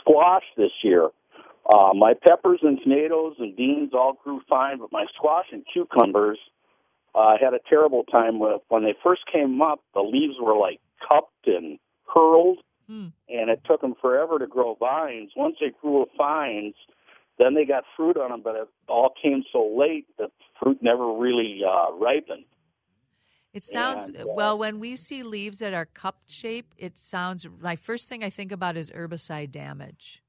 squash 0.00 0.42
this 0.56 0.70
year. 0.82 1.08
Uh, 1.68 1.92
my 1.94 2.14
peppers 2.26 2.60
and 2.62 2.78
tomatoes 2.82 3.36
and 3.38 3.54
beans 3.56 3.90
all 3.94 4.18
grew 4.24 4.40
fine, 4.48 4.78
but 4.78 4.90
my 4.92 5.04
squash 5.16 5.46
and 5.52 5.64
cucumbers 5.72 6.38
uh, 7.14 7.34
had 7.40 7.54
a 7.54 7.58
terrible 7.68 8.04
time 8.04 8.38
with. 8.38 8.60
When 8.68 8.82
they 8.84 8.94
first 9.02 9.22
came 9.32 9.60
up, 9.62 9.80
the 9.94 10.00
leaves 10.00 10.34
were 10.40 10.56
like 10.56 10.80
cupped 11.10 11.46
and 11.46 11.78
curled, 12.14 12.58
Hmm. 12.86 13.08
and 13.28 13.50
it 13.50 13.60
took 13.66 13.82
them 13.82 13.94
forever 14.00 14.38
to 14.38 14.46
grow 14.46 14.74
vines. 14.80 15.30
Once 15.36 15.56
they 15.60 15.72
grew 15.82 16.06
vines, 16.16 16.74
then 17.38 17.54
they 17.54 17.64
got 17.64 17.84
fruit 17.96 18.16
on 18.16 18.30
them, 18.30 18.42
but 18.42 18.56
it 18.56 18.68
all 18.88 19.12
came 19.22 19.44
so 19.52 19.74
late 19.78 20.06
that 20.18 20.30
fruit 20.60 20.78
never 20.82 21.12
really 21.12 21.60
uh, 21.66 21.92
ripened. 21.92 22.44
It 23.54 23.64
sounds 23.64 24.08
And, 24.08 24.18
uh, 24.22 24.24
well 24.26 24.58
when 24.58 24.78
we 24.78 24.96
see 24.96 25.22
leaves 25.22 25.60
that 25.60 25.72
are 25.72 25.86
cupped 25.86 26.30
shape. 26.30 26.74
It 26.76 26.98
sounds 26.98 27.46
my 27.60 27.76
first 27.76 28.08
thing 28.08 28.22
I 28.22 28.30
think 28.30 28.52
about 28.52 28.76
is 28.76 28.90
herbicide 28.90 29.50
damage. 29.50 30.22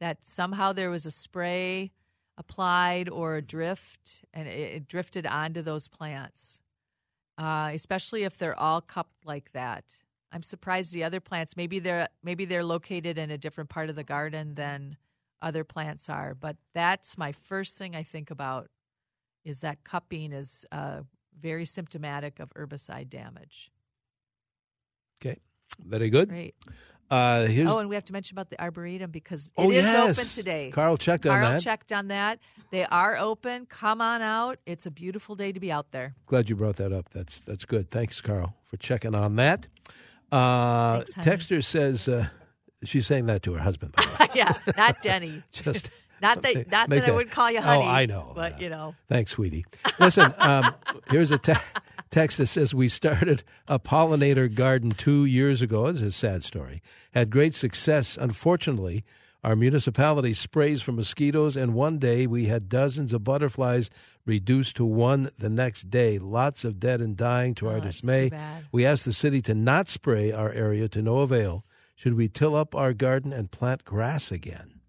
That 0.00 0.26
somehow 0.26 0.72
there 0.72 0.90
was 0.90 1.06
a 1.06 1.10
spray 1.10 1.92
applied 2.36 3.08
or 3.08 3.36
a 3.36 3.42
drift, 3.42 4.24
and 4.34 4.48
it, 4.48 4.58
it 4.58 4.88
drifted 4.88 5.26
onto 5.26 5.62
those 5.62 5.88
plants. 5.88 6.58
Uh, 7.38 7.70
especially 7.72 8.22
if 8.22 8.38
they're 8.38 8.58
all 8.58 8.80
cupped 8.80 9.24
like 9.24 9.52
that. 9.52 9.84
I'm 10.30 10.42
surprised 10.42 10.92
the 10.92 11.04
other 11.04 11.20
plants 11.20 11.56
maybe 11.56 11.78
they're 11.78 12.08
maybe 12.22 12.44
they're 12.44 12.64
located 12.64 13.18
in 13.18 13.30
a 13.30 13.38
different 13.38 13.70
part 13.70 13.88
of 13.88 13.96
the 13.96 14.04
garden 14.04 14.54
than 14.54 14.96
other 15.44 15.62
plants 15.64 16.08
are. 16.08 16.34
But 16.34 16.56
that's 16.72 17.16
my 17.18 17.32
first 17.32 17.76
thing 17.78 17.94
I 17.94 18.02
think 18.02 18.30
about 18.30 18.68
is 19.44 19.60
that 19.60 19.84
cupping 19.84 20.32
is 20.32 20.64
uh, 20.72 21.00
very 21.40 21.64
symptomatic 21.66 22.40
of 22.40 22.50
herbicide 22.54 23.10
damage. 23.10 23.70
Okay. 25.20 25.38
Very 25.78 26.10
good. 26.10 26.28
Great. 26.28 26.54
Uh, 27.10 27.44
here's, 27.46 27.70
Oh, 27.70 27.78
and 27.78 27.88
we 27.88 27.94
have 27.96 28.04
to 28.06 28.12
mention 28.14 28.34
about 28.34 28.48
the 28.48 28.60
arboretum 28.60 29.10
because 29.10 29.46
it 29.48 29.52
Oh, 29.58 29.70
is 29.70 29.84
yes. 29.84 30.18
open 30.18 30.28
today. 30.30 30.70
Carl 30.72 30.96
checked 30.96 31.26
on 31.26 31.40
that. 31.40 31.48
Carl 31.48 31.60
checked 31.60 31.92
on 31.92 32.08
that. 32.08 32.38
They 32.70 32.84
are 32.86 33.16
open. 33.18 33.66
Come 33.66 34.00
on 34.00 34.22
out. 34.22 34.58
It's 34.64 34.86
a 34.86 34.90
beautiful 34.90 35.34
day 35.36 35.52
to 35.52 35.60
be 35.60 35.70
out 35.70 35.90
there. 35.90 36.14
Glad 36.26 36.48
you 36.48 36.56
brought 36.56 36.76
that 36.76 36.92
up. 36.92 37.10
That's 37.10 37.42
that's 37.42 37.66
good. 37.66 37.90
Thanks, 37.90 38.20
Carl, 38.22 38.56
for 38.64 38.78
checking 38.78 39.14
on 39.14 39.36
that. 39.36 39.68
Uh, 40.32 41.02
Thanks. 41.02 41.14
Texter 41.46 41.62
says 41.62 42.08
uh, 42.08 42.28
she's 42.84 43.06
saying 43.06 43.26
that 43.26 43.42
to 43.44 43.54
her 43.54 43.60
husband. 43.60 43.92
By 43.92 44.02
the 44.04 44.16
way. 44.20 44.28
yeah, 44.34 44.58
not 44.76 45.02
Denny. 45.02 45.42
Just 45.52 45.90
Not 46.22 46.42
that. 46.42 46.70
Not 46.70 46.88
make 46.88 47.02
that 47.04 47.10
I 47.10 47.16
would 47.16 47.30
call 47.30 47.50
you 47.50 47.58
Oh, 47.58 47.62
honey. 47.62 47.84
I 47.86 48.06
know. 48.06 48.32
But 48.34 48.58
Yeah. 48.58 48.64
you 48.64 48.70
know. 48.70 48.94
Thanks, 49.08 49.32
sweetie. 49.32 49.64
Listen, 49.98 50.32
um, 50.38 50.74
here's 51.10 51.30
a 51.30 51.38
te- 51.38 51.54
text 52.10 52.38
that 52.38 52.46
says 52.46 52.72
we 52.74 52.88
started 52.88 53.42
a 53.68 53.78
pollinator 53.78 54.52
garden 54.52 54.92
two 54.92 55.24
years 55.24 55.60
ago. 55.62 55.90
This 55.92 56.02
is 56.02 56.08
a 56.08 56.12
sad 56.12 56.44
story. 56.44 56.82
Had 57.12 57.30
great 57.30 57.54
success. 57.54 58.16
Unfortunately, 58.20 59.04
our 59.42 59.54
municipality 59.56 60.32
sprays 60.32 60.80
for 60.80 60.92
mosquitoes, 60.92 61.54
and 61.56 61.74
one 61.74 61.98
day 61.98 62.26
we 62.26 62.46
had 62.46 62.68
dozens 62.70 63.12
of 63.12 63.24
butterflies 63.24 63.90
reduced 64.24 64.76
to 64.76 64.86
one 64.86 65.28
the 65.38 65.50
next 65.50 65.90
day. 65.90 66.18
Lots 66.18 66.64
of 66.64 66.80
dead 66.80 67.02
and 67.02 67.14
dying 67.14 67.54
to 67.56 67.68
Oh, 67.68 67.72
our 67.72 67.80
dismay. 67.80 68.30
We 68.72 68.86
asked 68.86 69.04
the 69.04 69.12
city 69.12 69.42
to 69.42 69.52
not 69.54 69.90
spray 69.90 70.32
our 70.32 70.50
area 70.50 70.88
to 70.88 71.02
no 71.02 71.18
avail. 71.18 71.62
Should 71.94 72.14
we 72.14 72.28
till 72.28 72.56
up 72.56 72.74
our 72.74 72.92
garden 72.92 73.32
and 73.32 73.50
plant 73.50 73.84
grass 73.84 74.30
again? 74.30 74.80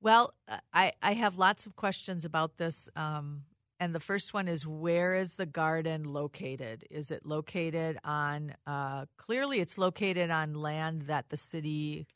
Well, 0.00 0.34
uh, 0.48 0.58
I, 0.72 0.92
I 1.02 1.14
have 1.14 1.38
lots 1.38 1.66
of 1.66 1.76
questions 1.76 2.24
about 2.24 2.58
this. 2.58 2.88
Um, 2.94 3.44
and 3.80 3.94
the 3.94 4.00
first 4.00 4.32
one 4.32 4.48
is 4.48 4.66
where 4.66 5.14
is 5.14 5.34
the 5.34 5.46
garden 5.46 6.04
located? 6.04 6.84
Is 6.90 7.10
it 7.10 7.26
located 7.26 7.98
on, 8.04 8.54
uh, 8.66 9.06
clearly, 9.16 9.60
it's 9.60 9.78
located 9.78 10.30
on 10.30 10.54
land 10.54 11.02
that 11.02 11.30
the 11.30 11.36
city 11.36 12.06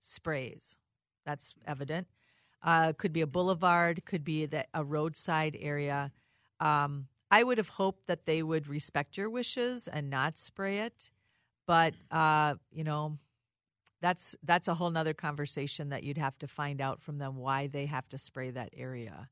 sprays. 0.00 0.76
That's 1.26 1.54
evident. 1.66 2.06
Uh, 2.62 2.92
could 2.92 3.12
be 3.12 3.20
a 3.20 3.26
boulevard, 3.26 4.04
could 4.04 4.24
be 4.24 4.46
the, 4.46 4.66
a 4.74 4.84
roadside 4.84 5.56
area. 5.60 6.12
Um, 6.60 7.08
I 7.30 7.44
would 7.44 7.58
have 7.58 7.68
hoped 7.70 8.06
that 8.06 8.26
they 8.26 8.42
would 8.42 8.68
respect 8.68 9.16
your 9.16 9.30
wishes 9.30 9.88
and 9.88 10.10
not 10.10 10.38
spray 10.38 10.78
it. 10.78 11.10
But, 11.66 11.94
uh, 12.10 12.54
you 12.70 12.84
know, 12.84 13.18
that's 14.00 14.36
that's 14.42 14.68
a 14.68 14.74
whole 14.74 14.90
nother 14.90 15.14
conversation 15.14 15.88
that 15.88 16.02
you'd 16.02 16.18
have 16.18 16.38
to 16.38 16.48
find 16.48 16.80
out 16.80 17.02
from 17.02 17.18
them 17.18 17.36
why 17.36 17.66
they 17.66 17.86
have 17.86 18.08
to 18.08 18.18
spray 18.18 18.50
that 18.50 18.70
area. 18.76 19.28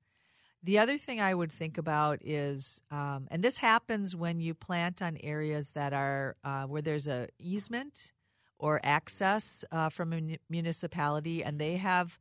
The 0.63 0.79
other 0.79 0.99
thing 0.99 1.21
I 1.21 1.35
would 1.35 1.53
think 1.53 1.79
about 1.79 2.19
is, 2.25 2.81
um, 2.91 3.29
and 3.31 3.45
this 3.45 3.59
happens 3.59 4.17
when 4.17 4.41
you 4.41 4.55
plant 4.55 5.01
on 5.01 5.17
areas 5.23 5.73
that 5.73 5.93
are 5.93 6.37
uh, 6.43 6.65
where 6.65 6.83
there's 6.83 7.07
a 7.07 7.29
easement 7.39 8.13
or 8.59 8.81
access 8.83 9.65
uh, 9.71 9.89
from 9.91 10.13
a 10.13 10.21
mun- 10.21 10.39
municipality, 10.49 11.45
and 11.45 11.61
they 11.61 11.77
have, 11.77 12.19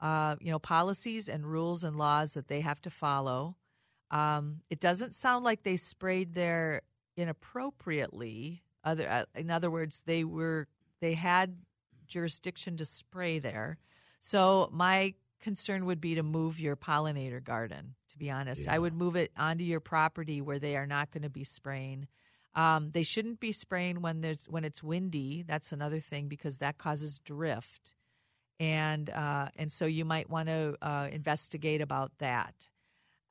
uh, 0.00 0.36
you 0.40 0.50
know, 0.50 0.58
policies 0.58 1.28
and 1.28 1.46
rules 1.46 1.84
and 1.84 1.96
laws 1.96 2.34
that 2.34 2.48
they 2.48 2.60
have 2.60 2.82
to 2.82 2.90
follow. 2.90 3.56
Um, 4.10 4.60
it 4.68 4.80
doesn't 4.80 5.14
sound 5.14 5.44
like 5.44 5.62
they 5.62 5.76
sprayed 5.76 6.34
there 6.34 6.82
inappropriately. 7.16 8.62
Other, 8.84 9.08
uh, 9.08 9.24
in 9.34 9.50
other 9.50 9.70
words, 9.70 10.02
they 10.06 10.22
were 10.22 10.66
they 11.00 11.14
had 11.14 11.56
jurisdiction 12.06 12.76
to 12.76 12.84
spray 12.84 13.38
there. 13.38 13.78
So 14.20 14.68
my 14.72 15.14
concern 15.40 15.86
would 15.86 16.00
be 16.00 16.14
to 16.14 16.22
move 16.22 16.58
your 16.58 16.76
pollinator 16.76 17.42
garden. 17.42 17.94
To 18.10 18.18
be 18.18 18.30
honest, 18.30 18.66
I 18.66 18.78
would 18.78 18.94
move 18.94 19.16
it 19.16 19.30
onto 19.36 19.64
your 19.64 19.80
property 19.80 20.40
where 20.40 20.58
they 20.58 20.76
are 20.76 20.86
not 20.86 21.10
going 21.10 21.22
to 21.22 21.30
be 21.30 21.44
spraying. 21.44 22.08
Um, 22.54 22.90
they 22.92 23.02
shouldn't 23.02 23.38
be 23.38 23.52
spraying 23.52 24.00
when 24.00 24.22
there's 24.22 24.46
when 24.46 24.64
it's 24.64 24.82
windy. 24.82 25.44
That's 25.46 25.72
another 25.72 26.00
thing 26.00 26.28
because 26.28 26.58
that 26.58 26.78
causes 26.78 27.18
drift, 27.18 27.92
and 28.58 29.10
uh, 29.10 29.48
and 29.56 29.70
so 29.70 29.84
you 29.84 30.04
might 30.06 30.30
want 30.30 30.48
to 30.48 30.76
uh, 30.80 31.08
investigate 31.12 31.82
about 31.82 32.12
that. 32.18 32.68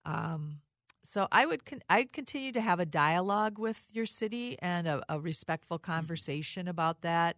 Um, 0.06 0.60
so 1.04 1.28
I 1.32 1.46
would 1.46 1.66
con- 1.66 1.84
I'd 1.90 2.14
continue 2.14 2.52
to 2.52 2.62
have 2.62 2.80
a 2.80 2.86
dialogue 2.86 3.58
with 3.58 3.84
your 3.92 4.06
city 4.06 4.58
and 4.60 4.88
a, 4.88 5.04
a 5.10 5.20
respectful 5.20 5.80
conversation 5.80 6.68
about 6.68 7.02
that. 7.02 7.38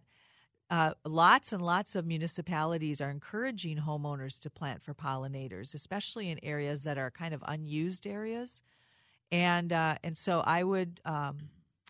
Uh, 0.70 0.92
lots 1.04 1.52
and 1.52 1.62
lots 1.62 1.94
of 1.94 2.04
municipalities 2.06 3.00
are 3.00 3.10
encouraging 3.10 3.78
homeowners 3.78 4.38
to 4.38 4.50
plant 4.50 4.82
for 4.82 4.92
pollinators, 4.92 5.72
especially 5.72 6.28
in 6.28 6.38
areas 6.42 6.82
that 6.82 6.98
are 6.98 7.10
kind 7.10 7.32
of 7.32 7.42
unused 7.48 8.06
areas, 8.06 8.60
and 9.32 9.72
uh, 9.72 9.94
and 10.04 10.16
so 10.16 10.40
I 10.40 10.62
would 10.64 11.00
um, 11.06 11.38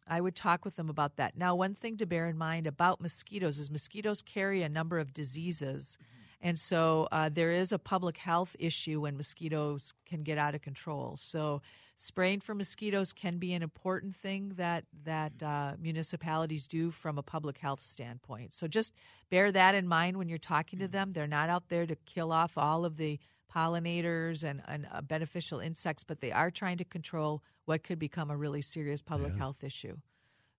I 0.06 0.20
would 0.20 0.36
talk 0.36 0.64
with 0.64 0.76
them 0.76 0.88
about 0.88 1.16
that. 1.16 1.36
Now, 1.36 1.56
one 1.56 1.74
thing 1.74 1.96
to 1.96 2.06
bear 2.06 2.28
in 2.28 2.38
mind 2.38 2.68
about 2.68 3.00
mosquitoes 3.00 3.58
is 3.58 3.68
mosquitoes 3.68 4.22
carry 4.22 4.62
a 4.62 4.68
number 4.68 4.98
of 5.00 5.12
diseases, 5.12 5.98
and 6.40 6.59
so 6.59 7.09
uh, 7.11 7.29
there 7.29 7.51
is 7.51 7.72
a 7.72 7.79
public 7.79 8.18
health 8.18 8.55
issue 8.59 9.01
when 9.01 9.16
mosquitoes 9.16 9.92
can 10.07 10.22
get 10.22 10.38
out 10.38 10.55
of 10.55 10.62
control. 10.62 11.16
So 11.16 11.62
spraying 11.96 12.40
for 12.40 12.55
mosquitoes 12.55 13.12
can 13.12 13.38
be 13.38 13.53
an 13.55 13.62
important 13.62 14.14
thing 14.14 14.53
that 14.57 14.85
that 15.05 15.42
uh, 15.42 15.72
municipalities 15.81 16.68
do 16.68 16.90
from 16.92 17.18
a 17.18 17.22
public 17.22 17.59
health 17.59 17.83
standpoint. 17.83 18.55
So 18.55 18.68
just 18.68 18.94
bear 19.31 19.51
that 19.51 19.74
in 19.74 19.88
mind 19.88 20.16
when 20.16 20.29
you're 20.29 20.38
talking 20.38 20.79
to 20.79 20.88
them. 20.88 21.12
They're 21.12 21.27
not 21.27 21.48
out 21.48 21.68
there 21.68 21.87
to 21.87 21.96
kill 22.07 22.33
off 22.33 22.57
all 22.57 22.85
of 22.85 22.96
the 22.96 23.18
pollinators 23.53 24.44
and, 24.44 24.62
and 24.68 24.87
uh, 24.92 25.01
beneficial 25.01 25.59
insects, 25.59 26.05
but 26.05 26.20
they 26.20 26.31
are 26.31 26.51
trying 26.51 26.79
to 26.79 26.85
control 26.85 27.42
what 27.64 27.83
could 27.83 27.98
become 27.98 28.31
a 28.31 28.37
really 28.37 28.62
serious 28.62 29.03
public 29.03 29.35
health 29.37 29.64
issue. 29.64 29.96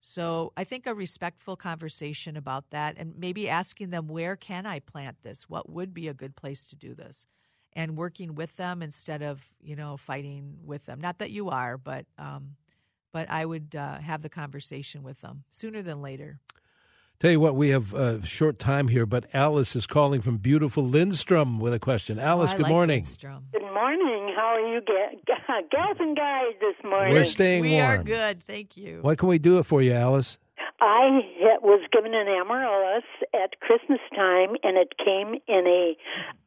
So 0.00 0.52
I 0.56 0.64
think 0.64 0.86
a 0.86 0.94
respectful 0.94 1.56
conversation 1.56 2.36
about 2.36 2.70
that 2.70 2.96
and 2.96 3.14
maybe 3.18 3.48
asking 3.48 3.90
them 3.90 4.08
where 4.08 4.34
can 4.34 4.64
I 4.66 4.80
plant 4.80 5.18
this? 5.22 5.48
What 5.48 5.68
would 5.68 5.92
be 5.92 6.08
a 6.08 6.14
good 6.14 6.36
place 6.36 6.66
to 6.66 6.76
do 6.76 6.94
this? 6.94 7.26
And 7.74 7.96
working 7.96 8.34
with 8.34 8.56
them 8.56 8.82
instead 8.82 9.22
of, 9.22 9.42
you 9.60 9.76
know, 9.76 9.96
fighting 9.96 10.58
with 10.64 10.86
them. 10.86 11.00
Not 11.00 11.18
that 11.18 11.30
you 11.30 11.50
are, 11.50 11.76
but 11.78 12.06
um, 12.18 12.56
but 13.12 13.30
I 13.30 13.44
would 13.44 13.74
uh, 13.76 13.98
have 13.98 14.22
the 14.22 14.28
conversation 14.28 15.02
with 15.02 15.20
them 15.20 15.44
sooner 15.50 15.82
than 15.82 16.00
later. 16.00 16.40
Tell 17.20 17.30
you 17.30 17.40
what, 17.40 17.54
we 17.54 17.68
have 17.68 17.92
a 17.92 18.24
short 18.24 18.58
time 18.58 18.88
here, 18.88 19.04
but 19.04 19.26
Alice 19.34 19.76
is 19.76 19.86
calling 19.86 20.22
from 20.22 20.38
beautiful 20.38 20.82
Lindstrom 20.82 21.60
with 21.60 21.74
a 21.74 21.78
question. 21.78 22.18
Alice, 22.18 22.52
Oh, 22.54 22.56
good 22.56 22.62
like 22.62 22.70
morning. 22.70 23.04
Good 23.52 23.59
morning. 23.84 24.32
How 24.36 24.56
are 24.56 24.74
you, 24.74 24.80
ga- 24.82 25.18
gals 25.70 25.96
and 26.00 26.16
guys, 26.16 26.52
this 26.60 26.74
morning? 26.84 27.14
We're 27.14 27.24
staying 27.24 27.62
We 27.62 27.72
warm. 27.72 28.00
are 28.00 28.02
good, 28.02 28.44
thank 28.46 28.76
you. 28.76 28.98
What 29.00 29.18
can 29.18 29.28
we 29.28 29.38
do 29.38 29.58
it 29.58 29.64
for 29.64 29.80
you, 29.80 29.92
Alice? 29.92 30.38
I 30.82 31.20
was 31.62 31.82
given 31.92 32.14
an 32.14 32.26
amaryllis 32.28 33.04
at 33.34 33.58
Christmas 33.60 34.00
time, 34.14 34.56
and 34.62 34.76
it 34.76 34.92
came 35.02 35.34
in 35.46 35.66
a 35.66 35.96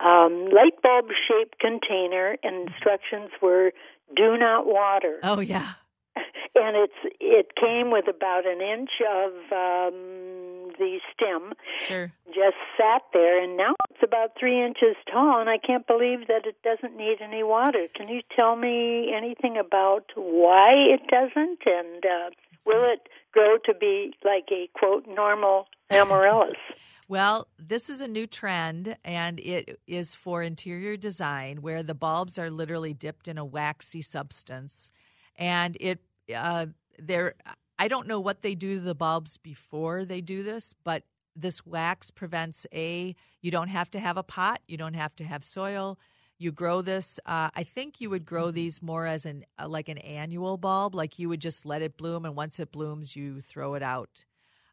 um, 0.03 0.45
light 0.51 0.81
bulb 0.81 1.05
shaped 1.27 1.59
container. 1.59 2.35
And 2.43 2.67
instructions 2.69 3.29
were 3.41 3.71
"Do 4.15 4.37
not 4.37 4.65
water." 4.65 5.19
Oh 5.23 5.39
yeah, 5.39 5.73
and 6.55 6.75
it's 6.75 7.15
it 7.19 7.55
came 7.55 7.91
with 7.91 8.07
about 8.07 8.45
an 8.45 8.61
inch 8.61 8.91
of 9.01 9.33
um, 9.51 10.73
the 10.77 10.99
stem. 11.13 11.53
sure. 11.79 12.11
Just 12.27 12.57
sat 12.77 13.03
there, 13.13 13.41
and 13.41 13.57
now 13.57 13.75
it's 13.89 14.03
about 14.03 14.31
three 14.39 14.63
inches 14.63 14.95
tall, 15.11 15.39
and 15.39 15.49
I 15.49 15.57
can't 15.57 15.85
believe 15.87 16.27
that 16.27 16.45
it 16.45 16.57
doesn't 16.63 16.97
need 16.97 17.17
any 17.21 17.43
water. 17.43 17.87
Can 17.95 18.07
you 18.07 18.21
tell 18.35 18.55
me 18.55 19.13
anything 19.15 19.57
about 19.57 20.05
why 20.15 20.73
it 20.73 21.01
doesn't, 21.07 21.59
and 21.65 22.05
uh, 22.05 22.29
will 22.65 22.83
it 22.91 23.09
grow 23.31 23.57
to 23.65 23.73
be 23.73 24.13
like 24.23 24.49
a 24.51 24.69
quote 24.77 25.05
normal 25.07 25.67
amaryllis? 25.89 26.57
Well, 27.09 27.49
this 27.59 27.89
is 27.89 27.99
a 27.99 28.07
new 28.07 28.25
trend, 28.25 28.95
and 29.03 29.39
it 29.41 29.79
is 29.85 30.15
for 30.15 30.41
interior 30.41 30.95
design 30.95 31.61
where 31.61 31.83
the 31.83 31.93
bulbs 31.93 32.39
are 32.39 32.49
literally 32.49 32.93
dipped 32.93 33.27
in 33.27 33.37
a 33.37 33.43
waxy 33.43 34.01
substance, 34.01 34.89
and 35.37 35.77
it 35.79 35.99
uh, 36.35 36.67
there. 36.99 37.35
I 37.79 37.87
don't 37.87 38.07
know 38.07 38.19
what 38.19 38.43
they 38.43 38.55
do 38.55 38.75
to 38.75 38.81
the 38.81 38.95
bulbs 38.95 39.37
before 39.37 40.05
they 40.05 40.21
do 40.21 40.43
this, 40.43 40.73
but 40.83 41.03
this 41.35 41.65
wax 41.65 42.11
prevents 42.11 42.65
a. 42.73 43.15
You 43.41 43.51
don't 43.51 43.69
have 43.69 43.89
to 43.91 43.99
have 43.99 44.17
a 44.17 44.23
pot. 44.23 44.61
You 44.67 44.77
don't 44.77 44.93
have 44.93 45.15
to 45.17 45.23
have 45.23 45.43
soil. 45.43 45.99
You 46.37 46.51
grow 46.51 46.81
this. 46.81 47.19
Uh, 47.25 47.49
I 47.55 47.63
think 47.63 48.01
you 48.01 48.09
would 48.09 48.25
grow 48.25 48.51
these 48.51 48.81
more 48.81 49.05
as 49.05 49.25
an 49.25 49.45
uh, 49.59 49.67
like 49.67 49.89
an 49.89 49.97
annual 49.99 50.57
bulb. 50.57 50.95
Like 50.95 51.19
you 51.19 51.29
would 51.29 51.41
just 51.41 51.65
let 51.65 51.81
it 51.81 51.97
bloom, 51.97 52.25
and 52.25 52.35
once 52.35 52.59
it 52.59 52.71
blooms, 52.71 53.15
you 53.15 53.41
throw 53.41 53.75
it 53.75 53.83
out. 53.83 54.25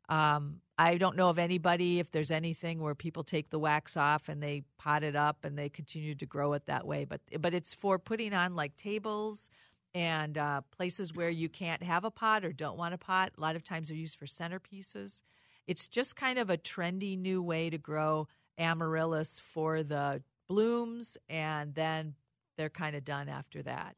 Um, 0.09 0.61
I 0.77 0.97
don't 0.97 1.17
know 1.17 1.29
of 1.29 1.39
anybody 1.39 2.01
if 2.01 2.11
there's 2.11 2.33
anything 2.33 2.81
where 2.81 2.95
people 2.95 3.23
take 3.23 3.51
the 3.51 3.59
wax 3.59 3.97
off 3.97 4.29
and 4.29 4.43
they 4.43 4.65
pot 4.77 5.05
it 5.05 5.15
up 5.15 5.45
and 5.45 5.57
they 5.57 5.69
continue 5.69 6.15
to 6.17 6.27
grow 6.27 6.55
it 6.55 6.67
that 6.67 6.87
way. 6.87 7.05
But 7.05 7.21
but 7.39 7.55
it's 7.55 7.75
for 7.75 7.99
putting 7.99 8.35
on 8.35 8.57
like 8.57 8.77
tables 8.77 9.51
and 9.95 10.39
uh, 10.39 10.61
places 10.71 11.15
where 11.15 11.31
you 11.31 11.49
can't 11.49 11.83
have 11.83 12.05
a 12.05 12.11
pot 12.11 12.45
or 12.45 12.53
don't 12.53 12.77
want 12.79 12.95
a 12.95 12.99
pot. 12.99 13.33
A 13.37 13.41
lot 13.41 13.57
of 13.57 13.65
times 13.65 13.89
they're 13.89 13.97
used 13.97 14.17
for 14.19 14.27
centerpieces. 14.27 15.23
It's 15.67 15.89
just 15.89 16.17
kind 16.17 16.39
of 16.39 16.51
a 16.51 16.57
trendy 16.57 17.19
new 17.19 17.43
way 17.43 17.71
to 17.71 17.79
grow 17.79 18.29
amaryllis 18.59 19.41
for 19.41 19.83
the 19.83 20.23
blooms, 20.49 21.17
and 21.29 21.75
then 21.75 22.15
they're 22.57 22.71
kind 22.71 22.97
of 22.97 23.05
done 23.05 23.29
after 23.29 23.63
that. 23.63 23.97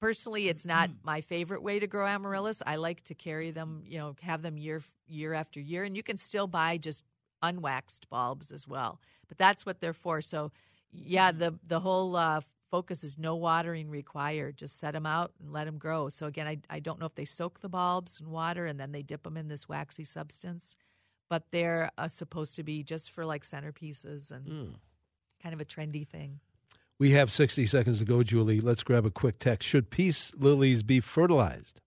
Personally, 0.00 0.48
it's 0.48 0.66
not 0.66 0.90
Mm-hmm. 0.90 0.98
my 1.04 1.20
favorite 1.20 1.62
way 1.62 1.78
to 1.78 1.86
grow 1.86 2.06
amaryllis. 2.08 2.60
I 2.66 2.74
like 2.76 3.04
to 3.04 3.14
carry 3.14 3.52
them, 3.52 3.84
you 3.86 3.98
know, 3.98 4.16
have 4.22 4.42
them 4.42 4.58
year 4.58 4.82
year 5.06 5.32
after 5.32 5.60
year, 5.60 5.84
and 5.84 5.96
you 5.96 6.02
can 6.02 6.16
still 6.16 6.48
buy 6.48 6.76
just 6.76 7.04
unwaxed 7.42 8.08
bulbs 8.10 8.50
as 8.50 8.66
well. 8.66 9.00
But 9.28 9.38
that's 9.38 9.64
what 9.64 9.80
they're 9.80 9.92
for. 9.92 10.20
So, 10.20 10.50
yeah, 10.90 11.30
the 11.30 11.56
the 11.64 11.78
whole 11.80 12.16
uh, 12.16 12.40
focus 12.72 13.04
is 13.04 13.18
no 13.18 13.36
watering 13.36 13.90
required. 13.90 14.56
Just 14.56 14.80
set 14.80 14.94
them 14.94 15.04
out 15.04 15.32
and 15.38 15.52
let 15.52 15.66
them 15.66 15.76
grow. 15.76 16.08
So 16.08 16.26
again, 16.26 16.48
I 16.48 16.56
I 16.70 16.80
don't 16.80 16.98
know 16.98 17.06
if 17.06 17.14
they 17.14 17.26
soak 17.26 17.60
the 17.60 17.68
bulbs 17.68 18.18
in 18.18 18.30
water 18.30 18.66
and 18.66 18.80
then 18.80 18.92
they 18.92 19.02
dip 19.02 19.24
them 19.24 19.36
in 19.36 19.48
this 19.48 19.68
waxy 19.68 20.04
substance, 20.04 20.74
but 21.28 21.44
they're 21.52 21.90
uh, 21.98 22.08
supposed 22.08 22.56
to 22.56 22.62
be 22.62 22.82
just 22.82 23.10
for 23.10 23.26
like 23.26 23.42
centerpieces 23.42 24.32
and 24.32 24.76
kind 25.42 25.54
of 25.54 25.60
a 25.60 25.66
trendy 25.66 26.08
thing. 26.08 26.40
We 26.98 27.10
have 27.10 27.30
60 27.30 27.66
seconds 27.66 27.98
to 27.98 28.04
go, 28.04 28.22
Julie. 28.22 28.60
Let's 28.60 28.82
grab 28.82 29.04
a 29.04 29.10
quick 29.10 29.38
text. 29.38 29.68
Should 29.68 29.90
peace 29.90 30.32
lilies 30.36 30.82
be 30.82 31.00
fertilized? 31.00 31.80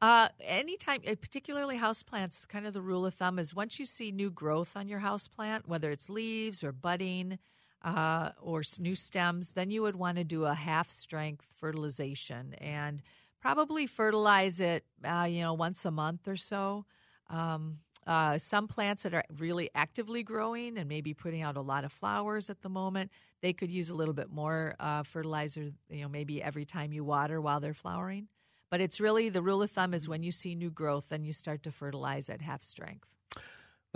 Uh, 0.00 0.28
anytime, 0.40 1.00
uh, 1.06 1.14
particularly 1.20 1.78
houseplants, 1.78 2.46
kind 2.46 2.66
of 2.66 2.72
the 2.72 2.82
rule 2.82 3.04
of 3.04 3.14
thumb 3.14 3.38
is 3.38 3.54
once 3.54 3.78
you 3.78 3.84
see 3.84 4.12
new 4.12 4.30
growth 4.30 4.76
on 4.76 4.88
your 4.88 5.00
houseplant, 5.00 5.66
whether 5.66 5.90
it's 5.90 6.08
leaves 6.08 6.62
or 6.62 6.70
budding 6.70 7.38
uh, 7.82 8.30
or 8.40 8.62
new 8.78 8.94
stems, 8.94 9.52
then 9.52 9.70
you 9.70 9.82
would 9.82 9.96
want 9.96 10.18
to 10.18 10.24
do 10.24 10.44
a 10.44 10.54
half 10.54 10.90
strength 10.90 11.46
fertilization 11.58 12.54
and 12.54 13.02
probably 13.40 13.86
fertilize 13.86 14.60
it, 14.60 14.84
uh, 15.04 15.26
you 15.28 15.40
know, 15.40 15.54
once 15.54 15.84
a 15.84 15.90
month 15.90 16.26
or 16.26 16.36
so. 16.36 16.84
Um, 17.28 17.78
uh, 18.06 18.38
some 18.38 18.68
plants 18.68 19.02
that 19.02 19.14
are 19.14 19.24
really 19.38 19.68
actively 19.74 20.22
growing 20.22 20.78
and 20.78 20.88
maybe 20.88 21.12
putting 21.12 21.42
out 21.42 21.56
a 21.56 21.60
lot 21.60 21.84
of 21.84 21.92
flowers 21.92 22.48
at 22.48 22.62
the 22.62 22.68
moment, 22.68 23.10
they 23.42 23.52
could 23.52 23.70
use 23.70 23.90
a 23.90 23.94
little 23.94 24.14
bit 24.14 24.30
more 24.30 24.74
uh, 24.78 25.02
fertilizer, 25.02 25.72
you 25.90 26.02
know, 26.02 26.08
maybe 26.08 26.42
every 26.42 26.64
time 26.64 26.92
you 26.92 27.04
water 27.04 27.40
while 27.40 27.58
they're 27.58 27.74
flowering. 27.74 28.28
But 28.70 28.80
it's 28.80 29.00
really 29.00 29.28
the 29.28 29.42
rule 29.42 29.62
of 29.62 29.70
thumb 29.70 29.94
is 29.94 30.08
when 30.08 30.22
you 30.22 30.32
see 30.32 30.54
new 30.54 30.70
growth, 30.70 31.06
then 31.08 31.24
you 31.24 31.32
start 31.32 31.62
to 31.64 31.72
fertilize 31.72 32.28
at 32.28 32.42
half 32.42 32.62
strength. 32.62 33.08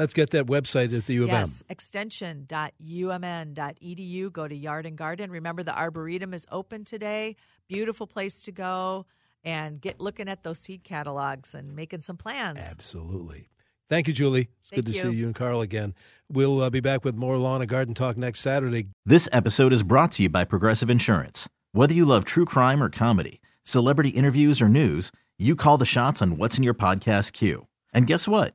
Let's 0.00 0.14
get 0.14 0.30
that 0.30 0.46
website 0.46 0.96
at 0.96 1.04
the 1.04 1.12
U 1.14 1.24
of 1.24 1.28
Yes, 1.28 1.62
extension.umn.edu. 1.68 4.32
Go 4.32 4.48
to 4.48 4.54
Yard 4.54 4.86
and 4.86 4.96
Garden. 4.96 5.30
Remember, 5.30 5.62
the 5.62 5.78
Arboretum 5.78 6.32
is 6.32 6.46
open 6.50 6.86
today. 6.86 7.36
Beautiful 7.68 8.06
place 8.06 8.40
to 8.42 8.52
go 8.52 9.04
and 9.44 9.78
get 9.78 10.00
looking 10.00 10.26
at 10.26 10.42
those 10.42 10.58
seed 10.58 10.84
catalogs 10.84 11.54
and 11.54 11.76
making 11.76 12.00
some 12.00 12.16
plans. 12.16 12.60
Absolutely. 12.60 13.50
Thank 13.90 14.08
you, 14.08 14.14
Julie. 14.14 14.48
It's 14.60 14.70
good 14.70 14.86
to 14.86 14.92
you. 14.92 15.02
see 15.02 15.10
you 15.10 15.26
and 15.26 15.34
Carl 15.34 15.60
again. 15.60 15.94
We'll 16.30 16.62
uh, 16.62 16.70
be 16.70 16.80
back 16.80 17.04
with 17.04 17.14
more 17.14 17.36
Lawn 17.36 17.60
and 17.60 17.68
Garden 17.68 17.92
Talk 17.92 18.16
next 18.16 18.40
Saturday. 18.40 18.86
This 19.04 19.28
episode 19.32 19.74
is 19.74 19.82
brought 19.82 20.12
to 20.12 20.22
you 20.22 20.30
by 20.30 20.44
Progressive 20.44 20.88
Insurance. 20.88 21.46
Whether 21.72 21.92
you 21.92 22.06
love 22.06 22.24
true 22.24 22.46
crime 22.46 22.82
or 22.82 22.88
comedy, 22.88 23.42
celebrity 23.64 24.08
interviews 24.08 24.62
or 24.62 24.68
news, 24.70 25.12
you 25.38 25.56
call 25.56 25.76
the 25.76 25.84
shots 25.84 26.22
on 26.22 26.38
what's 26.38 26.56
in 26.56 26.64
your 26.64 26.72
podcast 26.72 27.34
queue. 27.34 27.66
And 27.92 28.06
guess 28.06 28.26
what? 28.26 28.54